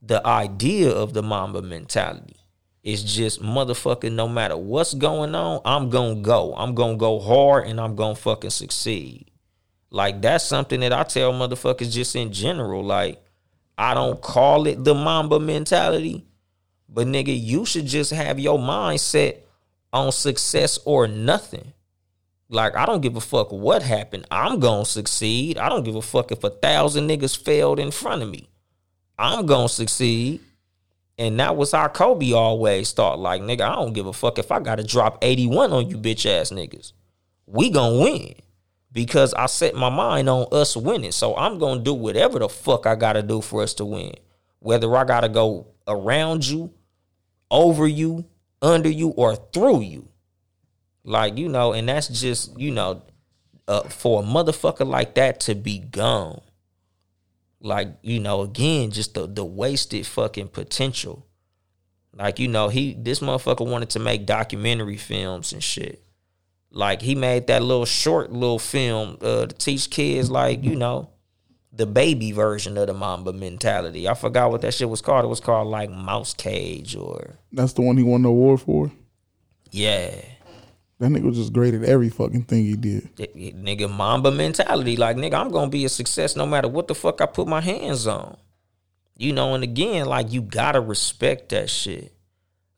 the 0.02 0.24
idea 0.26 0.90
of 0.90 1.12
the 1.12 1.22
mamba 1.22 1.60
mentality 1.60 2.36
is 2.82 3.02
just 3.02 3.42
motherfucking 3.42 4.12
no 4.12 4.28
matter 4.28 4.56
what's 4.56 4.94
going 4.94 5.34
on 5.34 5.60
i'm 5.64 5.90
gonna 5.90 6.16
go. 6.16 6.54
I'm 6.56 6.74
gonna 6.74 6.96
go 6.96 7.18
hard 7.18 7.66
and 7.66 7.80
i'm 7.80 7.96
gonna 7.96 8.14
fucking 8.14 8.50
succeed. 8.50 9.30
Like 9.90 10.22
that's 10.22 10.44
something 10.44 10.80
that 10.80 10.92
i 10.92 11.02
tell 11.02 11.32
motherfuckers 11.32 11.92
just 11.92 12.16
in 12.16 12.32
general 12.32 12.84
like 12.84 13.22
i 13.76 13.94
don't 13.94 14.20
call 14.20 14.66
it 14.66 14.84
the 14.84 14.94
mamba 14.94 15.40
mentality 15.40 16.24
but 16.88 17.06
nigga 17.06 17.38
you 17.38 17.64
should 17.66 17.86
just 17.86 18.10
have 18.12 18.38
your 18.38 18.58
mindset 18.58 19.38
on 19.92 20.12
success 20.12 20.78
or 20.84 21.06
nothing 21.06 21.72
like, 22.50 22.76
I 22.76 22.86
don't 22.86 23.02
give 23.02 23.16
a 23.16 23.20
fuck 23.20 23.52
what 23.52 23.82
happened. 23.82 24.26
I'm 24.30 24.58
gonna 24.58 24.84
succeed. 24.84 25.58
I 25.58 25.68
don't 25.68 25.84
give 25.84 25.96
a 25.96 26.02
fuck 26.02 26.32
if 26.32 26.42
a 26.44 26.50
thousand 26.50 27.08
niggas 27.08 27.36
failed 27.36 27.78
in 27.78 27.90
front 27.90 28.22
of 28.22 28.30
me. 28.30 28.48
I'm 29.18 29.46
gonna 29.46 29.68
succeed. 29.68 30.40
And 31.18 31.38
that 31.40 31.56
was 31.56 31.72
how 31.72 31.88
Kobe 31.88 32.32
always 32.32 32.92
thought. 32.92 33.18
Like, 33.18 33.42
nigga, 33.42 33.62
I 33.62 33.74
don't 33.74 33.92
give 33.92 34.06
a 34.06 34.12
fuck 34.12 34.38
if 34.38 34.52
I 34.52 34.60
gotta 34.60 34.84
drop 34.84 35.18
81 35.20 35.72
on 35.72 35.90
you 35.90 35.98
bitch 35.98 36.24
ass 36.24 36.50
niggas. 36.50 36.92
We 37.46 37.70
gonna 37.70 38.00
win. 38.00 38.34
Because 38.92 39.34
I 39.34 39.46
set 39.46 39.74
my 39.74 39.90
mind 39.90 40.28
on 40.30 40.46
us 40.50 40.76
winning. 40.76 41.12
So 41.12 41.36
I'm 41.36 41.58
gonna 41.58 41.80
do 41.82 41.92
whatever 41.92 42.38
the 42.38 42.48
fuck 42.48 42.86
I 42.86 42.94
gotta 42.94 43.22
do 43.22 43.42
for 43.42 43.62
us 43.62 43.74
to 43.74 43.84
win. 43.84 44.14
Whether 44.60 44.96
I 44.96 45.04
gotta 45.04 45.28
go 45.28 45.66
around 45.86 46.46
you, 46.46 46.72
over 47.50 47.86
you, 47.86 48.24
under 48.62 48.88
you, 48.88 49.10
or 49.10 49.36
through 49.36 49.82
you. 49.82 50.08
Like, 51.08 51.38
you 51.38 51.48
know, 51.48 51.72
and 51.72 51.88
that's 51.88 52.08
just, 52.08 52.58
you 52.60 52.70
know, 52.70 53.02
uh, 53.66 53.82
for 53.84 54.22
a 54.22 54.26
motherfucker 54.26 54.86
like 54.86 55.14
that 55.14 55.40
to 55.40 55.54
be 55.54 55.78
gone. 55.78 56.42
Like, 57.60 57.88
you 58.02 58.20
know, 58.20 58.42
again, 58.42 58.90
just 58.90 59.14
the 59.14 59.26
the 59.26 59.44
wasted 59.44 60.06
fucking 60.06 60.48
potential. 60.48 61.26
Like, 62.14 62.38
you 62.38 62.46
know, 62.48 62.68
he 62.68 62.94
this 62.94 63.20
motherfucker 63.20 63.66
wanted 63.66 63.90
to 63.90 63.98
make 63.98 64.26
documentary 64.26 64.96
films 64.98 65.52
and 65.52 65.62
shit. 65.62 66.04
Like 66.70 67.00
he 67.00 67.14
made 67.14 67.46
that 67.46 67.62
little 67.62 67.86
short 67.86 68.30
little 68.30 68.58
film 68.58 69.16
uh, 69.22 69.46
to 69.46 69.54
teach 69.54 69.88
kids, 69.90 70.30
like, 70.30 70.62
you 70.62 70.76
know, 70.76 71.08
the 71.72 71.86
baby 71.86 72.32
version 72.32 72.76
of 72.76 72.86
the 72.86 72.94
Mamba 72.94 73.32
mentality. 73.32 74.06
I 74.08 74.14
forgot 74.14 74.50
what 74.50 74.60
that 74.60 74.74
shit 74.74 74.90
was 74.90 75.00
called. 75.00 75.24
It 75.24 75.28
was 75.28 75.40
called 75.40 75.68
like 75.68 75.90
Mouse 75.90 76.34
Cage 76.34 76.94
or 76.96 77.38
That's 77.50 77.72
the 77.72 77.82
one 77.82 77.96
he 77.96 78.02
won 78.02 78.22
the 78.22 78.28
award 78.28 78.60
for. 78.60 78.92
yeah. 79.70 80.10
That 80.98 81.10
nigga 81.10 81.22
was 81.22 81.36
just 81.36 81.52
great 81.52 81.74
at 81.74 81.84
every 81.84 82.08
fucking 82.08 82.44
thing 82.44 82.64
he 82.64 82.74
did. 82.74 83.14
Nigga 83.16 83.88
Mamba 83.88 84.32
mentality. 84.32 84.96
Like 84.96 85.16
nigga, 85.16 85.34
I'm 85.34 85.50
gonna 85.50 85.70
be 85.70 85.84
a 85.84 85.88
success 85.88 86.34
no 86.34 86.46
matter 86.46 86.68
what 86.68 86.88
the 86.88 86.94
fuck 86.94 87.20
I 87.20 87.26
put 87.26 87.46
my 87.46 87.60
hands 87.60 88.06
on. 88.06 88.36
You 89.16 89.32
know, 89.32 89.54
and 89.54 89.62
again, 89.62 90.06
like 90.06 90.32
you 90.32 90.42
gotta 90.42 90.80
respect 90.80 91.50
that 91.50 91.70
shit. 91.70 92.12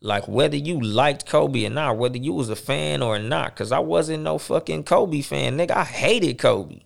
Like 0.03 0.29
whether 0.29 0.57
you 0.57 0.81
liked 0.81 1.27
Kobe 1.27 1.67
or 1.67 1.71
not, 1.71 1.97
whether 1.97 2.19
you 2.19 2.33
was 2.33 2.51
a 2.51 2.57
fan 2.57 3.03
or 3.03 3.19
not, 3.19 3.57
cause 3.57 3.73
I 3.73 3.79
wasn't 3.79 4.23
no 4.23 4.39
fucking 4.39 4.85
Kobe 4.85 5.23
fan, 5.23 5.57
nigga. 5.57 5.73
I 5.73 5.85
hated 5.85 6.39
Kobe. 6.39 6.81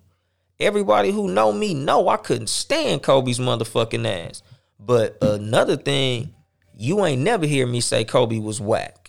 Everybody 0.61 1.11
who 1.11 1.29
know 1.29 1.53
me 1.53 1.75
know 1.75 2.09
I 2.09 2.17
couldn't 2.17 2.49
stand 2.49 3.03
Kobe's 3.03 3.41
motherfucking 3.41 4.07
ass. 4.07 4.43
But 4.79 5.19
another 5.21 5.77
thing, 5.77 6.35
you 6.77 7.05
ain't 7.05 7.23
never 7.23 7.47
hear 7.47 7.67
me 7.67 7.81
say 7.81 8.05
Kobe 8.05 8.39
was 8.39 8.61
whack. 8.61 9.04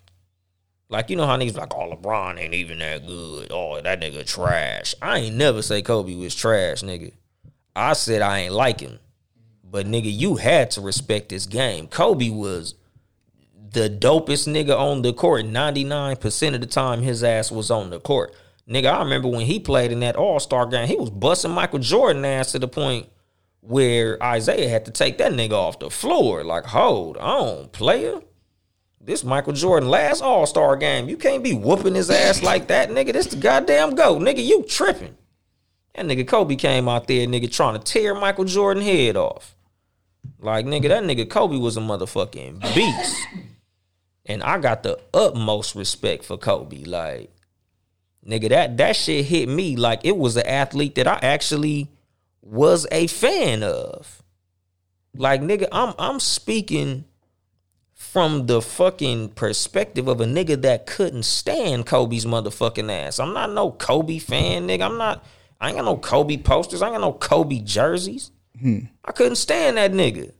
Like 0.90 1.10
you 1.10 1.16
know 1.16 1.26
how 1.26 1.38
niggas 1.38 1.58
like, 1.58 1.74
oh 1.74 1.96
LeBron 1.96 2.40
ain't 2.40 2.54
even 2.54 2.80
that 2.80 3.08
good. 3.08 3.48
Oh 3.52 3.82
that 3.82 4.02
nigga 4.02 4.26
trash. 4.26 4.94
I 5.02 5.20
ain't 5.20 5.36
never 5.36 5.62
say 5.62 5.82
Kobe 5.82 6.16
was 6.16 6.36
trash, 6.36 6.82
nigga. 6.82 7.12
I 7.76 7.94
said 7.94 8.22
I 8.22 8.40
ain't 8.40 8.54
like 8.54 8.80
him, 8.80 9.00
but 9.64 9.88
nigga, 9.88 10.16
you 10.16 10.36
had 10.36 10.72
to 10.72 10.82
respect 10.82 11.30
this 11.30 11.46
game. 11.46 11.88
Kobe 11.88 12.30
was 12.30 12.76
the 13.72 13.90
dopest 13.90 14.48
nigga 14.48 14.78
on 14.78 15.02
the 15.02 15.12
court. 15.12 15.46
Ninety 15.46 15.84
nine 15.84 16.18
percent 16.18 16.56
of 16.56 16.62
the 16.62 16.68
time, 16.68 17.02
his 17.02 17.24
ass 17.24 17.52
was 17.52 17.72
on 17.72 17.90
the 17.90 18.00
court. 18.00 18.34
Nigga, 18.70 18.92
I 18.92 19.00
remember 19.00 19.28
when 19.28 19.46
he 19.46 19.60
played 19.60 19.92
in 19.92 20.00
that 20.00 20.16
All 20.16 20.40
Star 20.40 20.66
game, 20.66 20.88
he 20.88 20.96
was 20.96 21.10
busting 21.10 21.52
Michael 21.52 21.80
Jordan 21.80 22.26
ass 22.26 22.52
to 22.54 22.60
the 22.60 22.68
point 22.68 23.08
where 23.62 24.22
Isaiah 24.24 24.70
had 24.70 24.86
to 24.86 24.92
take 24.92 25.18
that 25.18 25.32
nigga 25.34 25.54
off 25.54 25.80
the 25.80 25.90
floor. 25.90 26.44
Like, 26.44 26.66
hold 26.66 27.18
on, 27.18 27.70
player. 27.70 28.22
This 29.06 29.24
Michael 29.24 29.54
Jordan 29.54 29.88
last 29.88 30.22
All 30.22 30.48
Star 30.48 30.76
game. 30.76 31.08
You 31.08 31.16
can't 31.16 31.44
be 31.44 31.54
whooping 31.54 31.94
his 31.94 32.10
ass 32.10 32.42
like 32.42 32.68
that, 32.68 32.90
nigga. 32.90 33.14
This 33.14 33.28
the 33.28 33.36
goddamn 33.36 33.94
go, 33.94 34.18
nigga. 34.18 34.44
You 34.44 34.64
tripping? 34.64 35.16
That 35.94 36.08
nigga 36.08 36.28
Kobe 36.28 36.56
came 36.56 36.90
out 36.90 37.08
there, 37.08 37.28
nigga, 37.28 37.52
trying 37.52 37.80
to 37.80 37.84
tear 37.84 38.16
Michael 38.16 38.46
Jordan 38.46 38.82
head 38.82 39.16
off. 39.16 39.56
Like, 40.40 40.66
nigga, 40.66 40.88
that 40.88 41.04
nigga 41.04 41.30
Kobe 41.30 41.58
was 41.58 41.78
a 41.78 41.82
motherfucking 41.82 42.62
beast. 42.74 43.28
And 44.26 44.42
I 44.42 44.58
got 44.58 44.82
the 44.82 45.00
utmost 45.14 45.76
respect 45.76 46.26
for 46.26 46.36
Kobe. 46.36 46.84
Like, 46.84 47.30
nigga, 48.28 48.50
that 48.50 48.78
that 48.78 48.96
shit 48.96 49.26
hit 49.26 49.48
me 49.48 49.76
like 49.76 50.02
it 50.04 50.18
was 50.18 50.36
an 50.36 50.48
athlete 50.48 50.96
that 50.96 51.08
I 51.08 51.20
actually 51.22 51.90
was 52.42 52.88
a 52.92 53.06
fan 53.06 53.62
of. 53.62 54.24
Like, 55.16 55.42
nigga, 55.42 55.68
I'm 55.72 55.94
I'm 56.00 56.20
speaking 56.20 57.06
from 58.16 58.46
the 58.46 58.62
fucking 58.62 59.28
perspective 59.28 60.08
of 60.08 60.22
a 60.22 60.26
nigga 60.26 60.62
that 60.62 60.86
couldn't 60.86 61.24
stand 61.24 61.86
Kobe's 61.86 62.24
motherfucking 62.24 62.90
ass. 62.90 63.20
I'm 63.20 63.34
not 63.34 63.52
no 63.52 63.72
Kobe 63.72 64.20
fan, 64.20 64.70
nigga. 64.70 64.86
I'm 64.86 64.98
not. 64.98 65.26
I 65.60 65.68
ain't 65.68 65.76
got 65.76 65.84
no 65.84 65.98
Kobe 65.98 66.38
posters. 66.38 66.82
I 66.82 66.86
ain't 66.86 66.94
got 66.94 67.02
no 67.02 67.12
Kobe 67.12 67.60
jerseys. 67.60 68.32
Hmm. 68.58 68.86
I 69.04 69.12
couldn't 69.12 69.36
stand 69.36 69.76
that 69.76 69.92
nigga, 69.92 70.32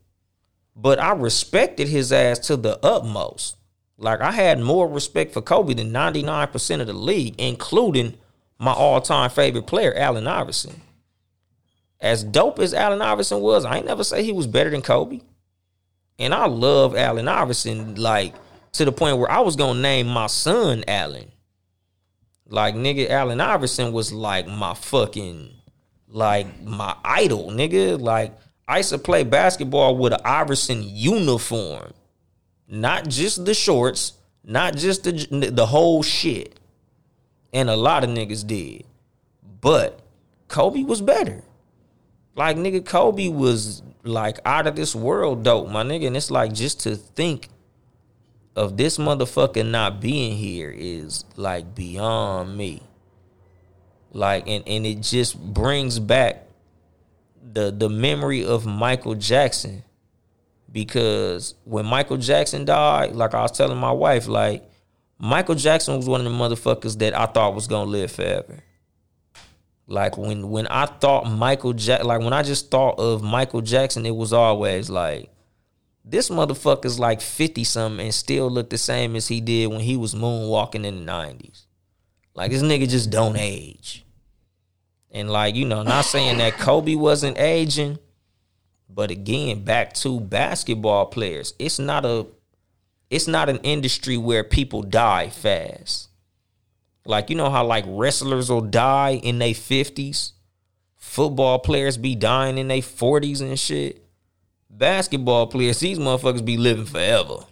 but 0.74 1.00
I 1.00 1.12
respected 1.12 1.90
his 1.90 2.14
ass 2.14 2.40
to 2.48 2.56
the 2.56 2.80
utmost. 2.82 3.58
Like 3.98 4.22
I 4.22 4.32
had 4.32 4.62
more 4.62 4.88
respect 4.88 5.34
for 5.34 5.42
Kobe 5.42 5.74
than 5.74 5.92
99% 5.92 6.80
of 6.80 6.88
the 6.88 6.94
league, 6.94 7.36
including 7.38 8.16
my 8.58 8.72
all-time 8.72 9.30
favorite 9.30 9.68
player, 9.68 9.94
Allen 9.98 10.28
Iverson. 10.28 10.80
As 12.00 12.24
dope 12.24 12.60
as 12.60 12.74
Allen 12.74 13.02
Iverson 13.02 13.42
was, 13.42 13.66
I 13.66 13.76
ain't 13.76 13.86
never 13.86 14.06
say 14.06 14.24
he 14.24 14.32
was 14.32 14.48
better 14.48 14.70
than 14.70 14.82
Kobe. 14.82 15.20
And 16.18 16.34
I 16.34 16.46
love 16.46 16.96
Allen 16.96 17.28
Iverson, 17.28 17.96
like 17.96 18.34
to 18.74 18.86
the 18.86 18.92
point 18.92 19.18
where 19.18 19.32
I 19.32 19.40
was 19.40 19.56
gonna 19.56 19.80
name 19.80 20.08
my 20.08 20.28
son 20.28 20.84
Allen. 20.88 21.32
Like 22.48 22.76
nigga, 22.76 23.10
Allen 23.10 23.42
Iverson 23.42 23.92
was 23.92 24.14
like 24.14 24.48
my 24.48 24.74
fucking 24.74 25.52
like 26.08 26.62
my 26.64 26.96
idol, 27.04 27.50
nigga. 27.50 28.00
Like 28.00 28.34
I 28.68 28.78
used 28.78 28.90
to 28.92 28.98
play 28.98 29.24
basketball 29.24 29.98
with 29.98 30.14
an 30.14 30.22
Iverson 30.24 30.84
uniform, 30.84 31.94
not 32.68 33.08
just 33.08 33.46
the 33.46 33.54
shorts, 33.54 34.14
not 34.44 34.76
just 34.76 35.04
the 35.04 35.52
the 35.52 35.66
whole 35.66 36.04
shit. 36.04 36.60
And 37.54 37.70
a 37.70 37.76
lot 37.76 38.04
of 38.04 38.10
niggas 38.10 38.46
did, 38.46 38.84
but 39.62 40.00
Kobe 40.48 40.84
was 40.84 41.02
better. 41.02 41.44
Like 42.36 42.58
nigga, 42.58 42.86
Kobe 42.86 43.30
was 43.30 43.82
like 44.04 44.40
out 44.46 44.68
of 44.68 44.76
this 44.76 44.96
world 44.96 45.44
dope, 45.44 45.70
my 45.70 45.84
nigga. 45.84 46.08
And 46.08 46.18
it's 46.18 46.30
like 46.30 46.54
just 46.54 46.82
to 46.82 46.96
think 46.96 47.50
of 48.56 48.78
this 48.78 48.98
motherfucker 48.98 49.68
not 49.68 50.00
being 50.00 50.38
here 50.38 50.74
is 50.76 51.26
like 51.36 51.74
beyond 51.76 52.58
me. 52.58 52.84
Like 54.12 54.48
and, 54.48 54.68
and 54.68 54.86
it 54.86 55.02
just 55.02 55.40
brings 55.40 56.00
back 56.00 56.48
the 57.54 57.72
the 57.72 57.90
memory 57.90 58.46
of 58.46 58.66
Michael 58.66 59.16
Jackson. 59.16 59.84
Because 60.72 61.56
when 61.64 61.86
Michael 61.86 62.18
Jackson 62.18 62.66
died, 62.66 63.16
like 63.16 63.34
I 63.34 63.42
was 63.42 63.52
telling 63.52 63.78
my 63.78 63.94
wife, 63.94 64.28
like 64.28 64.70
Michael 65.18 65.56
Jackson 65.56 65.96
was 65.96 66.08
one 66.08 66.26
of 66.26 66.32
the 66.32 66.38
motherfuckers 66.38 66.98
that 67.00 67.18
I 67.18 67.28
thought 67.28 67.56
was 67.56 67.68
gonna 67.68 67.90
live 67.90 68.12
forever. 68.12 68.60
Like 69.88 70.18
when 70.18 70.50
when 70.50 70.68
I 70.68 70.88
thought 70.88 71.30
Michael 71.30 71.74
Jack, 71.74 72.04
like 72.04 72.22
when 72.22 72.34
I 72.34 72.42
just 72.42 72.72
thought 72.72 73.00
of 73.00 73.22
Michael 73.22 73.62
Jackson, 73.62 74.06
it 74.06 74.16
was 74.16 74.34
always 74.34 74.90
like 74.90 75.30
this 76.04 76.30
motherfucker's 76.30 77.00
like 77.00 77.22
fifty 77.22 77.64
something 77.64 78.04
and 78.04 78.14
still 78.14 78.50
look 78.50 78.70
the 78.70 78.78
same 78.78 79.16
as 79.16 79.28
he 79.28 79.42
did 79.42 79.68
when 79.68 79.82
he 79.82 79.96
was 79.96 80.16
moonwalking 80.16 80.86
in 80.86 80.96
the 80.96 81.02
nineties. 81.02 81.68
Like 82.34 82.52
this 82.52 82.64
nigga 82.64 82.90
just 82.90 83.12
don't 83.12 83.38
age. 83.38 84.04
And 85.12 85.30
like 85.30 85.56
you 85.56 85.66
know, 85.66 85.84
not 85.84 86.06
saying 86.06 86.40
that 86.40 86.58
Kobe 86.58 86.96
wasn't 86.96 87.38
aging, 87.38 88.00
but 88.90 89.12
again, 89.12 89.64
back 89.64 89.94
to 89.96 90.20
basketball 90.20 91.06
players, 91.06 91.54
it's 91.60 91.78
not 91.78 92.06
a 92.06 92.26
it's 93.12 93.28
not 93.28 93.50
an 93.50 93.58
industry 93.58 94.18
where 94.18 94.44
people 94.44 94.82
die 94.82 95.30
fast. 95.30 96.10
Like 97.06 97.30
you 97.30 97.36
know 97.36 97.50
how 97.50 97.66
like 97.66 97.86
wrestlers 97.88 98.50
will 98.50 98.62
die 98.62 99.20
in 99.22 99.38
their 99.40 99.54
fifties, 99.54 100.34
football 100.98 101.60
players 101.60 101.98
be 101.98 102.16
dying 102.16 102.58
in 102.58 102.68
their 102.68 102.82
forties 102.82 103.42
and 103.42 103.60
shit. 103.60 104.04
Basketball 104.70 105.48
players, 105.48 105.80
these 105.80 106.00
motherfuckers 106.00 106.44
be 106.44 106.58
living 106.58 106.86
forever. 106.86 107.46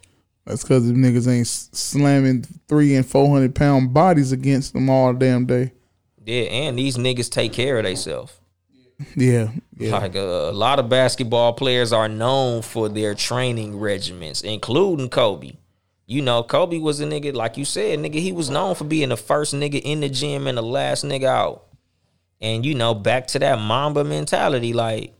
That's 0.45 0.63
because 0.63 0.87
them 0.87 0.97
niggas 0.97 1.27
ain't 1.27 1.47
slamming 1.47 2.43
three 2.67 2.95
and 2.95 3.05
four 3.05 3.29
hundred 3.29 3.55
pound 3.55 3.93
bodies 3.93 4.31
against 4.31 4.73
them 4.73 4.89
all 4.89 5.13
damn 5.13 5.45
day. 5.45 5.71
Yeah, 6.25 6.43
and 6.43 6.77
these 6.77 6.97
niggas 6.97 7.29
take 7.29 7.53
care 7.53 7.77
of 7.77 7.85
themselves. 7.85 8.33
Yeah, 9.15 9.51
yeah. 9.77 9.91
Like 9.97 10.15
uh, 10.15 10.19
a 10.19 10.51
lot 10.51 10.79
of 10.79 10.89
basketball 10.89 11.53
players 11.53 11.93
are 11.93 12.09
known 12.09 12.61
for 12.61 12.89
their 12.89 13.15
training 13.15 13.73
regimens, 13.73 14.43
including 14.43 15.09
Kobe. 15.09 15.53
You 16.05 16.21
know, 16.21 16.43
Kobe 16.43 16.79
was 16.79 16.99
a 16.99 17.05
nigga, 17.05 17.33
like 17.33 17.57
you 17.57 17.65
said, 17.65 17.99
nigga, 17.99 18.15
he 18.15 18.31
was 18.31 18.49
known 18.49 18.75
for 18.75 18.83
being 18.83 19.09
the 19.09 19.17
first 19.17 19.53
nigga 19.53 19.81
in 19.81 20.01
the 20.01 20.09
gym 20.09 20.47
and 20.47 20.57
the 20.57 20.63
last 20.63 21.05
nigga 21.05 21.25
out. 21.25 21.65
And 22.41 22.65
you 22.65 22.75
know, 22.75 22.93
back 22.93 23.27
to 23.27 23.39
that 23.39 23.59
Mamba 23.59 24.03
mentality, 24.03 24.73
like 24.73 25.13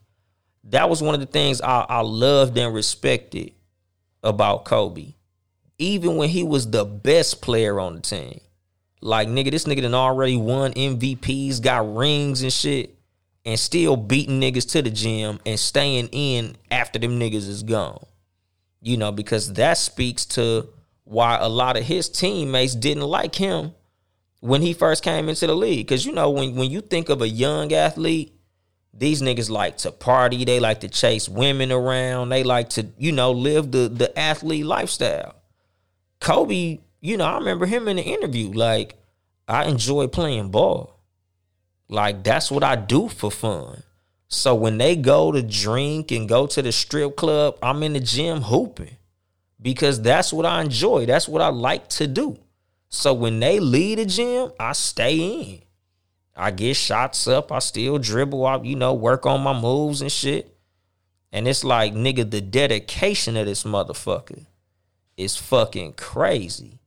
that 0.65 0.89
was 0.89 1.01
one 1.01 1.13
of 1.13 1.21
the 1.21 1.25
things 1.25 1.61
I, 1.61 1.85
I 1.87 2.01
loved 2.01 2.57
and 2.57 2.73
respected 2.73 3.53
about 4.21 4.65
Kobe. 4.65 5.13
Even 5.77 6.17
when 6.17 6.29
he 6.29 6.43
was 6.43 6.69
the 6.69 6.85
best 6.85 7.41
player 7.41 7.79
on 7.79 7.95
the 7.95 8.01
team. 8.01 8.39
Like 9.01 9.27
nigga, 9.27 9.51
this 9.51 9.65
nigga 9.65 9.81
done 9.81 9.93
already 9.93 10.37
won 10.37 10.73
MVPs, 10.73 11.61
got 11.61 11.93
rings 11.93 12.41
and 12.41 12.53
shit, 12.53 12.95
and 13.45 13.59
still 13.59 13.97
beating 13.97 14.39
niggas 14.39 14.69
to 14.71 14.81
the 14.81 14.89
gym 14.89 15.39
and 15.45 15.59
staying 15.59 16.07
in 16.11 16.55
after 16.71 16.99
them 16.99 17.19
niggas 17.19 17.47
is 17.47 17.63
gone. 17.63 18.05
You 18.83 18.97
know, 18.97 19.11
because 19.11 19.53
that 19.53 19.77
speaks 19.77 20.25
to 20.37 20.67
why 21.05 21.37
a 21.37 21.47
lot 21.47 21.77
of 21.77 21.83
his 21.83 22.09
teammates 22.09 22.75
didn't 22.75 23.03
like 23.03 23.35
him 23.35 23.73
when 24.41 24.61
he 24.61 24.73
first 24.73 25.03
came 25.03 25.29
into 25.29 25.47
the 25.47 25.55
league. 25.55 25.87
Cause 25.87 26.05
you 26.05 26.11
know, 26.11 26.29
when 26.29 26.55
when 26.55 26.69
you 26.69 26.81
think 26.81 27.07
of 27.07 27.21
a 27.21 27.27
young 27.27 27.71
athlete, 27.71 28.33
these 28.93 29.21
niggas 29.21 29.49
like 29.49 29.77
to 29.77 29.91
party, 29.91 30.43
they 30.43 30.59
like 30.59 30.81
to 30.81 30.89
chase 30.89 31.29
women 31.29 31.71
around, 31.71 32.29
they 32.29 32.43
like 32.43 32.69
to, 32.71 32.87
you 32.97 33.13
know, 33.13 33.31
live 33.31 33.71
the 33.71 33.87
the 33.87 34.17
athlete 34.19 34.65
lifestyle. 34.65 35.35
Kobe, 36.19 36.79
you 37.01 37.17
know, 37.17 37.25
I 37.25 37.37
remember 37.37 37.65
him 37.65 37.87
in 37.87 37.97
the 37.97 38.03
interview. 38.03 38.51
Like, 38.51 38.95
I 39.47 39.65
enjoy 39.65 40.07
playing 40.07 40.51
ball. 40.51 40.99
Like, 41.89 42.23
that's 42.23 42.49
what 42.49 42.63
I 42.63 42.75
do 42.77 43.09
for 43.09 43.29
fun. 43.29 43.83
So 44.33 44.55
when 44.55 44.79
they 44.79 44.95
go 44.95 45.31
to 45.31 45.43
drink 45.43 46.11
and 46.11 46.27
go 46.27 46.47
to 46.47 46.61
the 46.63 46.71
strip 46.71 47.15
club, 47.15 47.55
I'm 47.61 47.83
in 47.83 47.93
the 47.93 47.99
gym 47.99 48.41
hooping 48.41 48.97
because 49.61 50.01
that's 50.01 50.33
what 50.33 50.47
I 50.47 50.63
enjoy. 50.63 51.05
That's 51.05 51.27
what 51.27 51.43
I 51.43 51.49
like 51.49 51.87
to 51.89 52.07
do. 52.07 52.39
So 52.89 53.13
when 53.13 53.39
they 53.39 53.59
leave 53.59 53.97
the 53.97 54.07
gym, 54.07 54.51
I 54.59 54.73
stay 54.73 55.17
in. 55.17 55.61
I 56.35 56.49
get 56.49 56.75
shots 56.75 57.27
up. 57.27 57.51
I 57.51 57.59
still 57.59 57.99
dribble 57.99 58.47
out, 58.47 58.65
you 58.65 58.75
know, 58.75 58.95
work 58.95 59.27
on 59.27 59.41
my 59.41 59.53
moves 59.53 60.01
and 60.01 60.11
shit. 60.11 60.57
And 61.31 61.47
it's 61.47 61.63
like, 61.63 61.93
nigga, 61.93 62.29
the 62.29 62.41
dedication 62.41 63.37
of 63.37 63.45
this 63.45 63.63
motherfucker 63.63 64.47
is 65.15 65.37
fucking 65.37 65.93
crazy. 65.93 66.79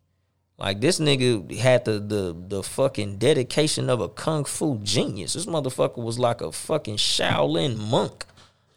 Like 0.58 0.80
this 0.80 0.98
nigga 0.98 1.54
had 1.58 1.84
the 1.84 1.98
the 1.98 2.34
the 2.48 2.62
fucking 2.62 3.18
dedication 3.18 3.90
of 3.90 4.00
a 4.00 4.08
kung 4.08 4.44
fu 4.44 4.78
genius. 4.82 5.34
This 5.34 5.46
motherfucker 5.46 6.02
was 6.02 6.18
like 6.18 6.40
a 6.40 6.50
fucking 6.50 6.96
Shaolin 6.96 7.76
monk 7.76 8.24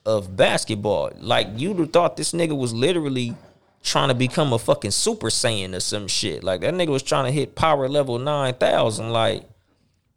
of 0.06 0.36
basketball. 0.36 1.12
Like 1.20 1.48
you'd 1.56 1.80
have 1.80 1.94
thought 1.94 2.18
this 2.18 2.34
nigga 2.34 2.58
was 2.58 2.74
literally 2.74 3.34
trying 3.82 4.10
to 4.10 4.14
become 4.14 4.52
a 4.52 4.60
fucking 4.60 4.92
super 4.92 5.28
saiyan 5.28 5.74
or 5.74 5.80
some 5.80 6.10
shit. 6.10 6.44
Like 6.44 6.62
that 6.62 6.74
nigga 6.74 6.90
was 6.90 7.04
trying 7.04 7.26
to 7.26 7.32
hit 7.32 7.56
power 7.56 7.88
level 7.88 8.20
nine 8.20 8.56
thousand. 8.56 9.12
Like 9.12 9.44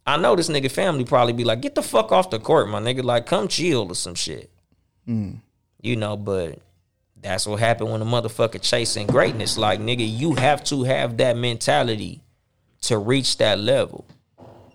I 0.05 0.17
know 0.17 0.35
this 0.35 0.49
nigga 0.49 0.69
family 0.69 1.05
probably 1.05 1.31
be 1.31 1.45
like, 1.45 1.61
get 1.61 1.75
the 1.75 1.81
fuck 1.81 2.11
off 2.11 2.29
the 2.29 2.39
court, 2.39 2.67
my 2.67 2.81
nigga. 2.81 3.03
Like 3.03 3.25
come 3.25 3.47
chill 3.47 3.89
or 3.89 3.95
some 3.95 4.15
shit. 4.15 4.49
Mm. 5.07 5.39
You 5.81 5.95
know, 5.95 6.17
but 6.17 6.59
that's 7.23 7.47
what 7.47 7.59
happened 7.59 7.91
when 7.91 8.01
a 8.01 8.05
motherfucker 8.05 8.61
chasing 8.61 9.07
greatness. 9.07 9.57
Like, 9.57 9.79
nigga, 9.79 10.05
you 10.07 10.33
have 10.35 10.63
to 10.65 10.83
have 10.83 11.17
that 11.17 11.37
mentality 11.37 12.21
to 12.81 12.97
reach 12.97 13.37
that 13.37 13.59
level. 13.59 14.05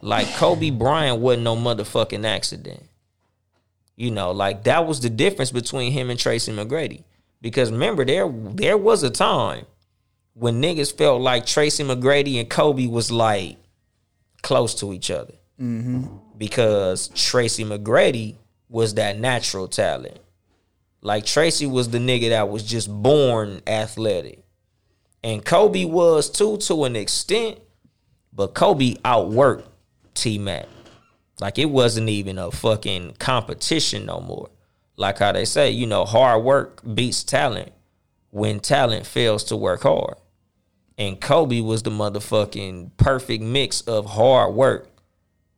Like 0.00 0.28
Kobe 0.34 0.70
Bryant 0.70 1.20
wasn't 1.20 1.44
no 1.44 1.56
motherfucking 1.56 2.24
accident. 2.24 2.82
You 3.96 4.10
know, 4.10 4.30
like 4.30 4.64
that 4.64 4.86
was 4.86 5.00
the 5.00 5.10
difference 5.10 5.50
between 5.50 5.92
him 5.92 6.08
and 6.08 6.18
Tracy 6.18 6.52
McGrady. 6.52 7.02
Because 7.40 7.70
remember, 7.70 8.04
there 8.04 8.28
there 8.28 8.78
was 8.78 9.02
a 9.02 9.10
time 9.10 9.66
when 10.34 10.62
niggas 10.62 10.96
felt 10.96 11.20
like 11.20 11.46
Tracy 11.46 11.82
McGrady 11.82 12.38
and 12.38 12.48
Kobe 12.48 12.86
was 12.86 13.10
like 13.10 13.56
close 14.42 14.74
to 14.76 14.92
each 14.92 15.10
other. 15.10 15.34
Mm-hmm. 15.60 16.06
Because 16.36 17.08
Tracy 17.08 17.64
McGrady 17.64 18.36
was 18.68 18.94
that 18.94 19.18
natural 19.18 19.66
talent. 19.66 20.18
Like 21.00 21.24
Tracy 21.24 21.66
was 21.66 21.90
the 21.90 21.98
nigga 21.98 22.30
that 22.30 22.48
was 22.48 22.62
just 22.64 22.90
born 22.90 23.60
athletic. 23.66 24.44
And 25.22 25.44
Kobe 25.44 25.84
was 25.84 26.30
too 26.30 26.56
to 26.58 26.84
an 26.84 26.96
extent, 26.96 27.60
but 28.32 28.54
Kobe 28.54 28.94
outworked 29.04 29.64
T 30.14 30.38
Mac. 30.38 30.66
Like 31.40 31.58
it 31.58 31.66
wasn't 31.66 32.08
even 32.08 32.38
a 32.38 32.50
fucking 32.50 33.14
competition 33.18 34.06
no 34.06 34.20
more. 34.20 34.50
Like 34.96 35.18
how 35.18 35.32
they 35.32 35.44
say, 35.44 35.70
you 35.70 35.86
know, 35.86 36.04
hard 36.04 36.42
work 36.42 36.82
beats 36.94 37.22
talent 37.22 37.72
when 38.30 38.58
talent 38.58 39.06
fails 39.06 39.44
to 39.44 39.56
work 39.56 39.82
hard. 39.82 40.16
And 40.96 41.20
Kobe 41.20 41.60
was 41.60 41.84
the 41.84 41.90
motherfucking 41.90 42.96
perfect 42.96 43.42
mix 43.42 43.82
of 43.82 44.06
hard 44.06 44.54
work 44.54 44.88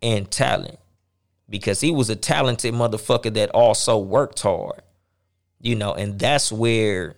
and 0.02 0.30
talent. 0.30 0.78
Because 1.48 1.80
he 1.80 1.90
was 1.90 2.10
a 2.10 2.16
talented 2.16 2.74
motherfucker 2.74 3.32
that 3.34 3.50
also 3.50 3.98
worked 3.98 4.40
hard. 4.40 4.82
You 5.60 5.76
know, 5.76 5.94
and 5.94 6.18
that's 6.18 6.50
where 6.50 7.16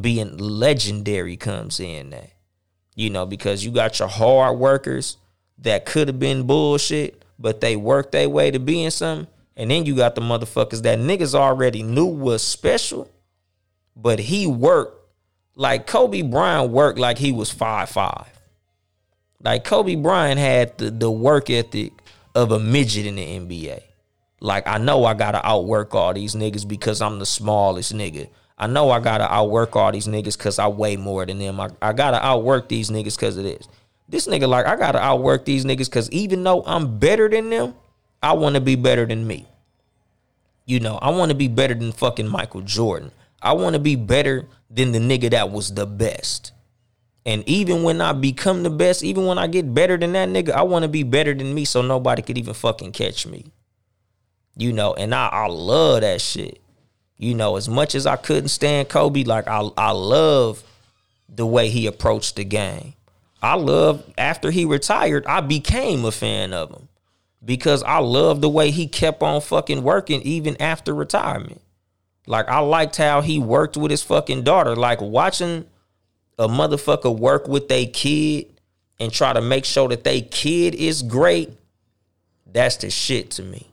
being 0.00 0.36
legendary 0.36 1.36
comes 1.36 1.80
in 1.80 2.10
that. 2.10 2.30
You 2.94 3.08
know, 3.10 3.24
because 3.24 3.64
you 3.64 3.70
got 3.70 3.98
your 3.98 4.08
hard 4.08 4.58
workers 4.58 5.16
that 5.58 5.86
could 5.86 6.08
have 6.08 6.18
been 6.18 6.46
bullshit, 6.46 7.22
but 7.38 7.60
they 7.60 7.76
worked 7.76 8.12
their 8.12 8.28
way 8.28 8.50
to 8.50 8.58
being 8.58 8.90
something. 8.90 9.28
And 9.56 9.70
then 9.70 9.86
you 9.86 9.94
got 9.94 10.14
the 10.14 10.20
motherfuckers 10.20 10.82
that 10.82 10.98
niggas 10.98 11.34
already 11.34 11.82
knew 11.82 12.06
was 12.06 12.42
special, 12.42 13.10
but 13.94 14.18
he 14.18 14.46
worked 14.46 14.98
like 15.54 15.86
Kobe 15.86 16.22
Bryant 16.22 16.70
worked 16.70 16.98
like 16.98 17.18
he 17.18 17.32
was 17.32 17.50
five 17.50 17.90
five. 17.90 18.26
Like 19.42 19.64
Kobe 19.64 19.96
Bryant 19.96 20.38
had 20.38 20.78
the, 20.78 20.90
the 20.90 21.10
work 21.10 21.50
ethic 21.50 21.92
of 22.34 22.52
a 22.52 22.58
midget 22.58 23.06
in 23.06 23.16
the 23.16 23.38
NBA. 23.40 23.82
Like 24.42 24.66
I 24.66 24.78
know 24.78 25.04
I 25.04 25.14
gotta 25.14 25.40
outwork 25.46 25.94
all 25.94 26.12
these 26.12 26.34
niggas 26.34 26.66
because 26.66 27.00
I'm 27.00 27.20
the 27.20 27.26
smallest 27.26 27.94
nigga. 27.94 28.28
I 28.58 28.66
know 28.66 28.90
I 28.90 28.98
gotta 28.98 29.32
outwork 29.32 29.76
all 29.76 29.92
these 29.92 30.08
niggas 30.08 30.36
because 30.36 30.58
I 30.58 30.66
weigh 30.66 30.96
more 30.96 31.24
than 31.24 31.38
them. 31.38 31.60
I, 31.60 31.70
I 31.80 31.92
gotta 31.92 32.24
outwork 32.24 32.68
these 32.68 32.90
niggas 32.90 33.16
because 33.16 33.36
of 33.36 33.44
this. 33.44 33.68
This 34.08 34.26
nigga 34.26 34.48
like 34.48 34.66
I 34.66 34.74
gotta 34.74 34.98
outwork 34.98 35.44
these 35.44 35.64
niggas 35.64 35.86
because 35.86 36.10
even 36.10 36.42
though 36.42 36.64
I'm 36.66 36.98
better 36.98 37.28
than 37.28 37.50
them, 37.50 37.76
I 38.20 38.32
want 38.32 38.56
to 38.56 38.60
be 38.60 38.74
better 38.74 39.06
than 39.06 39.24
me. 39.24 39.46
You 40.66 40.80
know, 40.80 40.96
I 40.96 41.10
want 41.10 41.30
to 41.30 41.36
be 41.36 41.46
better 41.46 41.74
than 41.74 41.92
fucking 41.92 42.26
Michael 42.28 42.62
Jordan. 42.62 43.12
I 43.40 43.52
want 43.52 43.74
to 43.74 43.80
be 43.80 43.94
better 43.94 44.48
than 44.68 44.90
the 44.90 44.98
nigga 44.98 45.30
that 45.30 45.52
was 45.52 45.72
the 45.74 45.86
best. 45.86 46.50
And 47.24 47.48
even 47.48 47.84
when 47.84 48.00
I 48.00 48.12
become 48.12 48.64
the 48.64 48.70
best, 48.70 49.04
even 49.04 49.24
when 49.26 49.38
I 49.38 49.46
get 49.46 49.72
better 49.72 49.96
than 49.96 50.12
that 50.14 50.28
nigga, 50.28 50.50
I 50.50 50.62
want 50.62 50.82
to 50.82 50.88
be 50.88 51.04
better 51.04 51.32
than 51.32 51.54
me 51.54 51.64
so 51.64 51.80
nobody 51.80 52.22
could 52.22 52.38
even 52.38 52.54
fucking 52.54 52.90
catch 52.90 53.24
me. 53.24 53.52
You 54.56 54.72
know, 54.72 54.94
and 54.94 55.14
I, 55.14 55.28
I 55.28 55.46
love 55.46 56.02
that 56.02 56.20
shit. 56.20 56.60
You 57.16 57.34
know, 57.34 57.56
as 57.56 57.68
much 57.68 57.94
as 57.94 58.06
I 58.06 58.16
couldn't 58.16 58.48
stand 58.48 58.88
Kobe, 58.88 59.24
like 59.24 59.46
I 59.48 59.68
I 59.76 59.92
love 59.92 60.62
the 61.28 61.46
way 61.46 61.68
he 61.68 61.86
approached 61.86 62.36
the 62.36 62.44
game. 62.44 62.94
I 63.42 63.54
love 63.54 64.04
after 64.18 64.50
he 64.50 64.64
retired, 64.64 65.26
I 65.26 65.40
became 65.40 66.04
a 66.04 66.12
fan 66.12 66.52
of 66.52 66.70
him 66.70 66.88
because 67.44 67.82
I 67.82 67.98
love 67.98 68.40
the 68.40 68.48
way 68.48 68.70
he 68.70 68.86
kept 68.86 69.22
on 69.22 69.40
fucking 69.40 69.82
working 69.82 70.22
even 70.22 70.60
after 70.60 70.94
retirement. 70.94 71.60
Like 72.26 72.48
I 72.48 72.60
liked 72.60 72.96
how 72.96 73.20
he 73.20 73.38
worked 73.38 73.76
with 73.76 73.90
his 73.90 74.02
fucking 74.02 74.44
daughter. 74.44 74.76
Like 74.76 75.00
watching 75.00 75.66
a 76.38 76.46
motherfucker 76.46 77.16
work 77.16 77.48
with 77.48 77.70
a 77.70 77.86
kid 77.86 78.46
and 79.00 79.12
try 79.12 79.32
to 79.32 79.40
make 79.40 79.64
sure 79.64 79.88
that 79.88 80.04
they 80.04 80.20
kid 80.20 80.74
is 80.74 81.02
great. 81.02 81.50
That's 82.46 82.76
the 82.76 82.90
shit 82.90 83.32
to 83.32 83.42
me. 83.42 83.71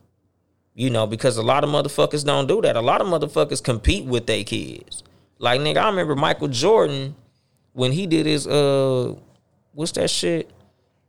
You 0.79 0.89
know, 0.89 1.05
because 1.05 1.35
a 1.35 1.43
lot 1.43 1.65
of 1.65 1.69
motherfuckers 1.69 2.23
don't 2.23 2.47
do 2.47 2.61
that. 2.61 2.77
A 2.77 2.81
lot 2.81 3.01
of 3.01 3.07
motherfuckers 3.07 3.61
compete 3.61 4.05
with 4.05 4.27
their 4.27 4.45
kids. 4.45 5.03
Like 5.37 5.59
nigga, 5.59 5.75
I 5.75 5.89
remember 5.89 6.15
Michael 6.15 6.47
Jordan 6.47 7.15
when 7.73 7.91
he 7.91 8.07
did 8.07 8.25
his 8.25 8.47
uh 8.47 9.13
what's 9.73 9.91
that 9.91 10.09
shit? 10.09 10.49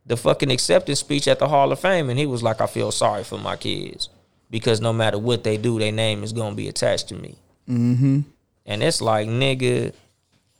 The 0.05 0.17
fucking 0.17 0.51
acceptance 0.51 0.99
speech 0.99 1.25
at 1.29 1.39
the 1.39 1.47
Hall 1.47 1.71
of 1.71 1.79
Fame, 1.79 2.09
and 2.09 2.19
he 2.19 2.25
was 2.25 2.43
like, 2.43 2.59
I 2.59 2.67
feel 2.67 2.91
sorry 2.91 3.23
for 3.23 3.37
my 3.37 3.55
kids. 3.55 4.09
Because 4.49 4.81
no 4.81 4.91
matter 4.91 5.17
what 5.17 5.45
they 5.45 5.55
do, 5.55 5.79
their 5.79 5.93
name 5.93 6.25
is 6.25 6.33
gonna 6.33 6.53
be 6.53 6.67
attached 6.67 7.07
to 7.07 7.15
me. 7.15 7.37
Mm-hmm. 7.69 8.19
And 8.65 8.83
it's 8.83 8.99
like, 8.99 9.29
nigga, 9.29 9.93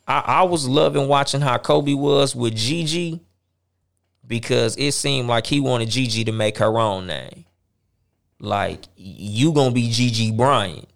I, 0.08 0.20
I 0.20 0.42
was 0.44 0.66
loving 0.66 1.06
watching 1.06 1.42
how 1.42 1.58
Kobe 1.58 1.92
was 1.92 2.34
with 2.34 2.56
Gigi 2.56 3.20
because 4.26 4.74
it 4.78 4.92
seemed 4.92 5.28
like 5.28 5.46
he 5.46 5.60
wanted 5.60 5.90
Gigi 5.90 6.24
to 6.24 6.32
make 6.32 6.56
her 6.56 6.78
own 6.78 7.06
name. 7.08 7.44
Like, 8.42 8.86
you 8.96 9.52
gonna 9.52 9.70
be 9.70 9.88
Gigi 9.88 10.32
Bryant. 10.32 10.88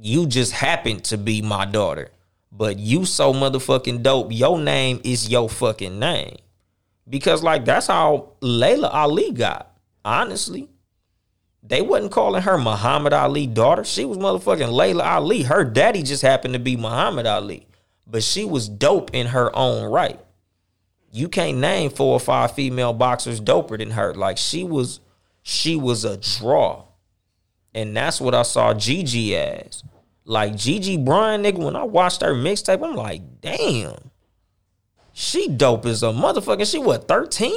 You 0.00 0.26
just 0.26 0.52
happen 0.52 1.00
to 1.00 1.18
be 1.18 1.42
my 1.42 1.66
daughter. 1.66 2.08
But 2.50 2.78
you 2.78 3.04
so 3.04 3.34
motherfucking 3.34 4.02
dope. 4.02 4.28
Your 4.30 4.58
name 4.58 4.98
is 5.04 5.28
your 5.28 5.50
fucking 5.50 5.98
name. 5.98 6.36
Because 7.06 7.42
like 7.42 7.66
that's 7.66 7.88
how 7.88 8.32
Laila 8.40 8.88
Ali 8.88 9.32
got, 9.32 9.76
honestly. 10.02 10.70
They 11.62 11.82
wasn't 11.82 12.10
calling 12.10 12.42
her 12.42 12.56
Muhammad 12.56 13.12
Ali 13.12 13.46
daughter. 13.46 13.84
She 13.84 14.06
was 14.06 14.16
motherfucking 14.16 14.72
Laila 14.72 15.04
Ali. 15.04 15.42
Her 15.42 15.64
daddy 15.64 16.02
just 16.02 16.22
happened 16.22 16.54
to 16.54 16.60
be 16.60 16.78
Muhammad 16.78 17.26
Ali. 17.26 17.66
But 18.06 18.22
she 18.22 18.46
was 18.46 18.66
dope 18.66 19.10
in 19.12 19.26
her 19.26 19.54
own 19.54 19.92
right. 19.92 20.20
You 21.12 21.28
can't 21.28 21.58
name 21.58 21.90
four 21.90 22.14
or 22.14 22.20
five 22.20 22.54
female 22.54 22.94
boxers 22.94 23.42
doper 23.42 23.76
than 23.76 23.90
her. 23.90 24.14
Like 24.14 24.38
she 24.38 24.64
was 24.64 25.00
she 25.42 25.76
was 25.76 26.04
a 26.04 26.16
draw. 26.16 26.84
And 27.74 27.96
that's 27.96 28.20
what 28.20 28.34
I 28.34 28.42
saw 28.42 28.74
Gigi 28.74 29.36
as. 29.36 29.82
Like 30.24 30.56
Gigi 30.56 30.96
Bryan, 30.96 31.42
nigga, 31.42 31.58
when 31.58 31.74
I 31.76 31.84
watched 31.84 32.22
her 32.22 32.34
mixtape, 32.34 32.84
I'm 32.86 32.94
like, 32.94 33.40
damn. 33.40 34.10
She 35.12 35.48
dope 35.48 35.86
as 35.86 36.02
a 36.02 36.06
motherfucker. 36.06 36.70
She 36.70 36.78
what, 36.78 37.08
13? 37.08 37.52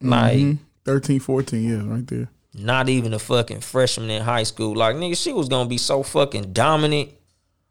Like, 0.00 0.38
Mhm. 0.38 0.58
13, 0.84 1.20
14, 1.20 1.64
yeah, 1.68 1.82
right 1.92 2.06
there. 2.06 2.28
not 2.54 2.88
even 2.88 3.12
a 3.12 3.18
fucking 3.18 3.60
freshman 3.60 4.08
in 4.10 4.22
high 4.22 4.42
school. 4.44 4.74
Like, 4.74 4.96
nigga, 4.96 5.16
she 5.22 5.32
was 5.32 5.48
gonna 5.48 5.68
be 5.68 5.76
so 5.78 6.02
fucking 6.02 6.52
dominant 6.52 7.10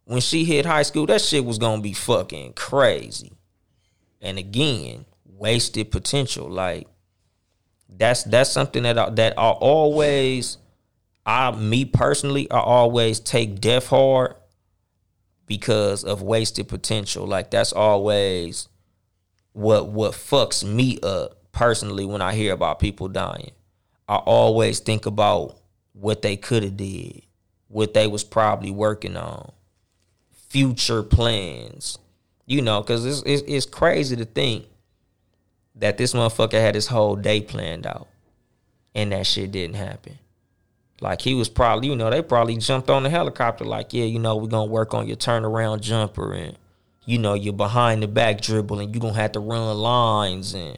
when 0.05 0.21
she 0.21 0.45
hit 0.45 0.65
high 0.65 0.83
school. 0.83 1.05
That 1.07 1.21
shit 1.21 1.43
was 1.45 1.57
gonna 1.57 1.81
be 1.81 1.93
fucking 1.93 2.53
crazy. 2.53 3.31
And 4.21 4.37
again, 4.37 5.05
wasted 5.25 5.89
potential. 5.91 6.49
Like, 6.49 6.87
that's 7.97 8.23
that's 8.23 8.49
something 8.49 8.83
that 8.83 8.97
I, 8.97 9.09
that 9.11 9.37
I 9.37 9.49
always, 9.49 10.57
I 11.25 11.51
me 11.51 11.85
personally, 11.85 12.49
I 12.51 12.59
always 12.59 13.19
take 13.19 13.61
death 13.61 13.87
hard 13.87 14.35
because 15.45 16.03
of 16.03 16.21
wasted 16.21 16.67
potential. 16.67 17.25
Like 17.25 17.51
that's 17.51 17.73
always 17.73 18.67
what 19.53 19.87
what 19.87 20.13
fucks 20.13 20.63
me 20.63 20.99
up 21.01 21.37
personally 21.51 22.05
when 22.05 22.21
I 22.21 22.33
hear 22.33 22.53
about 22.53 22.79
people 22.79 23.07
dying. 23.07 23.51
I 24.07 24.17
always 24.17 24.79
think 24.79 25.05
about 25.05 25.57
what 25.93 26.21
they 26.21 26.35
could 26.35 26.63
have 26.63 26.77
did, 26.77 27.23
what 27.67 27.93
they 27.93 28.07
was 28.07 28.23
probably 28.23 28.71
working 28.71 29.17
on, 29.17 29.51
future 30.31 31.03
plans. 31.03 31.97
You 32.47 32.61
know, 32.61 32.81
because 32.81 33.05
it's, 33.05 33.23
it's 33.25 33.43
it's 33.47 33.65
crazy 33.65 34.15
to 34.17 34.25
think 34.25 34.67
that 35.77 35.97
this 35.97 36.13
motherfucker 36.13 36.53
had 36.53 36.75
his 36.75 36.87
whole 36.87 37.15
day 37.15 37.41
planned 37.41 37.85
out, 37.85 38.07
and 38.93 39.11
that 39.11 39.25
shit 39.27 39.51
didn't 39.51 39.75
happen. 39.75 40.19
Like 41.01 41.21
he 41.21 41.33
was 41.33 41.49
probably, 41.49 41.89
you 41.89 41.95
know, 41.95 42.09
they 42.09 42.21
probably 42.21 42.57
jumped 42.57 42.89
on 42.89 43.03
the 43.03 43.09
helicopter. 43.09 43.65
Like, 43.65 43.93
yeah, 43.93 44.05
you 44.05 44.19
know, 44.19 44.37
we're 44.37 44.47
gonna 44.47 44.71
work 44.71 44.93
on 44.93 45.07
your 45.07 45.17
turnaround 45.17 45.81
jumper 45.81 46.33
and 46.33 46.57
you 47.05 47.17
know 47.17 47.33
your 47.33 47.53
behind 47.53 48.01
the 48.01 48.07
back 48.07 48.41
dribble, 48.41 48.79
and 48.79 48.93
you 48.93 49.01
gonna 49.01 49.13
have 49.13 49.33
to 49.33 49.39
run 49.39 49.77
lines 49.77 50.53
and 50.53 50.77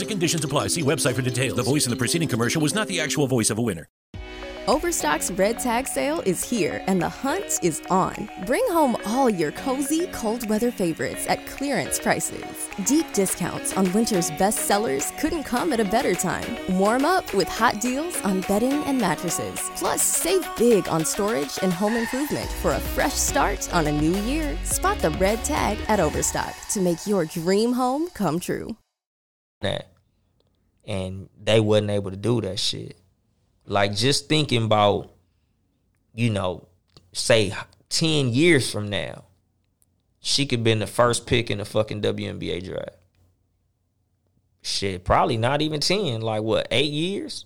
and 0.00 0.10
conditions 0.10 0.44
apply. 0.44 0.68
See 0.68 0.82
website 0.82 1.14
for 1.14 1.22
details. 1.22 1.56
The 1.56 1.62
voice 1.62 1.86
in 1.86 1.90
the 1.90 1.96
preceding 1.96 2.28
commercial 2.28 2.62
was 2.62 2.74
not 2.74 2.88
the 2.88 3.00
actual 3.00 3.26
voice 3.26 3.50
of 3.50 3.58
a 3.58 3.62
winner. 3.62 3.88
Overstock's 4.68 5.30
red 5.30 5.60
tag 5.60 5.86
sale 5.86 6.22
is 6.26 6.42
here 6.42 6.82
and 6.88 7.00
the 7.00 7.08
hunt 7.08 7.60
is 7.62 7.82
on. 7.88 8.28
Bring 8.46 8.64
home 8.70 8.96
all 9.06 9.30
your 9.30 9.52
cozy, 9.52 10.08
cold 10.08 10.48
weather 10.48 10.72
favorites 10.72 11.24
at 11.28 11.46
clearance 11.46 12.00
prices. 12.00 12.68
Deep 12.84 13.06
discounts 13.12 13.76
on 13.76 13.92
winter's 13.92 14.32
best 14.32 14.58
sellers 14.58 15.12
couldn't 15.20 15.44
come 15.44 15.72
at 15.72 15.78
a 15.78 15.84
better 15.84 16.16
time. 16.16 16.56
Warm 16.76 17.04
up 17.04 17.32
with 17.32 17.46
hot 17.46 17.80
deals 17.80 18.20
on 18.22 18.40
bedding 18.42 18.82
and 18.84 19.00
mattresses. 19.00 19.70
Plus, 19.76 20.02
save 20.02 20.44
big 20.56 20.88
on 20.88 21.04
storage 21.04 21.60
and 21.62 21.72
home 21.72 21.94
improvement 21.94 22.50
for 22.60 22.72
a 22.72 22.80
fresh 22.80 23.14
start 23.14 23.72
on 23.72 23.86
a 23.86 23.92
new 23.92 24.16
year. 24.22 24.58
Spot 24.64 24.98
the 24.98 25.10
red 25.10 25.44
tag 25.44 25.78
at 25.86 26.00
Overstock 26.00 26.56
to 26.70 26.80
make 26.80 27.06
your 27.06 27.24
dream 27.24 27.72
home 27.72 28.08
come 28.14 28.40
true. 28.40 28.76
That. 29.60 29.88
And 30.86 31.28
they 31.42 31.60
wasn't 31.60 31.90
able 31.90 32.10
to 32.10 32.16
do 32.16 32.40
that 32.42 32.58
shit. 32.58 32.96
Like 33.66 33.94
just 33.94 34.28
thinking 34.28 34.64
about, 34.64 35.10
you 36.14 36.30
know, 36.30 36.68
say 37.12 37.52
10 37.88 38.28
years 38.28 38.70
from 38.70 38.88
now, 38.88 39.24
she 40.20 40.46
could 40.46 40.62
been 40.64 40.78
the 40.78 40.86
first 40.86 41.26
pick 41.26 41.50
in 41.50 41.58
the 41.58 41.64
fucking 41.64 42.02
WNBA 42.02 42.64
draft. 42.64 42.90
Shit, 44.62 45.04
probably 45.04 45.36
not 45.36 45.62
even 45.62 45.80
10, 45.80 46.20
like 46.20 46.42
what, 46.42 46.66
eight 46.70 46.92
years? 46.92 47.44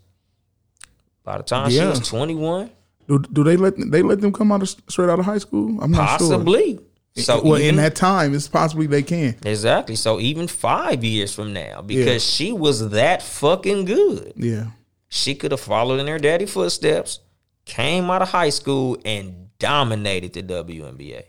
By 1.23 1.37
the 1.39 1.45
time 1.45 1.71
she 1.71 1.77
Yeah. 1.77 1.91
was 1.91 2.01
21? 2.01 2.71
Do, 3.07 3.19
do 3.19 3.45
they 3.45 3.57
let 3.57 3.75
they 3.77 4.03
let 4.03 4.21
them 4.21 4.33
come 4.33 4.53
out 4.53 4.63
of, 4.63 4.69
straight 4.89 5.11
out 5.11 5.19
of 5.19 5.25
high 5.25 5.39
school? 5.39 5.79
I'm 5.83 5.91
not 5.91 6.19
sure. 6.19 6.31
Possibly. 6.31 6.79
So 7.17 7.43
well, 7.43 7.61
in 7.61 7.77
that 7.77 7.97
time, 7.97 8.35
it's 8.35 8.49
possibly 8.49 8.87
they 8.87 9.03
can. 9.03 9.37
Exactly. 9.45 9.97
So 9.97 10.21
even 10.21 10.47
five 10.47 11.03
years 11.03 11.35
from 11.35 11.53
now, 11.53 11.83
because 11.83 12.25
she 12.25 12.53
was 12.53 12.91
that 12.91 13.23
fucking 13.23 13.85
good. 13.85 14.33
Yeah, 14.37 14.67
she 15.09 15.35
could 15.35 15.51
have 15.51 15.61
followed 15.61 16.01
in 16.01 16.07
her 16.07 16.19
daddy 16.19 16.47
footsteps, 16.47 17.21
came 17.65 18.11
out 18.11 18.23
of 18.23 18.29
high 18.29 18.51
school 18.51 18.97
and 19.05 19.49
dominated 19.59 20.35
the 20.35 20.43
WNBA. 20.43 21.25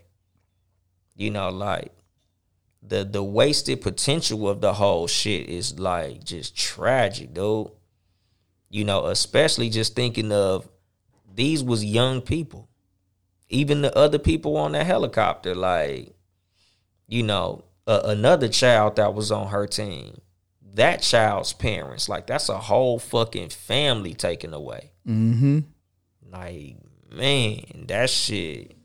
You 1.16 1.30
know, 1.30 1.50
like 1.50 1.92
the 2.82 3.04
the 3.04 3.22
wasted 3.22 3.80
potential 3.80 4.48
of 4.48 4.60
the 4.60 4.74
whole 4.74 5.06
shit 5.06 5.48
is 5.48 5.78
like 5.78 6.24
just 6.24 6.56
tragic, 6.56 7.34
dude. 7.34 7.70
You 8.70 8.84
know, 8.84 9.06
especially 9.06 9.68
just 9.68 9.94
thinking 9.94 10.32
of 10.32 10.68
these 11.34 11.62
was 11.62 11.84
young 11.84 12.20
people. 12.20 12.68
Even 13.52 13.82
the 13.82 13.96
other 13.96 14.18
people 14.18 14.56
on 14.56 14.72
that 14.72 14.86
helicopter, 14.86 15.54
like, 15.54 16.14
you 17.06 17.22
know, 17.22 17.64
another 17.86 18.48
child 18.48 18.96
that 18.96 19.14
was 19.14 19.30
on 19.30 19.48
her 19.48 19.66
team 19.66 20.20
that 20.74 21.02
child's 21.02 21.52
parents. 21.52 22.08
Like 22.08 22.26
that's 22.26 22.48
a 22.48 22.58
whole 22.58 22.98
fucking 22.98 23.50
family 23.50 24.14
taken 24.14 24.54
away. 24.54 24.92
Mm-hmm. 25.06 25.60
Like, 26.30 26.76
man, 27.10 27.84
that 27.88 28.10
shit. 28.10 28.76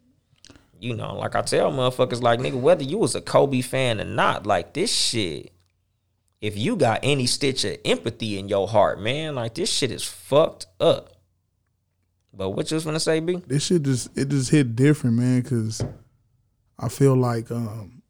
You 0.79 0.95
know, 0.95 1.15
like 1.15 1.35
I 1.35 1.41
tell 1.41 1.71
motherfuckers, 1.71 2.21
like 2.21 2.39
nigga, 2.39 2.59
whether 2.59 2.83
you 2.83 2.99
was 2.99 3.15
a 3.15 3.21
Kobe 3.21 3.61
fan 3.61 3.99
or 3.99 4.05
not, 4.05 4.45
like 4.45 4.73
this 4.73 4.93
shit. 4.93 5.51
If 6.39 6.55
you 6.55 6.75
got 6.75 6.99
any 7.01 7.25
stitch 7.25 7.63
of 7.65 7.77
empathy 7.83 8.37
in 8.37 8.47
your 8.47 8.67
heart, 8.67 9.01
man, 9.01 9.33
like 9.33 9.55
this 9.55 9.73
shit 9.73 9.91
is 9.91 10.03
fucked 10.03 10.67
up. 10.79 11.13
But 12.37 12.51
what 12.51 12.69
you 12.69 12.75
was 12.75 12.85
gonna 12.85 12.99
say, 12.99 13.19
B? 13.19 13.41
This 13.47 13.65
shit 13.65 13.81
just 13.81 14.15
it 14.15 14.29
just 14.29 14.51
hit 14.51 14.75
different, 14.75 15.15
man. 15.17 15.41
Because 15.41 15.83
I 16.79 16.87
feel 16.87 17.15
like 17.15 17.49
um 17.51 18.03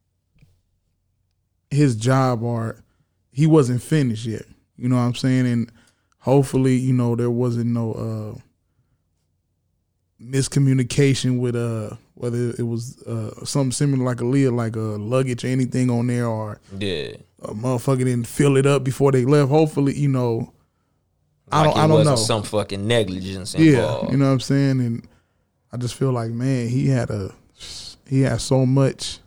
his 1.72 1.96
job 1.96 2.44
art 2.44 2.84
he 3.32 3.48
wasn't 3.48 3.82
finished 3.82 4.26
yet. 4.26 4.44
You 4.76 4.90
know 4.90 4.96
what 4.98 5.04
I'm 5.04 5.16
saying? 5.16 5.48
And 5.48 5.72
hopefully, 6.20 6.76
you 6.76 6.92
know, 6.94 7.16
there 7.16 7.32
wasn't 7.32 7.68
no 7.68 7.94
uh 7.94 8.40
miscommunication 10.22 11.40
with 11.40 11.56
uh 11.56 11.96
whether 12.16 12.50
it 12.58 12.64
was 12.68 13.02
uh 13.04 13.46
something 13.46 13.72
similar 13.72 14.04
like 14.04 14.22
a 14.22 14.26
lid, 14.26 14.52
like 14.54 14.76
a 14.76 14.80
luggage 14.80 15.46
or 15.46 15.48
anything 15.48 15.90
on 15.90 16.08
there 16.08 16.26
or 16.28 16.60
Yeah. 16.80 17.12
a 17.44 17.54
motherfucker 17.54 18.00
didn't 18.00 18.28
fill 18.28 18.58
it 18.58 18.66
up 18.66 18.84
before 18.84 19.12
they 19.12 19.26
left. 19.26 19.50
Hopefully, 19.52 19.94
you 19.98 20.08
know 20.10 20.52
I 21.52 21.64
don't 21.64 21.74
it 21.74 21.78
I 21.80 21.82
don't 21.88 21.98
wasn't 21.98 22.18
know. 22.18 22.24
some 22.24 22.43
fucking 22.43 22.86
negligence 22.88 23.56
Yeah, 23.58 23.78
involved. 23.80 24.12
you 24.12 24.18
know 24.18 24.26
what 24.26 24.32
I'm 24.32 24.39
saying, 24.39 24.80
and 24.82 25.08
I 25.72 25.78
just 25.78 25.95
feel 25.95 26.12
like 26.12 26.32
man, 26.32 26.68
he 26.70 26.88
had 26.88 27.10
a 27.10 27.34
he 28.08 28.22
had 28.22 28.41
so 28.41 28.66
much 28.66 29.20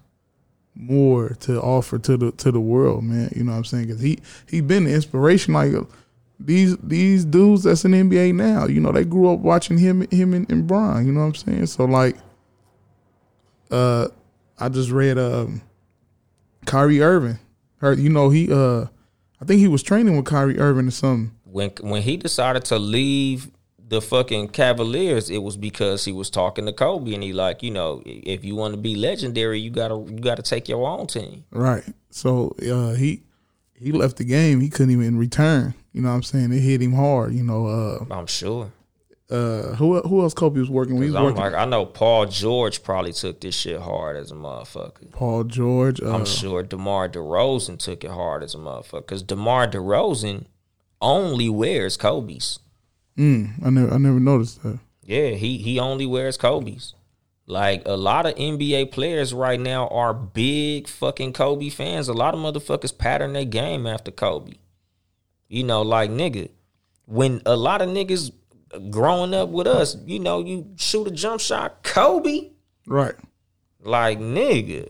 more 0.75 1.31
to 1.41 1.61
offer 1.61 1.99
to 1.99 2.16
the 2.16 2.33
to 2.33 2.51
the 2.53 2.61
world, 2.61 3.05
man. 3.05 3.31
You 3.35 3.45
know 3.45 3.53
what 3.53 3.59
I'm 3.59 3.64
saying? 3.64 3.87
Because 3.87 4.01
he 4.03 4.18
he 4.49 4.61
been 4.61 4.85
the 4.85 4.93
inspiration. 4.95 5.55
Like 5.55 5.73
these 6.39 6.77
these 6.79 7.25
dudes 7.25 7.64
that's 7.64 7.85
in 7.85 7.91
the 7.93 7.99
NBA 7.99 8.35
now, 8.35 8.66
you 8.66 8.81
know, 8.81 8.93
they 8.93 9.05
grew 9.05 9.33
up 9.33 9.41
watching 9.41 9.79
him 9.79 10.07
him 10.11 10.33
and, 10.35 10.51
and 10.51 10.66
Brian. 10.66 11.07
You 11.07 11.12
know 11.12 11.21
what 11.21 11.27
I'm 11.27 11.35
saying? 11.35 11.66
So 11.66 11.85
like, 11.85 12.16
uh, 13.71 14.09
I 14.59 14.68
just 14.68 14.91
read 14.91 15.18
um, 15.18 15.62
Kyrie 16.66 17.03
Irving. 17.03 17.39
Heard 17.79 17.99
you 17.99 18.11
know 18.11 18.29
he 18.31 18.53
uh, 18.53 18.87
I 19.41 19.45
think 19.47 19.61
he 19.61 19.68
was 19.68 19.83
training 19.83 20.16
with 20.16 20.27
Kyrie 20.27 20.59
Irving 20.59 20.89
or 20.89 20.93
something. 20.93 21.35
When 21.53 21.71
when 21.81 22.03
he 22.03 22.17
decided 22.17 22.65
to 22.67 22.79
leave 22.79 23.51
the 23.89 24.01
fucking 24.01 24.49
Cavaliers, 24.49 25.31
it 25.31 25.39
was 25.39 25.57
because 25.57 26.05
he 26.05 26.13
was 26.13 26.31
talking 26.31 26.65
to 26.67 26.73
Kobe, 26.73 27.13
and 27.13 27.23
he 27.25 27.33
like, 27.33 27.63
you 27.63 27.73
know, 27.73 28.03
if 28.07 28.45
you 28.45 28.55
want 28.55 28.73
to 28.75 28.81
be 28.81 28.95
legendary, 28.95 29.59
you 29.59 29.71
gotta 29.71 29.97
you 29.97 30.21
gotta 30.21 30.43
take 30.43 30.69
your 30.69 30.89
own 30.89 31.07
team. 31.09 31.45
Right. 31.51 31.83
So 32.11 32.55
uh, 32.71 32.95
he 32.95 33.23
he 33.75 33.93
left 33.93 34.19
the 34.19 34.25
game. 34.25 34.61
He 34.61 34.69
couldn't 34.69 34.93
even 34.93 35.19
return. 35.19 35.75
You 35.93 36.03
know 36.03 36.09
what 36.11 36.15
I'm 36.15 36.23
saying? 36.23 36.53
It 36.53 36.61
hit 36.61 36.81
him 36.81 36.93
hard. 36.93 37.35
You 37.35 37.43
know, 37.43 37.67
uh, 37.67 38.05
I'm 38.15 38.29
sure. 38.29 38.71
uh, 39.31 39.75
who 39.75 40.01
who 40.03 40.23
else 40.23 40.35
Kobe 40.35 40.61
was 40.61 40.71
working 40.71 40.97
with? 40.97 41.17
I'm 41.17 41.25
working 41.25 41.41
like, 41.41 41.55
I 41.55 41.65
know 41.65 41.85
Paul 41.87 42.27
George 42.27 42.83
probably 42.83 43.13
took 43.13 43.41
this 43.41 43.57
shit 43.57 43.81
hard 43.81 44.17
as 44.17 44.31
a 44.31 44.35
motherfucker. 44.35 45.11
Paul 45.11 45.45
George. 45.45 46.01
Uh, 46.01 46.15
I'm 46.15 46.25
sure 46.27 46.63
DeMar 46.63 47.09
DeRozan 47.09 47.79
took 47.79 48.05
it 48.05 48.11
hard 48.11 48.43
as 48.45 48.55
a 48.55 48.59
motherfucker. 48.59 49.03
Because 49.03 49.23
DeMar 49.23 49.69
DeRozan 49.69 50.47
only 51.01 51.49
wears 51.49 51.97
Kobe's. 51.97 52.59
mm, 53.17 53.53
I 53.65 53.71
never 53.71 53.95
I 53.95 53.99
never 53.99 54.21
noticed 54.21 54.63
that. 54.63 54.79
Yeah, 55.03 55.31
he 55.31 55.59
he 55.59 55.79
only 55.79 56.07
wears 56.07 56.37
Kobe's. 56.37 56.95
Like 57.47 57.83
a 57.85 57.97
lot 57.97 58.27
of 58.27 58.37
NBA 58.37 58.93
players 58.93 59.35
right 59.35 59.59
now 59.59 59.89
are 59.89 60.15
big 60.15 60.87
fucking 60.87 61.33
Kobe 61.33 61.69
fans. 61.69 62.07
A 62.07 62.13
lot 62.13 62.33
of 62.33 62.41
motherfuckers 62.41 62.97
pattern 62.97 63.33
their 63.33 63.45
game 63.45 63.89
after 63.89 64.13
Kobe. 64.13 64.53
You 65.49 65.65
know, 65.65 65.83
like 65.83 66.11
nigga, 66.11 66.51
when 67.07 67.43
a 67.45 67.57
lot 67.57 67.83
of 67.83 67.89
niggas 67.89 68.31
growing 68.91 69.35
up 69.35 69.49
with 69.49 69.67
us, 69.67 69.97
you 70.07 70.21
know, 70.21 70.39
you 70.45 70.69
shoot 70.77 71.09
a 71.09 71.11
jump 71.11 71.41
shot, 71.41 71.83
Kobe. 71.83 72.51
Right. 72.87 73.17
Like 73.81 74.21
nigga, 74.21 74.89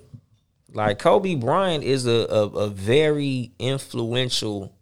like 0.74 0.98
Kobe 0.98 1.36
Bryant 1.36 1.82
is 1.82 2.06
a 2.06 2.26
a, 2.28 2.46
a 2.48 2.68
very 2.68 3.52
influential 3.58 4.76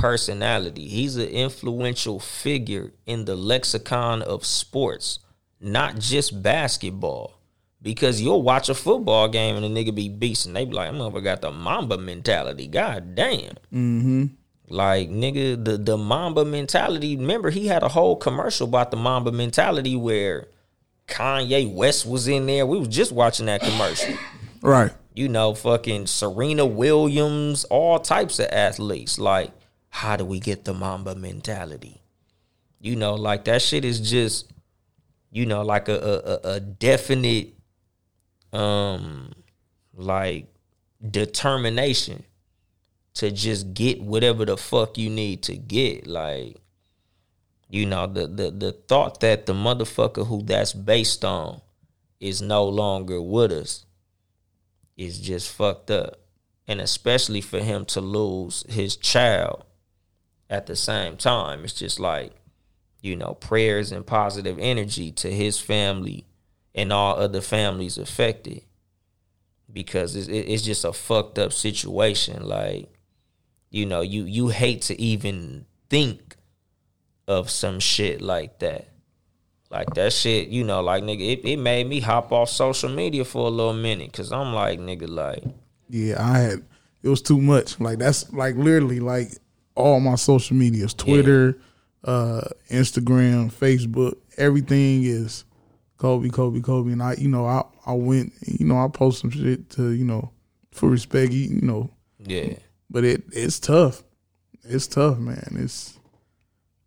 personality. 0.00 0.88
He's 0.88 1.16
an 1.16 1.28
influential 1.28 2.18
figure 2.18 2.92
in 3.06 3.24
the 3.24 3.36
lexicon 3.36 4.22
of 4.22 4.44
sports, 4.44 5.20
not 5.60 5.98
just 5.98 6.42
basketball. 6.42 7.36
Because 7.82 8.20
you'll 8.20 8.42
watch 8.42 8.68
a 8.68 8.74
football 8.74 9.26
game 9.28 9.56
and 9.56 9.64
a 9.64 9.68
nigga 9.68 9.94
be 9.94 10.10
beasting. 10.10 10.52
They 10.52 10.66
be 10.66 10.74
like, 10.74 10.90
I'm 10.90 10.96
motherfucker 10.96 11.24
got 11.24 11.40
the 11.40 11.50
Mamba 11.50 11.96
mentality. 11.96 12.66
God 12.66 13.14
damn. 13.14 13.54
Mm-hmm. 13.72 14.26
Like 14.68 15.08
nigga, 15.08 15.64
the 15.64 15.78
the 15.78 15.96
Mamba 15.96 16.44
mentality. 16.44 17.16
Remember, 17.16 17.48
he 17.48 17.68
had 17.68 17.82
a 17.82 17.88
whole 17.88 18.16
commercial 18.16 18.68
about 18.68 18.90
the 18.90 18.98
Mamba 18.98 19.32
mentality 19.32 19.96
where 19.96 20.48
Kanye 21.08 21.72
West 21.72 22.04
was 22.04 22.28
in 22.28 22.46
there. 22.46 22.66
We 22.66 22.78
was 22.78 22.88
just 22.88 23.12
watching 23.12 23.46
that 23.46 23.62
commercial. 23.62 24.14
Right. 24.62 24.92
You 25.14 25.28
know, 25.28 25.54
fucking 25.54 26.06
Serena 26.06 26.66
Williams, 26.66 27.64
all 27.64 27.98
types 27.98 28.38
of 28.38 28.46
athletes. 28.52 29.18
Like, 29.18 29.50
how 29.90 30.16
do 30.16 30.24
we 30.24 30.40
get 30.40 30.64
the 30.64 30.72
Mamba 30.72 31.14
mentality? 31.14 32.00
You 32.80 32.96
know, 32.96 33.14
like 33.14 33.44
that 33.44 33.60
shit 33.60 33.84
is 33.84 34.00
just, 34.00 34.50
you 35.30 35.44
know, 35.44 35.62
like 35.62 35.88
a 35.88 36.40
a, 36.44 36.48
a 36.54 36.60
definite, 36.60 37.54
um, 38.52 39.32
like 39.94 40.46
determination 41.08 42.24
to 43.14 43.30
just 43.30 43.74
get 43.74 44.00
whatever 44.00 44.44
the 44.44 44.56
fuck 44.56 44.96
you 44.96 45.10
need 45.10 45.42
to 45.42 45.56
get. 45.56 46.06
Like, 46.06 46.56
you 47.68 47.84
know, 47.84 48.06
the 48.06 48.26
the 48.26 48.50
the 48.50 48.72
thought 48.72 49.20
that 49.20 49.44
the 49.46 49.52
motherfucker 49.52 50.26
who 50.26 50.42
that's 50.42 50.72
based 50.72 51.24
on 51.24 51.60
is 52.20 52.40
no 52.40 52.64
longer 52.64 53.20
with 53.20 53.52
us 53.52 53.84
is 54.96 55.18
just 55.18 55.50
fucked 55.52 55.90
up. 55.90 56.16
And 56.68 56.80
especially 56.80 57.40
for 57.40 57.58
him 57.58 57.84
to 57.86 58.00
lose 58.00 58.64
his 58.68 58.96
child 58.96 59.64
at 60.50 60.66
the 60.66 60.76
same 60.76 61.16
time. 61.16 61.64
It's 61.64 61.72
just 61.72 62.00
like, 62.00 62.32
you 63.00 63.16
know, 63.16 63.34
prayers 63.34 63.92
and 63.92 64.04
positive 64.04 64.58
energy 64.60 65.12
to 65.12 65.32
his 65.32 65.58
family 65.58 66.26
and 66.74 66.92
all 66.92 67.16
other 67.16 67.40
families 67.40 67.96
affected. 67.96 68.62
Because 69.72 70.16
it's, 70.16 70.28
it's 70.28 70.64
just 70.64 70.84
a 70.84 70.92
fucked 70.92 71.38
up 71.38 71.52
situation. 71.52 72.46
Like, 72.46 72.92
you 73.70 73.86
know, 73.86 74.00
you 74.00 74.24
you 74.24 74.48
hate 74.48 74.82
to 74.82 75.00
even 75.00 75.64
think 75.88 76.36
of 77.28 77.48
some 77.48 77.78
shit 77.78 78.20
like 78.20 78.58
that. 78.58 78.88
Like 79.70 79.94
that 79.94 80.12
shit, 80.12 80.48
you 80.48 80.64
know, 80.64 80.80
like 80.80 81.04
nigga, 81.04 81.32
it, 81.32 81.44
it 81.44 81.56
made 81.58 81.86
me 81.88 82.00
hop 82.00 82.32
off 82.32 82.48
social 82.50 82.88
media 82.88 83.24
for 83.24 83.46
a 83.46 83.50
little 83.50 83.72
minute. 83.72 84.12
Cause 84.12 84.32
I'm 84.32 84.52
like, 84.52 84.80
nigga, 84.80 85.08
like, 85.08 85.44
Yeah, 85.88 86.20
I 86.20 86.38
had 86.38 86.64
it 87.04 87.08
was 87.08 87.22
too 87.22 87.40
much. 87.40 87.78
Like 87.78 88.00
that's 88.00 88.32
like 88.32 88.56
literally 88.56 88.98
like 88.98 89.30
all 89.80 90.00
my 90.00 90.14
social 90.14 90.56
medias, 90.56 90.94
Twitter, 90.94 91.58
uh, 92.04 92.42
Instagram, 92.70 93.52
Facebook, 93.52 94.14
everything 94.36 95.04
is 95.04 95.44
Kobe, 95.98 96.28
Kobe, 96.28 96.60
Kobe. 96.60 96.92
And 96.92 97.02
I, 97.02 97.14
you 97.14 97.28
know, 97.28 97.46
I 97.46 97.64
I 97.86 97.92
went, 97.92 98.32
you 98.46 98.66
know, 98.66 98.78
I 98.82 98.88
post 98.88 99.20
some 99.20 99.30
shit 99.30 99.68
to, 99.70 99.90
you 99.90 100.04
know, 100.04 100.30
for 100.72 100.88
respect, 100.88 101.32
you 101.32 101.60
know, 101.62 101.90
yeah. 102.18 102.54
but 102.88 103.04
it 103.04 103.24
it's 103.32 103.58
tough. 103.58 104.02
It's 104.62 104.86
tough, 104.86 105.18
man. 105.18 105.56
It's 105.58 105.98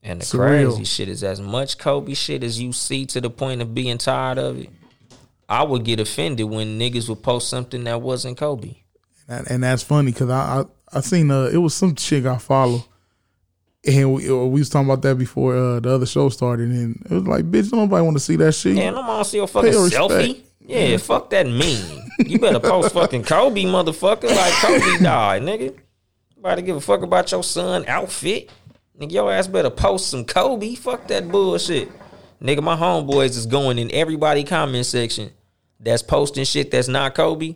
And 0.02 0.22
the 0.22 0.26
Surreal. 0.26 0.68
crazy 0.76 0.84
shit 0.86 1.10
is 1.10 1.24
as 1.24 1.42
much 1.42 1.78
Kobe 1.78 2.14
shit 2.14 2.44
as 2.44 2.60
you 2.60 2.72
see 2.74 3.06
to 3.08 3.22
the 3.22 3.30
point 3.30 3.62
of 3.62 3.74
being 3.74 3.98
tired 3.98 4.38
of 4.38 4.60
it. 4.60 4.70
I 5.50 5.64
would 5.64 5.84
get 5.84 6.00
offended 6.00 6.50
when 6.50 6.80
niggas 6.80 7.10
would 7.10 7.22
post 7.22 7.50
something 7.50 7.84
that 7.84 8.02
wasn't 8.02 8.38
Kobe. 8.38 8.76
and, 9.28 9.46
and 9.50 9.64
that's 9.64 9.84
funny 9.84 10.12
because 10.12 10.30
I, 10.30 10.66
I 10.94 11.02
seen 11.02 11.32
uh 11.32 11.46
it 11.46 11.58
was 11.58 11.74
some 11.74 11.96
chick 11.96 12.26
I 12.26 12.38
follow, 12.38 12.84
and 13.86 14.14
we, 14.14 14.30
uh, 14.30 14.36
we 14.36 14.62
was 14.62 14.70
talking 14.70 14.90
about 14.90 15.02
that 15.04 15.18
before 15.18 15.56
uh, 15.56 15.80
the 15.80 15.92
other 15.92 16.06
show 16.06 16.30
started, 16.30 16.70
and 16.70 16.96
it 17.06 17.12
was 17.12 17.28
like, 17.28 17.46
bitch, 17.50 17.72
don't 17.72 17.82
nobody 17.82 18.04
want 18.04 18.16
to 18.18 18.24
see 18.24 18.36
that 18.38 18.54
shit. 18.54 18.76
Man, 18.76 18.96
I'm 18.96 19.10
on 19.10 19.26
see 19.26 19.38
your 19.38 19.48
fucking 19.48 19.72
selfie. 19.72 20.42
Yeah, 20.66 20.98
fuck 20.98 21.30
that 21.32 21.46
meme. 21.46 22.10
You 22.26 22.40
better 22.40 22.60
post 22.60 22.94
fucking 22.94 23.24
Kobe, 23.24 23.64
motherfucker. 23.64 24.34
Like 24.34 24.54
Kobe 24.54 24.98
died, 25.04 25.42
nigga. 25.42 25.76
Nobody 26.38 26.62
give 26.62 26.76
a 26.76 26.82
fuck 26.82 27.02
about 27.02 27.32
your 27.32 27.44
son 27.44 27.86
outfit. 27.88 28.50
Nigga, 29.00 29.12
your 29.12 29.34
ass 29.34 29.48
better 29.48 29.70
post 29.70 30.10
some 30.10 30.24
Kobe. 30.24 30.76
Fuck 30.76 31.08
that 31.08 31.30
bullshit. 31.30 31.90
Nigga, 32.42 32.62
my 32.62 32.76
homeboys 32.76 33.38
is 33.38 33.46
going 33.46 33.80
in 33.80 33.90
everybody 33.92 34.44
comment 34.44 34.86
section 34.86 35.32
that's 35.80 36.02
posting 36.02 36.46
shit 36.46 36.72
that's 36.72 36.88
not 36.88 37.16
Kobe 37.16 37.56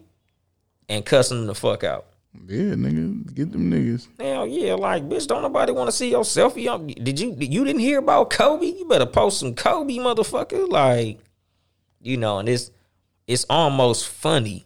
and 0.90 1.06
cussing 1.06 1.40
them 1.40 1.48
the 1.48 1.56
fuck 1.56 1.84
out. 1.84 2.06
Yeah, 2.46 2.76
nigga, 2.76 3.34
get 3.34 3.52
them 3.52 3.72
niggas. 3.72 4.08
Hell 4.20 4.48
yeah, 4.48 4.74
like 4.76 5.04
bitch, 5.08 5.28
don't 5.28 5.42
nobody 5.42 5.72
want 5.72 5.88
to 5.90 5.92
see 5.96 6.10
your 6.12 6.24
selfie. 6.24 6.72
on- 6.72 6.88
Did 6.88 7.20
you 7.20 7.36
you 7.40 7.64
didn't 7.66 7.82
hear 7.82 8.00
about 8.00 8.30
Kobe? 8.30 8.66
You 8.66 8.86
better 8.86 9.06
post 9.06 9.40
some 9.40 9.54
Kobe, 9.56 9.96
motherfucker. 9.96 10.70
Like, 10.70 11.20
you 12.02 12.18
know, 12.18 12.40
and 12.40 12.48
it's 12.48 12.72
it's 13.28 13.46
almost 13.50 14.08
funny, 14.08 14.66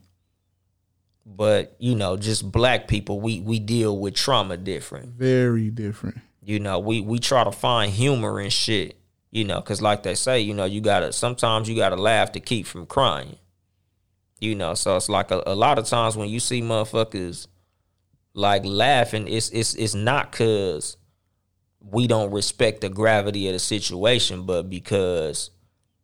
but 1.25 1.75
you 1.79 1.95
know, 1.95 2.17
just 2.17 2.51
black 2.51 2.87
people, 2.87 3.19
we 3.19 3.39
we 3.39 3.59
deal 3.59 3.97
with 3.97 4.13
trauma 4.15 4.57
different. 4.57 5.09
Very 5.13 5.69
different. 5.69 6.19
You 6.43 6.59
know, 6.59 6.79
we 6.79 7.01
we 7.01 7.19
try 7.19 7.43
to 7.43 7.51
find 7.51 7.91
humor 7.91 8.39
and 8.39 8.51
shit. 8.51 8.97
You 9.31 9.45
know, 9.45 9.61
cause 9.61 9.81
like 9.81 10.03
they 10.03 10.15
say, 10.15 10.41
you 10.41 10.53
know, 10.53 10.65
you 10.65 10.81
gotta 10.81 11.13
sometimes 11.13 11.69
you 11.69 11.75
gotta 11.75 11.95
laugh 11.95 12.33
to 12.33 12.39
keep 12.39 12.65
from 12.65 12.85
crying. 12.85 13.37
You 14.39 14.55
know, 14.55 14.73
so 14.73 14.95
it's 14.97 15.07
like 15.07 15.31
a, 15.31 15.41
a 15.45 15.55
lot 15.55 15.77
of 15.79 15.85
times 15.85 16.17
when 16.17 16.27
you 16.27 16.39
see 16.39 16.61
motherfuckers 16.61 17.47
like 18.33 18.63
laughing, 18.65 19.27
it's 19.27 19.49
it's 19.49 19.73
it's 19.75 19.93
not 19.93 20.31
cause 20.31 20.97
we 21.81 22.07
don't 22.07 22.31
respect 22.31 22.81
the 22.81 22.89
gravity 22.89 23.47
of 23.47 23.53
the 23.53 23.59
situation, 23.59 24.45
but 24.45 24.69
because 24.69 25.51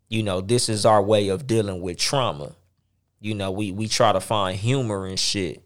you 0.10 0.24
know 0.24 0.42
this 0.42 0.70
is 0.70 0.86
our 0.86 1.02
way 1.02 1.30
of 1.30 1.48
dealing 1.48 1.82
with 1.82 1.98
trauma. 1.98 2.56
You 3.20 3.34
know, 3.34 3.52
we 3.52 3.72
we 3.72 3.88
try 3.88 4.12
to 4.12 4.20
find 4.20 4.58
humor 4.58 5.06
and 5.06 5.20
shit. 5.20 5.64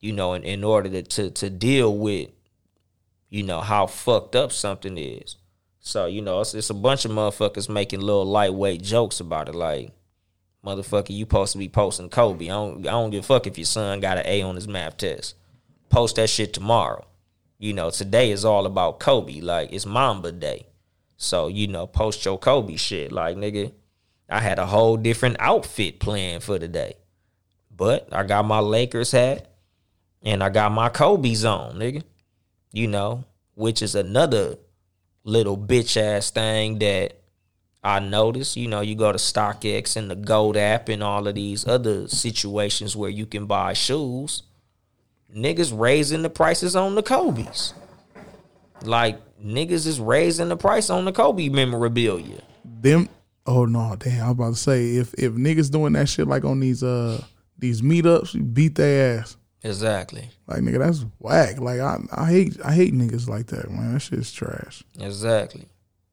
You 0.00 0.12
know, 0.12 0.32
in, 0.32 0.44
in 0.44 0.64
order 0.64 0.88
to, 0.90 1.02
to 1.02 1.30
to 1.30 1.50
deal 1.50 1.96
with 1.96 2.30
you 3.28 3.42
know 3.42 3.60
how 3.60 3.86
fucked 3.86 4.36
up 4.36 4.52
something 4.52 4.96
is. 4.96 5.36
So 5.80 6.06
you 6.06 6.22
know, 6.22 6.40
it's, 6.40 6.54
it's 6.54 6.70
a 6.70 6.74
bunch 6.74 7.04
of 7.04 7.10
motherfuckers 7.10 7.68
making 7.68 8.00
little 8.00 8.26
lightweight 8.26 8.82
jokes 8.82 9.20
about 9.20 9.48
it, 9.48 9.54
like 9.54 9.90
motherfucker, 10.64 11.10
you 11.10 11.24
supposed 11.24 11.52
to 11.52 11.58
be 11.58 11.68
posting 11.68 12.08
Kobe. 12.08 12.46
I 12.46 12.48
don't, 12.48 12.86
I 12.86 12.90
don't 12.90 13.10
give 13.10 13.24
a 13.24 13.26
fuck 13.26 13.46
if 13.46 13.58
your 13.58 13.64
son 13.64 14.00
got 14.00 14.18
an 14.18 14.26
A 14.26 14.42
on 14.42 14.56
his 14.56 14.68
math 14.68 14.98
test. 14.98 15.34
Post 15.90 16.16
that 16.16 16.30
shit 16.30 16.54
tomorrow. 16.54 17.04
You 17.58 17.74
know, 17.74 17.90
today 17.90 18.30
is 18.30 18.46
all 18.46 18.64
about 18.64 19.00
Kobe. 19.00 19.40
Like 19.40 19.72
it's 19.72 19.84
Mamba 19.84 20.32
Day, 20.32 20.66
so 21.18 21.48
you 21.48 21.66
know, 21.66 21.86
post 21.86 22.24
your 22.24 22.38
Kobe 22.38 22.76
shit. 22.76 23.12
Like 23.12 23.36
nigga, 23.36 23.72
I 24.30 24.40
had 24.40 24.58
a 24.58 24.66
whole 24.66 24.96
different 24.96 25.36
outfit 25.38 26.00
planned 26.00 26.42
for 26.42 26.58
the 26.58 26.68
day, 26.68 26.94
but 27.70 28.08
I 28.10 28.22
got 28.22 28.46
my 28.46 28.60
Lakers 28.60 29.12
hat 29.12 29.46
and 30.22 30.42
I 30.42 30.48
got 30.48 30.72
my 30.72 30.88
Kobe's 30.88 31.44
on, 31.44 31.74
nigga 31.76 32.02
you 32.72 32.86
know, 32.86 33.24
which 33.54 33.82
is 33.82 33.94
another 33.94 34.56
little 35.24 35.56
bitch 35.56 35.96
ass 35.96 36.30
thing 36.30 36.78
that 36.78 37.20
I 37.82 37.98
noticed. 37.98 38.56
You 38.56 38.68
know, 38.68 38.80
you 38.80 38.94
go 38.94 39.12
to 39.12 39.18
StockX 39.18 39.96
and 39.96 40.10
the 40.10 40.16
GOAT 40.16 40.56
app 40.56 40.88
and 40.88 41.02
all 41.02 41.26
of 41.26 41.34
these 41.34 41.66
other 41.66 42.08
situations 42.08 42.96
where 42.96 43.10
you 43.10 43.26
can 43.26 43.46
buy 43.46 43.72
shoes. 43.72 44.42
Niggas 45.34 45.78
raising 45.78 46.22
the 46.22 46.30
prices 46.30 46.74
on 46.74 46.94
the 46.94 47.02
Kobe's. 47.02 47.74
Like 48.82 49.20
niggas 49.38 49.86
is 49.86 50.00
raising 50.00 50.48
the 50.48 50.56
price 50.56 50.90
on 50.90 51.04
the 51.04 51.12
Kobe 51.12 51.48
memorabilia. 51.48 52.42
Them. 52.64 53.08
Oh 53.46 53.64
no, 53.64 53.96
damn! 53.98 54.24
I'm 54.24 54.30
about 54.30 54.54
to 54.54 54.60
say 54.60 54.96
if 54.96 55.14
if 55.14 55.32
niggas 55.32 55.70
doing 55.70 55.94
that 55.94 56.08
shit 56.08 56.26
like 56.26 56.44
on 56.44 56.60
these 56.60 56.82
uh 56.82 57.22
these 57.58 57.82
meetups, 57.82 58.34
you 58.34 58.42
beat 58.42 58.74
their 58.74 59.18
ass. 59.18 59.36
Exactly. 59.62 60.30
Like 60.46 60.60
nigga, 60.60 60.78
that's 60.78 61.04
whack. 61.18 61.58
Like 61.58 61.80
I 61.80 61.98
I 62.12 62.30
hate 62.30 62.56
I 62.64 62.72
hate 62.72 62.94
niggas 62.94 63.28
like 63.28 63.46
that, 63.48 63.70
man. 63.70 63.94
That 63.94 64.00
shit's 64.00 64.32
trash. 64.32 64.82
Exactly. 64.98 65.66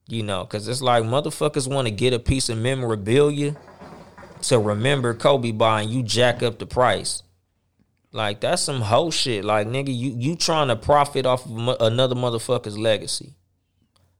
You 0.08 0.24
know, 0.24 0.44
because 0.44 0.68
it's 0.68 0.82
like 0.82 1.04
motherfuckers 1.04 1.68
want 1.72 1.88
to 1.88 1.94
get 1.94 2.14
a 2.14 2.20
piece 2.20 2.50
of 2.50 2.58
memorabilia 2.58 3.56
to 4.44 4.60
remember 4.60 5.14
Kobe 5.14 5.52
by 5.52 5.82
and 5.82 5.90
you 5.90 6.04
jack 6.04 6.44
up 6.44 6.60
the 6.60 6.66
price. 6.66 7.24
Like, 8.12 8.40
that's 8.42 8.62
some 8.62 8.82
hoe 8.82 9.12
shit. 9.12 9.44
Like, 9.44 9.68
nigga, 9.68 9.96
you, 9.96 10.16
you 10.18 10.36
trying 10.36 10.70
to 10.70 10.76
profit 10.76 11.26
off 11.26 11.46
of 11.46 11.52
mo- 11.52 11.78
another 11.80 12.16
motherfucker's 12.16 12.78
legacy. 12.78 13.34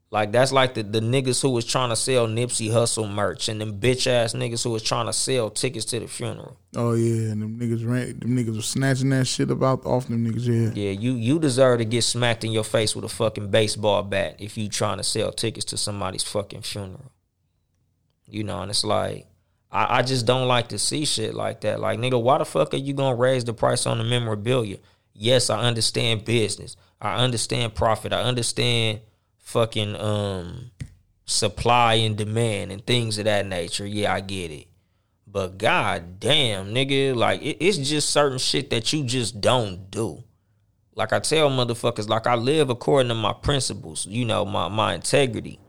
Like, 0.10 0.32
that's 0.32 0.54
like 0.54 0.74
the, 0.74 0.84
the 0.84 1.02
niggas 1.02 1.42
who 1.42 1.50
was 1.50 1.66
trying 1.66 1.90
to 1.90 1.96
sell 1.96 2.28
Nipsey 2.28 2.70
Hussle 2.70 3.12
merch 3.12 3.50
and 3.50 3.60
them 3.60 3.78
bitch 3.80 4.08
ass 4.08 4.34
niggas 4.34 4.64
who 4.64 4.70
was 4.70 4.82
trying 4.82 5.08
to 5.08 5.14
sell 5.14 5.50
tickets 5.50 5.84
to 5.86 6.00
the 6.00 6.08
funeral. 6.08 6.58
Oh 6.78 6.94
yeah, 6.94 7.32
and 7.32 7.42
them 7.42 7.60
niggas 7.60 7.86
ran, 7.86 8.18
them 8.20 8.38
niggas 8.38 8.56
was 8.56 8.68
snatching 8.68 9.10
that 9.10 9.28
shit 9.28 9.52
about 9.52 9.86
off 9.86 10.08
them 10.08 10.26
niggas. 10.26 10.48
Yeah, 10.48 10.72
Yeah, 10.82 10.92
you 10.92 11.12
you 11.14 11.40
deserve 11.40 11.80
to 11.80 11.86
get 11.86 12.04
smacked 12.04 12.46
in 12.46 12.54
your 12.54 12.64
face 12.64 12.96
with 12.96 13.04
a 13.04 13.10
fucking 13.10 13.52
baseball 13.52 14.02
bat 14.04 14.38
if 14.40 14.58
you 14.58 14.70
trying 14.70 14.98
to 14.98 15.04
sell 15.04 15.34
tickets 15.34 15.66
to 15.66 15.78
somebody's 15.78 16.24
fucking 16.24 16.62
funeral. 16.62 17.12
You 18.26 18.46
know, 18.46 18.62
and 18.62 18.70
it's 18.72 18.86
like 18.86 19.26
I, 19.72 20.00
I 20.00 20.02
just 20.02 20.26
don't 20.26 20.48
like 20.48 20.70
to 20.70 20.80
see 20.80 21.06
shit 21.06 21.34
like 21.34 21.62
that. 21.62 21.80
Like, 21.80 22.00
nigga, 22.00 22.22
why 22.22 22.38
the 22.38 22.46
fuck 22.46 22.74
are 22.74 22.78
you 22.78 22.94
gonna 22.94 23.16
raise 23.16 23.44
the 23.44 23.54
price 23.54 23.86
on 23.86 23.98
the 23.98 24.04
memorabilia? 24.04 24.78
Yes, 25.14 25.50
I 25.50 25.62
understand 25.62 26.26
business. 26.26 26.76
I 27.02 27.24
understand 27.24 27.76
profit. 27.76 28.14
I 28.14 28.22
understand 28.24 29.02
fucking 29.38 29.96
um 29.96 30.72
supply 31.26 31.96
and 31.96 32.18
demand 32.18 32.72
and 32.72 32.86
things 32.86 33.18
of 33.18 33.26
that 33.26 33.46
nature. 33.46 33.86
Yeah, 33.86 34.14
I 34.14 34.22
get 34.22 34.52
it. 34.52 34.68
But 35.26 35.58
god 35.58 36.20
damn, 36.20 36.74
nigga, 36.74 37.16
like 37.16 37.42
it, 37.42 37.58
it's 37.60 37.78
just 37.78 38.10
certain 38.10 38.38
shit 38.38 38.70
that 38.70 38.92
you 38.94 39.04
just 39.04 39.42
don't 39.42 39.92
do. 39.92 40.24
Like 40.96 41.14
I 41.14 41.20
tell 41.20 41.50
motherfuckers, 41.50 42.10
like 42.10 42.26
I 42.26 42.36
live 42.36 42.70
according 42.70 43.10
to 43.10 43.16
my 43.16 43.34
principles, 43.34 44.06
you 44.06 44.26
know, 44.26 44.46
my 44.46 44.68
my 44.68 44.96
integrity. 44.96 45.60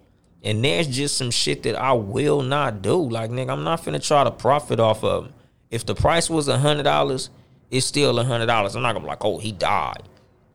And 0.43 0.64
there's 0.64 0.86
just 0.86 1.16
some 1.16 1.30
shit 1.30 1.64
that 1.64 1.76
I 1.76 1.93
will 1.93 2.43
not 2.43 2.80
do. 2.80 2.97
Like, 2.97 3.30
nigga, 3.30 3.51
I'm 3.51 3.64
not 3.64 3.82
finna 3.82 4.05
try 4.05 4.24
to 4.24 4.30
profit 4.30 4.78
off 4.78 5.03
of 5.03 5.26
'em. 5.26 5.34
If 5.70 5.84
the 5.84 5.95
price 5.95 6.30
was 6.30 6.49
a 6.49 6.59
hundred 6.59 6.84
dollars, 6.84 7.30
it's 7.70 7.86
still 7.86 8.18
a 8.18 8.24
hundred 8.24 8.47
dollars. 8.47 8.76
I'm 8.76 8.82
not 8.82 8.93
gonna 8.93 9.05
be 9.05 9.09
like, 9.09 9.24
oh, 9.24 9.39
he 9.39 9.53
died. 9.53 10.05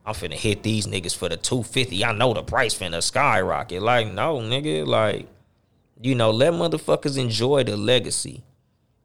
I'm 0.05 0.13
finna 0.13 0.33
hit 0.33 0.63
these 0.63 0.87
niggas 0.87 1.15
for 1.15 1.29
the 1.29 1.37
250. 1.37 2.03
I 2.03 2.11
know 2.13 2.33
the 2.33 2.43
price 2.43 2.75
finna 2.77 3.01
skyrocket. 3.01 3.81
Like, 3.81 4.11
no, 4.11 4.37
nigga, 4.37 4.85
like, 4.85 5.27
you 6.01 6.15
know, 6.15 6.31
let 6.31 6.53
motherfuckers 6.53 7.17
enjoy 7.17 7.63
the 7.63 7.77
legacy. 7.77 8.43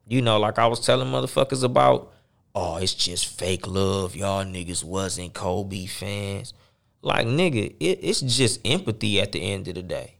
You 0.07 0.21
know, 0.21 0.39
like 0.39 0.57
I 0.57 0.67
was 0.67 0.79
telling 0.79 1.09
motherfuckers 1.09 1.63
about, 1.63 2.11
oh, 2.55 2.77
it's 2.77 2.93
just 2.93 3.37
fake 3.37 3.67
love. 3.67 4.15
Y'all 4.15 4.43
niggas 4.43 4.83
wasn't 4.83 5.33
Kobe 5.33 5.85
fans. 5.85 6.53
Like, 7.01 7.27
nigga, 7.27 7.75
it, 7.79 7.99
it's 8.01 8.21
just 8.21 8.59
empathy 8.65 9.21
at 9.21 9.31
the 9.31 9.39
end 9.39 9.67
of 9.67 9.75
the 9.75 9.83
day. 9.83 10.15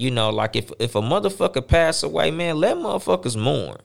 You 0.00 0.10
know, 0.10 0.30
like 0.30 0.56
if 0.56 0.72
if 0.78 0.94
a 0.94 1.02
motherfucker 1.02 1.68
pass 1.68 2.02
away, 2.02 2.30
man, 2.30 2.56
let 2.56 2.78
motherfuckers 2.78 3.36
mourn. 3.36 3.76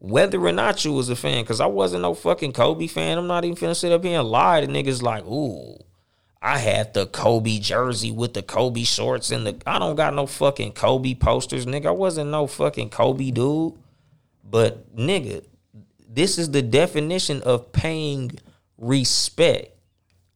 Whether 0.00 0.38
or 0.44 0.52
not 0.52 0.84
you 0.84 0.92
was 0.92 1.08
a 1.08 1.16
fan, 1.16 1.42
cause 1.46 1.62
I 1.62 1.66
wasn't 1.66 2.02
no 2.02 2.12
fucking 2.12 2.52
Kobe 2.52 2.86
fan. 2.86 3.16
I'm 3.16 3.26
not 3.26 3.46
even 3.46 3.56
finna 3.56 3.74
sit 3.74 3.90
up 3.90 4.04
here 4.04 4.20
and 4.20 4.28
lie 4.28 4.60
to 4.60 4.66
niggas 4.66 5.00
like, 5.00 5.24
ooh, 5.24 5.78
I 6.42 6.58
had 6.58 6.92
the 6.92 7.06
Kobe 7.06 7.58
jersey 7.58 8.10
with 8.10 8.34
the 8.34 8.42
Kobe 8.42 8.82
shorts 8.82 9.30
and 9.30 9.46
the 9.46 9.62
I 9.66 9.78
don't 9.78 9.96
got 9.96 10.12
no 10.12 10.26
fucking 10.26 10.72
Kobe 10.72 11.14
posters, 11.14 11.64
nigga. 11.64 11.86
I 11.86 11.92
wasn't 11.92 12.28
no 12.28 12.46
fucking 12.46 12.90
Kobe 12.90 13.30
dude. 13.30 13.72
But 14.44 14.94
nigga, 14.94 15.42
this 16.06 16.36
is 16.36 16.50
the 16.50 16.60
definition 16.60 17.40
of 17.44 17.72
paying 17.72 18.32
respect. 18.76 19.70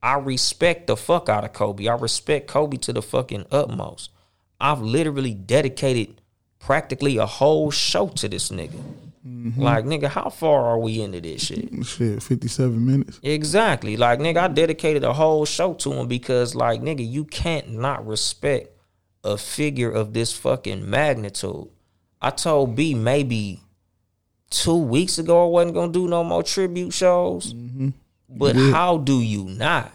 I 0.03 0.15
respect 0.15 0.87
the 0.87 0.97
fuck 0.97 1.29
out 1.29 1.45
of 1.45 1.53
Kobe. 1.53 1.89
I 1.89 1.95
respect 1.95 2.47
Kobe 2.47 2.79
to 2.79 2.95
the 2.95 3.03
fucking 3.03 3.45
utmost. 3.53 4.13
I've 4.61 4.81
literally 4.81 5.35
dedicated 5.35 6.21
practically 6.59 7.17
a 7.17 7.27
whole 7.27 7.71
show 7.71 8.09
to 8.09 8.29
this 8.29 8.51
nigga. 8.51 8.83
Mm-hmm. 9.27 9.61
Like, 9.61 9.85
nigga, 9.85 10.09
how 10.09 10.31
far 10.31 10.65
are 10.65 10.79
we 10.79 11.01
into 11.03 11.21
this 11.21 11.43
shit? 11.43 11.69
Shit, 11.85 12.23
57 12.23 12.87
minutes. 12.87 13.21
Exactly. 13.23 13.97
Like, 13.97 14.21
nigga, 14.21 14.37
I 14.39 14.49
dedicated 14.49 15.05
a 15.05 15.13
whole 15.13 15.45
show 15.45 15.75
to 15.75 15.93
him 15.93 16.07
because, 16.07 16.55
like, 16.55 16.81
nigga, 16.81 17.09
you 17.09 17.25
can't 17.25 17.71
not 17.71 18.07
respect 18.07 18.71
a 19.25 19.37
figure 19.37 19.91
of 19.91 20.13
this 20.13 20.33
fucking 20.33 20.89
magnitude. 20.89 21.69
I 22.21 22.31
told 22.31 22.77
B 22.77 22.95
maybe 22.95 23.61
two 24.51 24.79
weeks 24.79 25.19
ago 25.19 25.47
I 25.47 25.51
wasn't 25.51 25.75
gonna 25.75 25.93
do 25.93 26.09
no 26.09 26.25
more 26.25 26.43
tribute 26.43 26.93
shows. 26.93 27.53
Mm-hmm. 27.53 27.89
But 28.29 28.55
did. 28.55 28.73
how 28.73 28.99
do 28.99 29.21
you 29.21 29.45
not? 29.45 29.93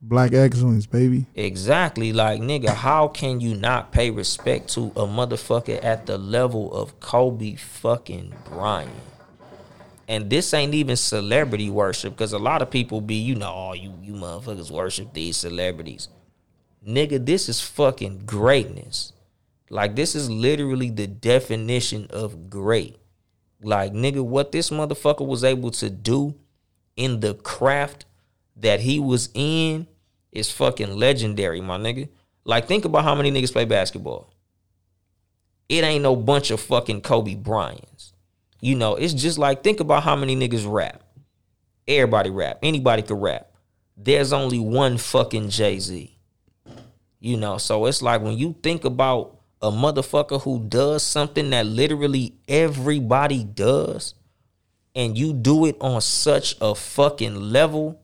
Black 0.00 0.32
excellence, 0.32 0.86
baby. 0.86 1.26
Exactly. 1.34 2.12
Like, 2.12 2.40
nigga, 2.40 2.68
how 2.68 3.08
can 3.08 3.40
you 3.40 3.56
not 3.56 3.90
pay 3.90 4.10
respect 4.10 4.68
to 4.74 4.92
a 4.94 5.06
motherfucker 5.06 5.82
at 5.82 6.06
the 6.06 6.16
level 6.16 6.72
of 6.72 7.00
Kobe 7.00 7.56
fucking 7.56 8.32
Bryant? 8.44 8.90
And 10.06 10.30
this 10.30 10.54
ain't 10.54 10.72
even 10.72 10.96
celebrity 10.96 11.68
worship, 11.68 12.14
because 12.14 12.32
a 12.32 12.38
lot 12.38 12.62
of 12.62 12.70
people 12.70 13.00
be, 13.00 13.16
you 13.16 13.34
know, 13.34 13.52
oh, 13.52 13.72
you, 13.74 13.92
you 14.00 14.12
motherfuckers 14.14 14.70
worship 14.70 15.12
these 15.12 15.36
celebrities. 15.36 16.08
Nigga, 16.86 17.26
this 17.26 17.48
is 17.48 17.60
fucking 17.60 18.22
greatness. 18.24 19.12
Like, 19.68 19.96
this 19.96 20.14
is 20.14 20.30
literally 20.30 20.90
the 20.90 21.08
definition 21.08 22.06
of 22.08 22.48
great. 22.48 22.96
Like, 23.60 23.92
nigga, 23.92 24.24
what 24.24 24.52
this 24.52 24.70
motherfucker 24.70 25.26
was 25.26 25.44
able 25.44 25.72
to 25.72 25.90
do 25.90 26.36
in 26.96 27.20
the 27.20 27.34
craft 27.34 28.06
that 28.58 28.80
he 28.80 29.00
was 29.00 29.30
in 29.34 29.86
is 30.32 30.50
fucking 30.50 30.96
legendary, 30.96 31.60
my 31.60 31.78
nigga. 31.78 32.08
Like, 32.44 32.66
think 32.66 32.84
about 32.84 33.04
how 33.04 33.14
many 33.14 33.30
niggas 33.30 33.52
play 33.52 33.64
basketball. 33.64 34.32
It 35.68 35.84
ain't 35.84 36.02
no 36.02 36.16
bunch 36.16 36.50
of 36.50 36.60
fucking 36.60 37.02
Kobe 37.02 37.34
Bryants. 37.34 38.14
You 38.60 38.74
know, 38.74 38.96
it's 38.96 39.14
just 39.14 39.38
like 39.38 39.62
think 39.62 39.80
about 39.80 40.02
how 40.02 40.16
many 40.16 40.34
niggas 40.34 40.70
rap. 40.70 41.02
Everybody 41.86 42.30
rap. 42.30 42.58
Anybody 42.62 43.02
could 43.02 43.20
rap. 43.20 43.52
There's 43.96 44.32
only 44.32 44.58
one 44.58 44.98
fucking 44.98 45.50
Jay 45.50 45.78
Z. 45.78 46.16
You 47.20 47.36
know, 47.36 47.58
so 47.58 47.86
it's 47.86 48.02
like 48.02 48.22
when 48.22 48.38
you 48.38 48.56
think 48.62 48.84
about 48.84 49.38
a 49.60 49.70
motherfucker 49.70 50.40
who 50.40 50.60
does 50.68 51.02
something 51.02 51.50
that 51.50 51.66
literally 51.66 52.34
everybody 52.46 53.44
does, 53.44 54.14
and 54.94 55.18
you 55.18 55.32
do 55.32 55.66
it 55.66 55.76
on 55.80 56.00
such 56.00 56.56
a 56.60 56.74
fucking 56.74 57.34
level 57.34 58.00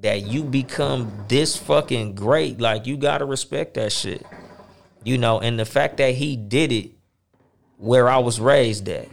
that 0.00 0.26
you 0.26 0.44
become 0.44 1.10
this 1.28 1.56
fucking 1.56 2.14
great, 2.14 2.60
like 2.60 2.86
you 2.86 2.96
gotta 2.96 3.24
respect 3.24 3.74
that 3.74 3.92
shit. 3.92 4.24
You 5.04 5.18
know, 5.18 5.40
and 5.40 5.58
the 5.58 5.64
fact 5.64 5.96
that 5.98 6.14
he 6.14 6.36
did 6.36 6.72
it 6.72 6.92
where 7.78 8.08
I 8.08 8.18
was 8.18 8.40
raised 8.40 8.88
at. 8.88 9.08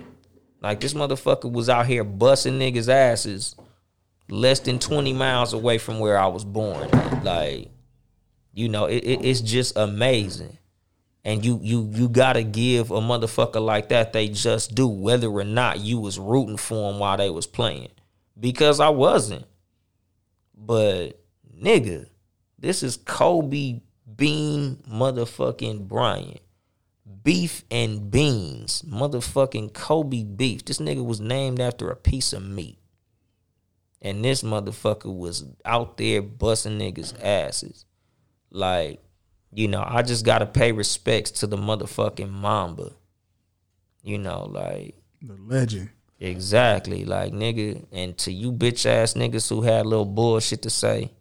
Like 0.62 0.80
this 0.80 0.94
motherfucker 0.94 1.52
was 1.52 1.70
out 1.70 1.86
here 1.86 2.04
busting 2.04 2.58
niggas' 2.60 2.90
asses 2.90 3.56
less 4.30 4.60
than 4.62 4.80
20 4.80 5.14
miles 5.14 5.54
away 5.54 5.78
from 5.78 6.00
where 6.00 6.18
I 6.18 6.26
was 6.28 6.44
born. 6.44 6.90
Like, 7.24 7.70
you 8.54 8.68
know, 8.70 8.86
it, 8.86 9.04
it- 9.04 9.24
it's 9.26 9.42
just 9.42 9.78
amazing. 9.78 10.58
And 11.24 11.44
you 11.44 11.60
you 11.64 11.90
you 11.92 12.08
gotta 12.10 12.44
give 12.44 12.92
a 12.92 13.00
motherfucker 13.00 13.60
like 13.64 13.90
that 13.90 14.14
they 14.14 14.28
just 14.30 14.76
do, 14.76 14.88
whether 14.88 15.28
or 15.28 15.44
not 15.44 15.80
you 15.80 16.00
was 16.00 16.20
rooting 16.20 16.58
for 16.58 16.92
him 16.92 17.00
while 17.00 17.18
they 17.18 17.32
was 17.32 17.48
playing. 17.48 17.90
Because 18.40 18.80
I 18.80 18.90
wasn't. 18.90 19.46
But 20.58 21.20
nigga, 21.62 22.08
this 22.58 22.84
is 22.84 22.98
Kobe 22.98 23.82
Bean 24.16 24.78
motherfucking 24.90 25.88
Bryant. 25.88 26.42
Beef 27.24 27.64
and 27.72 28.10
beans. 28.12 28.84
Motherfucking 28.84 29.74
Kobe 29.74 30.24
beef. 30.24 30.66
This 30.66 30.80
nigga 30.80 31.04
was 31.04 31.20
named 31.20 31.60
after 31.60 31.90
a 31.90 31.96
piece 31.96 32.34
of 32.34 32.44
meat. 32.44 32.78
And 34.02 34.24
this 34.24 34.44
motherfucker 34.44 35.16
was 35.16 35.46
out 35.66 35.98
there 35.98 36.22
busting 36.22 36.78
niggas' 36.78 37.16
asses. 37.24 37.86
Like, 38.52 39.02
you 39.52 39.68
know, 39.68 39.84
I 39.86 40.04
just 40.04 40.26
gotta 40.26 40.46
pay 40.46 40.72
respects 40.72 41.32
to 41.32 41.48
the 41.48 41.58
motherfucking 41.58 42.30
Mamba. 42.30 42.92
You 44.04 44.20
know, 44.20 44.46
like 44.46 44.96
The 45.22 45.36
legend. 45.40 45.90
Exactly. 46.20 47.06
Like 47.06 47.34
nigga, 47.34 47.86
and 47.92 48.18
to 48.20 48.32
you 48.32 48.52
bitch 48.52 48.86
ass 48.86 49.14
niggas 49.14 49.50
who 49.50 49.62
had 49.64 49.86
little 49.86 50.06
bullshit 50.06 50.62
to 50.64 50.70
say, 50.70 51.12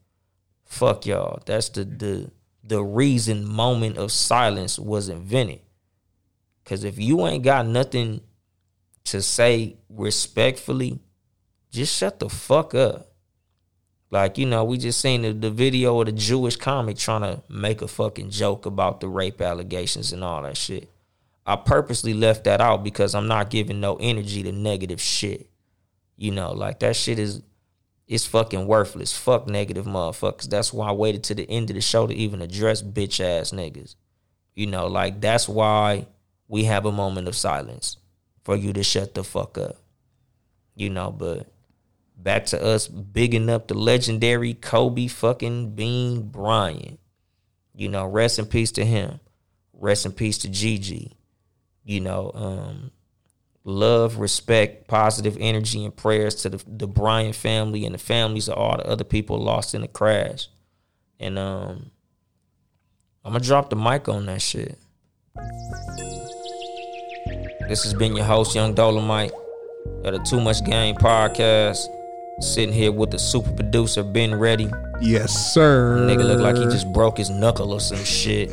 fuck 0.64 1.06
y'all. 1.06 1.42
That's 1.46 1.68
the 1.68 1.84
the 1.84 2.30
the 2.62 2.82
reason 2.82 3.46
moment 3.46 3.98
of 3.98 4.12
silence 4.12 4.78
was 4.78 5.08
invented. 5.08 5.60
Cause 6.64 6.84
if 6.84 6.98
you 6.98 7.26
ain't 7.26 7.44
got 7.44 7.66
nothing 7.66 8.22
to 9.04 9.20
say 9.20 9.76
respectfully, 9.90 10.98
just 11.70 11.94
shut 11.94 12.20
the 12.20 12.28
fuck 12.30 12.74
up. 12.74 13.10
Like, 14.10 14.38
you 14.38 14.46
know, 14.46 14.64
we 14.64 14.78
just 14.78 15.00
seen 15.00 15.22
the, 15.22 15.32
the 15.32 15.50
video 15.50 16.00
of 16.00 16.06
the 16.06 16.12
Jewish 16.12 16.56
comic 16.56 16.96
trying 16.96 17.22
to 17.22 17.42
make 17.48 17.82
a 17.82 17.88
fucking 17.88 18.30
joke 18.30 18.64
about 18.64 19.00
the 19.00 19.08
rape 19.08 19.40
allegations 19.40 20.12
and 20.12 20.22
all 20.22 20.42
that 20.42 20.56
shit. 20.56 20.88
I 21.46 21.56
purposely 21.56 22.14
left 22.14 22.44
that 22.44 22.60
out 22.60 22.82
because 22.82 23.14
I'm 23.14 23.28
not 23.28 23.50
giving 23.50 23.80
no 23.80 23.96
energy 23.96 24.42
to 24.42 24.52
negative 24.52 25.00
shit. 25.00 25.48
You 26.16 26.30
know, 26.30 26.52
like 26.52 26.80
that 26.80 26.96
shit 26.96 27.18
is 27.18 27.42
it's 28.06 28.26
fucking 28.26 28.66
worthless. 28.66 29.16
Fuck 29.16 29.46
negative 29.46 29.86
motherfuckers. 29.86 30.48
That's 30.48 30.72
why 30.72 30.88
I 30.88 30.92
waited 30.92 31.24
to 31.24 31.34
the 31.34 31.48
end 31.50 31.70
of 31.70 31.74
the 31.74 31.80
show 31.80 32.06
to 32.06 32.14
even 32.14 32.42
address 32.42 32.82
bitch 32.82 33.20
ass 33.20 33.50
niggas. 33.50 33.96
You 34.54 34.66
know, 34.66 34.86
like 34.86 35.20
that's 35.20 35.48
why 35.48 36.06
we 36.48 36.64
have 36.64 36.86
a 36.86 36.92
moment 36.92 37.28
of 37.28 37.36
silence 37.36 37.96
for 38.44 38.56
you 38.56 38.72
to 38.72 38.82
shut 38.82 39.14
the 39.14 39.24
fuck 39.24 39.58
up. 39.58 39.76
You 40.76 40.90
know, 40.90 41.10
but 41.10 41.48
back 42.16 42.46
to 42.46 42.62
us 42.62 42.88
bigging 42.88 43.50
up 43.50 43.68
the 43.68 43.74
legendary 43.74 44.54
Kobe 44.54 45.08
fucking 45.08 45.74
Bean 45.74 46.22
Bryant. 46.28 47.00
You 47.74 47.88
know, 47.88 48.06
rest 48.06 48.38
in 48.38 48.46
peace 48.46 48.72
to 48.72 48.84
him. 48.84 49.20
Rest 49.72 50.06
in 50.06 50.12
peace 50.12 50.38
to 50.38 50.48
Gigi. 50.48 51.12
You 51.84 52.00
know, 52.00 52.30
um, 52.34 52.90
love, 53.64 54.18
respect, 54.18 54.88
positive 54.88 55.36
energy, 55.38 55.84
and 55.84 55.94
prayers 55.94 56.34
to 56.36 56.50
the, 56.50 56.64
the 56.66 56.86
Bryant 56.86 57.34
family 57.34 57.84
and 57.84 57.94
the 57.94 57.98
families 57.98 58.48
of 58.48 58.56
all 58.56 58.76
the 58.76 58.86
other 58.86 59.04
people 59.04 59.38
lost 59.38 59.74
in 59.74 59.82
the 59.82 59.88
crash. 59.88 60.48
And 61.20 61.38
um, 61.38 61.90
I'm 63.24 63.32
gonna 63.32 63.44
drop 63.44 63.70
the 63.70 63.76
mic 63.76 64.08
on 64.08 64.26
that 64.26 64.42
shit. 64.42 64.78
This 67.68 67.82
has 67.84 67.94
been 67.94 68.14
your 68.14 68.26
host, 68.26 68.54
Yung 68.54 68.74
Dolemite, 68.74 69.32
of 70.04 70.12
the 70.12 70.18
Too 70.28 70.40
Much 70.40 70.62
Game 70.64 70.96
podcast. 70.96 71.86
Sitting 72.40 72.74
here 72.74 72.90
with 72.90 73.12
the 73.12 73.18
super 73.18 73.52
producer, 73.52 74.02
Ben 74.02 74.34
Ready. 74.34 74.68
Yes, 75.00 75.54
sir. 75.54 75.98
Nigga 76.00 76.24
look 76.24 76.40
like 76.40 76.56
he 76.56 76.64
just 76.64 76.92
broke 76.92 77.16
his 77.16 77.30
knuckle 77.30 77.72
or 77.72 77.80
some 77.80 78.02
shit. 78.04 78.50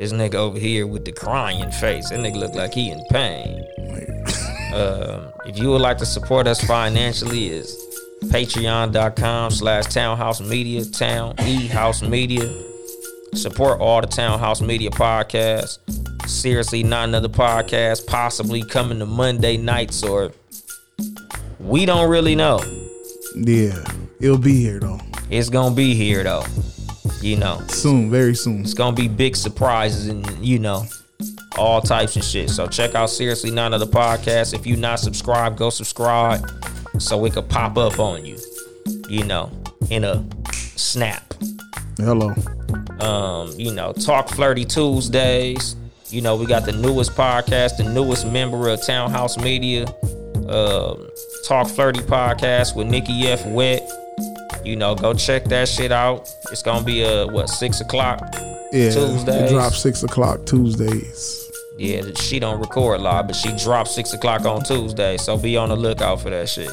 This 0.00 0.14
nigga 0.14 0.36
over 0.36 0.58
here 0.58 0.86
with 0.86 1.04
the 1.04 1.12
crying 1.12 1.70
face. 1.72 2.08
That 2.08 2.20
nigga 2.20 2.36
look 2.36 2.54
like 2.54 2.72
he 2.72 2.90
in 2.90 3.04
pain. 3.10 3.64
Um, 4.72 5.32
if 5.46 5.58
you 5.58 5.68
would 5.70 5.80
like 5.80 5.98
to 5.98 6.06
support 6.06 6.46
us 6.46 6.62
financially, 6.64 7.48
is 7.48 7.76
patreon.com 8.26 9.50
slash 9.50 9.86
townhouse 9.86 10.40
media, 10.40 10.84
town 10.84 11.34
e 11.40 11.66
house 11.66 12.02
media. 12.02 12.48
Support 13.34 13.80
all 13.80 14.00
the 14.00 14.06
townhouse 14.06 14.60
media 14.60 14.90
podcasts. 14.90 15.80
Seriously, 16.28 16.84
not 16.84 17.08
another 17.08 17.28
podcast, 17.28 18.06
possibly 18.06 18.62
coming 18.62 19.00
to 19.00 19.06
Monday 19.06 19.56
nights 19.56 20.04
or 20.04 20.30
we 21.58 21.84
don't 21.84 22.08
really 22.08 22.36
know. 22.36 22.60
Yeah, 23.34 23.84
it'll 24.20 24.38
be 24.38 24.54
here 24.54 24.78
though. 24.78 25.00
It's 25.30 25.48
gonna 25.48 25.74
be 25.74 25.94
here 25.94 26.22
though. 26.22 26.44
You 27.20 27.36
know, 27.36 27.60
Soon, 27.68 28.10
very 28.10 28.34
soon. 28.34 28.62
it's 28.62 28.74
gonna 28.74 28.96
be 28.96 29.06
big 29.08 29.36
surprises 29.36 30.08
and 30.08 30.26
you 30.44 30.58
know, 30.58 30.84
all 31.58 31.80
types 31.82 32.16
of 32.16 32.24
shit. 32.24 32.48
So 32.50 32.66
check 32.66 32.94
out 32.94 33.10
Seriously 33.10 33.50
None 33.50 33.74
of 33.74 33.80
the 33.80 33.86
podcast. 33.86 34.54
If 34.54 34.66
you 34.66 34.76
not 34.76 35.00
subscribed, 35.00 35.58
go 35.58 35.68
subscribe 35.70 36.48
so 36.98 37.24
it 37.26 37.34
could 37.34 37.48
pop 37.48 37.76
up 37.76 37.98
on 37.98 38.24
you. 38.24 38.38
You 39.08 39.24
know, 39.24 39.50
in 39.90 40.04
a 40.04 40.24
snap. 40.52 41.34
Hello. 41.98 42.32
Um, 43.00 43.52
you 43.58 43.72
know, 43.74 43.92
Talk 43.92 44.28
Flirty 44.30 44.64
Tuesdays. 44.64 45.76
You 46.08 46.22
know, 46.22 46.36
we 46.36 46.46
got 46.46 46.64
the 46.64 46.72
newest 46.72 47.12
podcast, 47.12 47.76
the 47.76 47.84
newest 47.84 48.26
member 48.26 48.68
of 48.68 48.84
Townhouse 48.84 49.36
Media. 49.36 49.86
Um, 50.48 51.08
Talk 51.46 51.68
Flirty 51.68 52.00
podcast 52.00 52.74
with 52.74 52.86
Nikki 52.88 53.26
F. 53.28 53.44
Wet. 53.46 53.88
You 54.64 54.76
know, 54.76 54.94
go 54.94 55.14
check 55.14 55.44
that 55.46 55.68
shit 55.68 55.92
out. 55.92 56.28
It's 56.50 56.62
gonna 56.62 56.84
be 56.84 57.04
uh 57.04 57.26
what 57.28 57.48
six 57.48 57.80
o'clock. 57.80 58.20
Yeah, 58.72 58.90
Tuesdays. 58.90 59.28
it 59.28 59.48
drops 59.50 59.80
six 59.80 60.02
o'clock 60.02 60.46
Tuesdays. 60.46 61.50
Yeah, 61.78 62.02
she 62.20 62.38
don't 62.38 62.60
record 62.60 63.00
live, 63.00 63.26
but 63.26 63.34
she 63.36 63.56
drops 63.56 63.94
six 63.94 64.12
o'clock 64.12 64.44
on 64.44 64.62
Tuesday. 64.62 65.16
So 65.16 65.38
be 65.38 65.56
on 65.56 65.70
the 65.70 65.76
lookout 65.76 66.20
for 66.20 66.28
that 66.30 66.48
shit. 66.48 66.68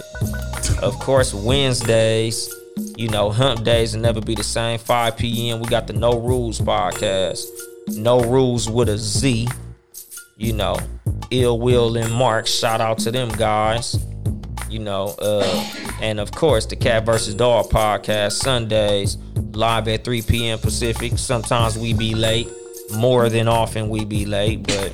Of 0.84 1.00
course, 1.00 1.34
Wednesdays, 1.34 2.54
you 2.98 3.08
know, 3.08 3.32
hump 3.32 3.64
days 3.64 3.96
will 3.96 4.02
never 4.02 4.20
be 4.20 4.36
the 4.36 4.44
same. 4.44 4.78
5 4.78 5.18
p.m. 5.18 5.62
We 5.62 5.68
got 5.68 5.88
the 5.88 5.94
No 5.94 6.20
Rules 6.20 6.60
podcast. 6.60 7.46
No 7.96 8.20
Rules 8.26 8.70
with 8.70 8.90
a 8.90 8.98
Z. 8.98 9.48
You 10.36 10.54
know, 10.54 10.78
Ill 11.32 11.58
Will 11.60 11.96
and 11.98 12.12
Mark. 12.14 12.46
Shout 12.46 12.82
out 12.82 13.00
to 13.00 13.12
them 13.12 13.30
guys. 13.30 13.96
You 14.70 14.80
know, 14.80 15.16
uh, 15.20 15.66
and 16.02 16.20
of 16.20 16.32
course 16.32 16.66
the 16.66 16.76
Cat 16.76 17.06
versus 17.06 17.36
Dog 17.36 17.70
podcast 17.70 18.34
Sundays 18.34 19.18
live 19.54 19.88
at 19.88 20.04
3 20.04 20.22
p.m. 20.24 20.60
Pacific. 20.60 21.18
Sometimes 21.18 21.78
we 21.78 21.94
be 21.94 22.14
late. 22.14 22.50
More 22.96 23.30
than 23.30 23.48
often 23.48 23.90
we 23.90 24.06
be 24.06 24.26
late, 24.26 24.66
but 24.68 24.94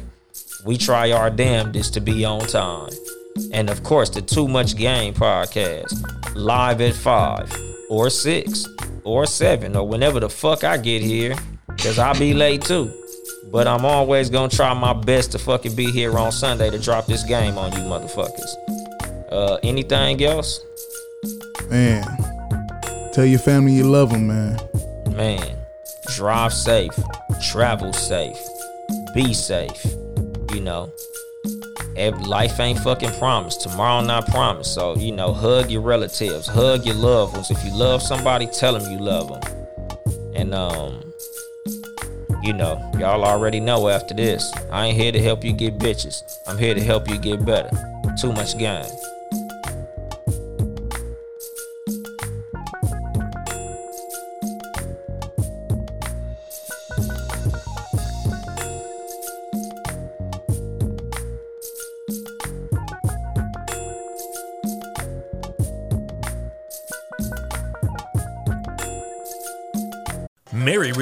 we 0.65 0.77
try 0.77 1.11
our 1.11 1.29
damnedest 1.29 1.93
to 1.95 2.01
be 2.01 2.23
on 2.25 2.41
time. 2.41 2.91
And 3.51 3.69
of 3.69 3.83
course, 3.83 4.09
the 4.09 4.21
Too 4.21 4.47
Much 4.47 4.75
Game 4.75 5.13
podcast 5.13 6.35
live 6.35 6.81
at 6.81 6.93
5 6.93 7.61
or 7.89 8.09
6 8.09 8.67
or 9.03 9.25
7 9.25 9.75
or 9.75 9.87
whenever 9.87 10.19
the 10.19 10.29
fuck 10.29 10.63
I 10.63 10.77
get 10.77 11.01
here, 11.01 11.35
because 11.67 11.99
I'll 11.99 12.17
be 12.17 12.33
late 12.33 12.61
too. 12.61 12.91
But 13.51 13.67
I'm 13.67 13.85
always 13.85 14.29
gonna 14.29 14.49
try 14.49 14.73
my 14.73 14.93
best 14.93 15.31
to 15.33 15.39
fucking 15.39 15.75
be 15.75 15.91
here 15.91 16.17
on 16.17 16.31
Sunday 16.31 16.69
to 16.69 16.79
drop 16.79 17.05
this 17.05 17.23
game 17.23 17.57
on 17.57 17.71
you 17.73 17.79
motherfuckers. 17.79 18.82
Uh, 19.33 19.57
anything 19.63 20.23
else? 20.23 20.63
Man, 21.67 22.05
tell 23.13 23.25
your 23.25 23.39
family 23.39 23.71
you 23.73 23.83
love 23.83 24.11
them, 24.11 24.27
man. 24.27 24.59
Man, 25.09 25.57
drive 26.15 26.53
safe, 26.53 26.91
travel 27.41 27.93
safe, 27.93 28.37
be 29.15 29.33
safe. 29.33 29.83
You 30.53 30.61
know, 30.61 30.93
life 32.27 32.59
ain't 32.59 32.77
fucking 32.77 33.17
promised. 33.17 33.61
Tomorrow 33.61 34.05
not 34.05 34.27
promised. 34.27 34.75
So 34.75 34.95
you 34.97 35.11
know, 35.11 35.33
hug 35.33 35.71
your 35.71 35.81
relatives, 35.81 36.45
hug 36.45 36.85
your 36.85 36.95
loved 36.95 37.33
ones. 37.33 37.49
If 37.49 37.65
you 37.65 37.73
love 37.73 38.03
somebody, 38.03 38.45
tell 38.45 38.77
them 38.77 38.91
you 38.91 38.99
love 38.99 39.29
them. 39.29 39.41
And 40.35 40.53
um, 40.53 41.11
you 42.43 42.53
know, 42.53 42.91
y'all 42.99 43.25
already 43.25 43.59
know 43.59 43.89
after 43.89 44.13
this, 44.13 44.53
I 44.71 44.85
ain't 44.85 44.97
here 44.97 45.11
to 45.11 45.19
help 45.19 45.43
you 45.43 45.53
get 45.53 45.79
bitches. 45.79 46.21
I'm 46.45 46.59
here 46.59 46.75
to 46.75 46.83
help 46.83 47.09
you 47.09 47.17
get 47.17 47.43
better. 47.43 47.71
Too 48.21 48.31
much 48.31 48.59
game. 48.59 48.85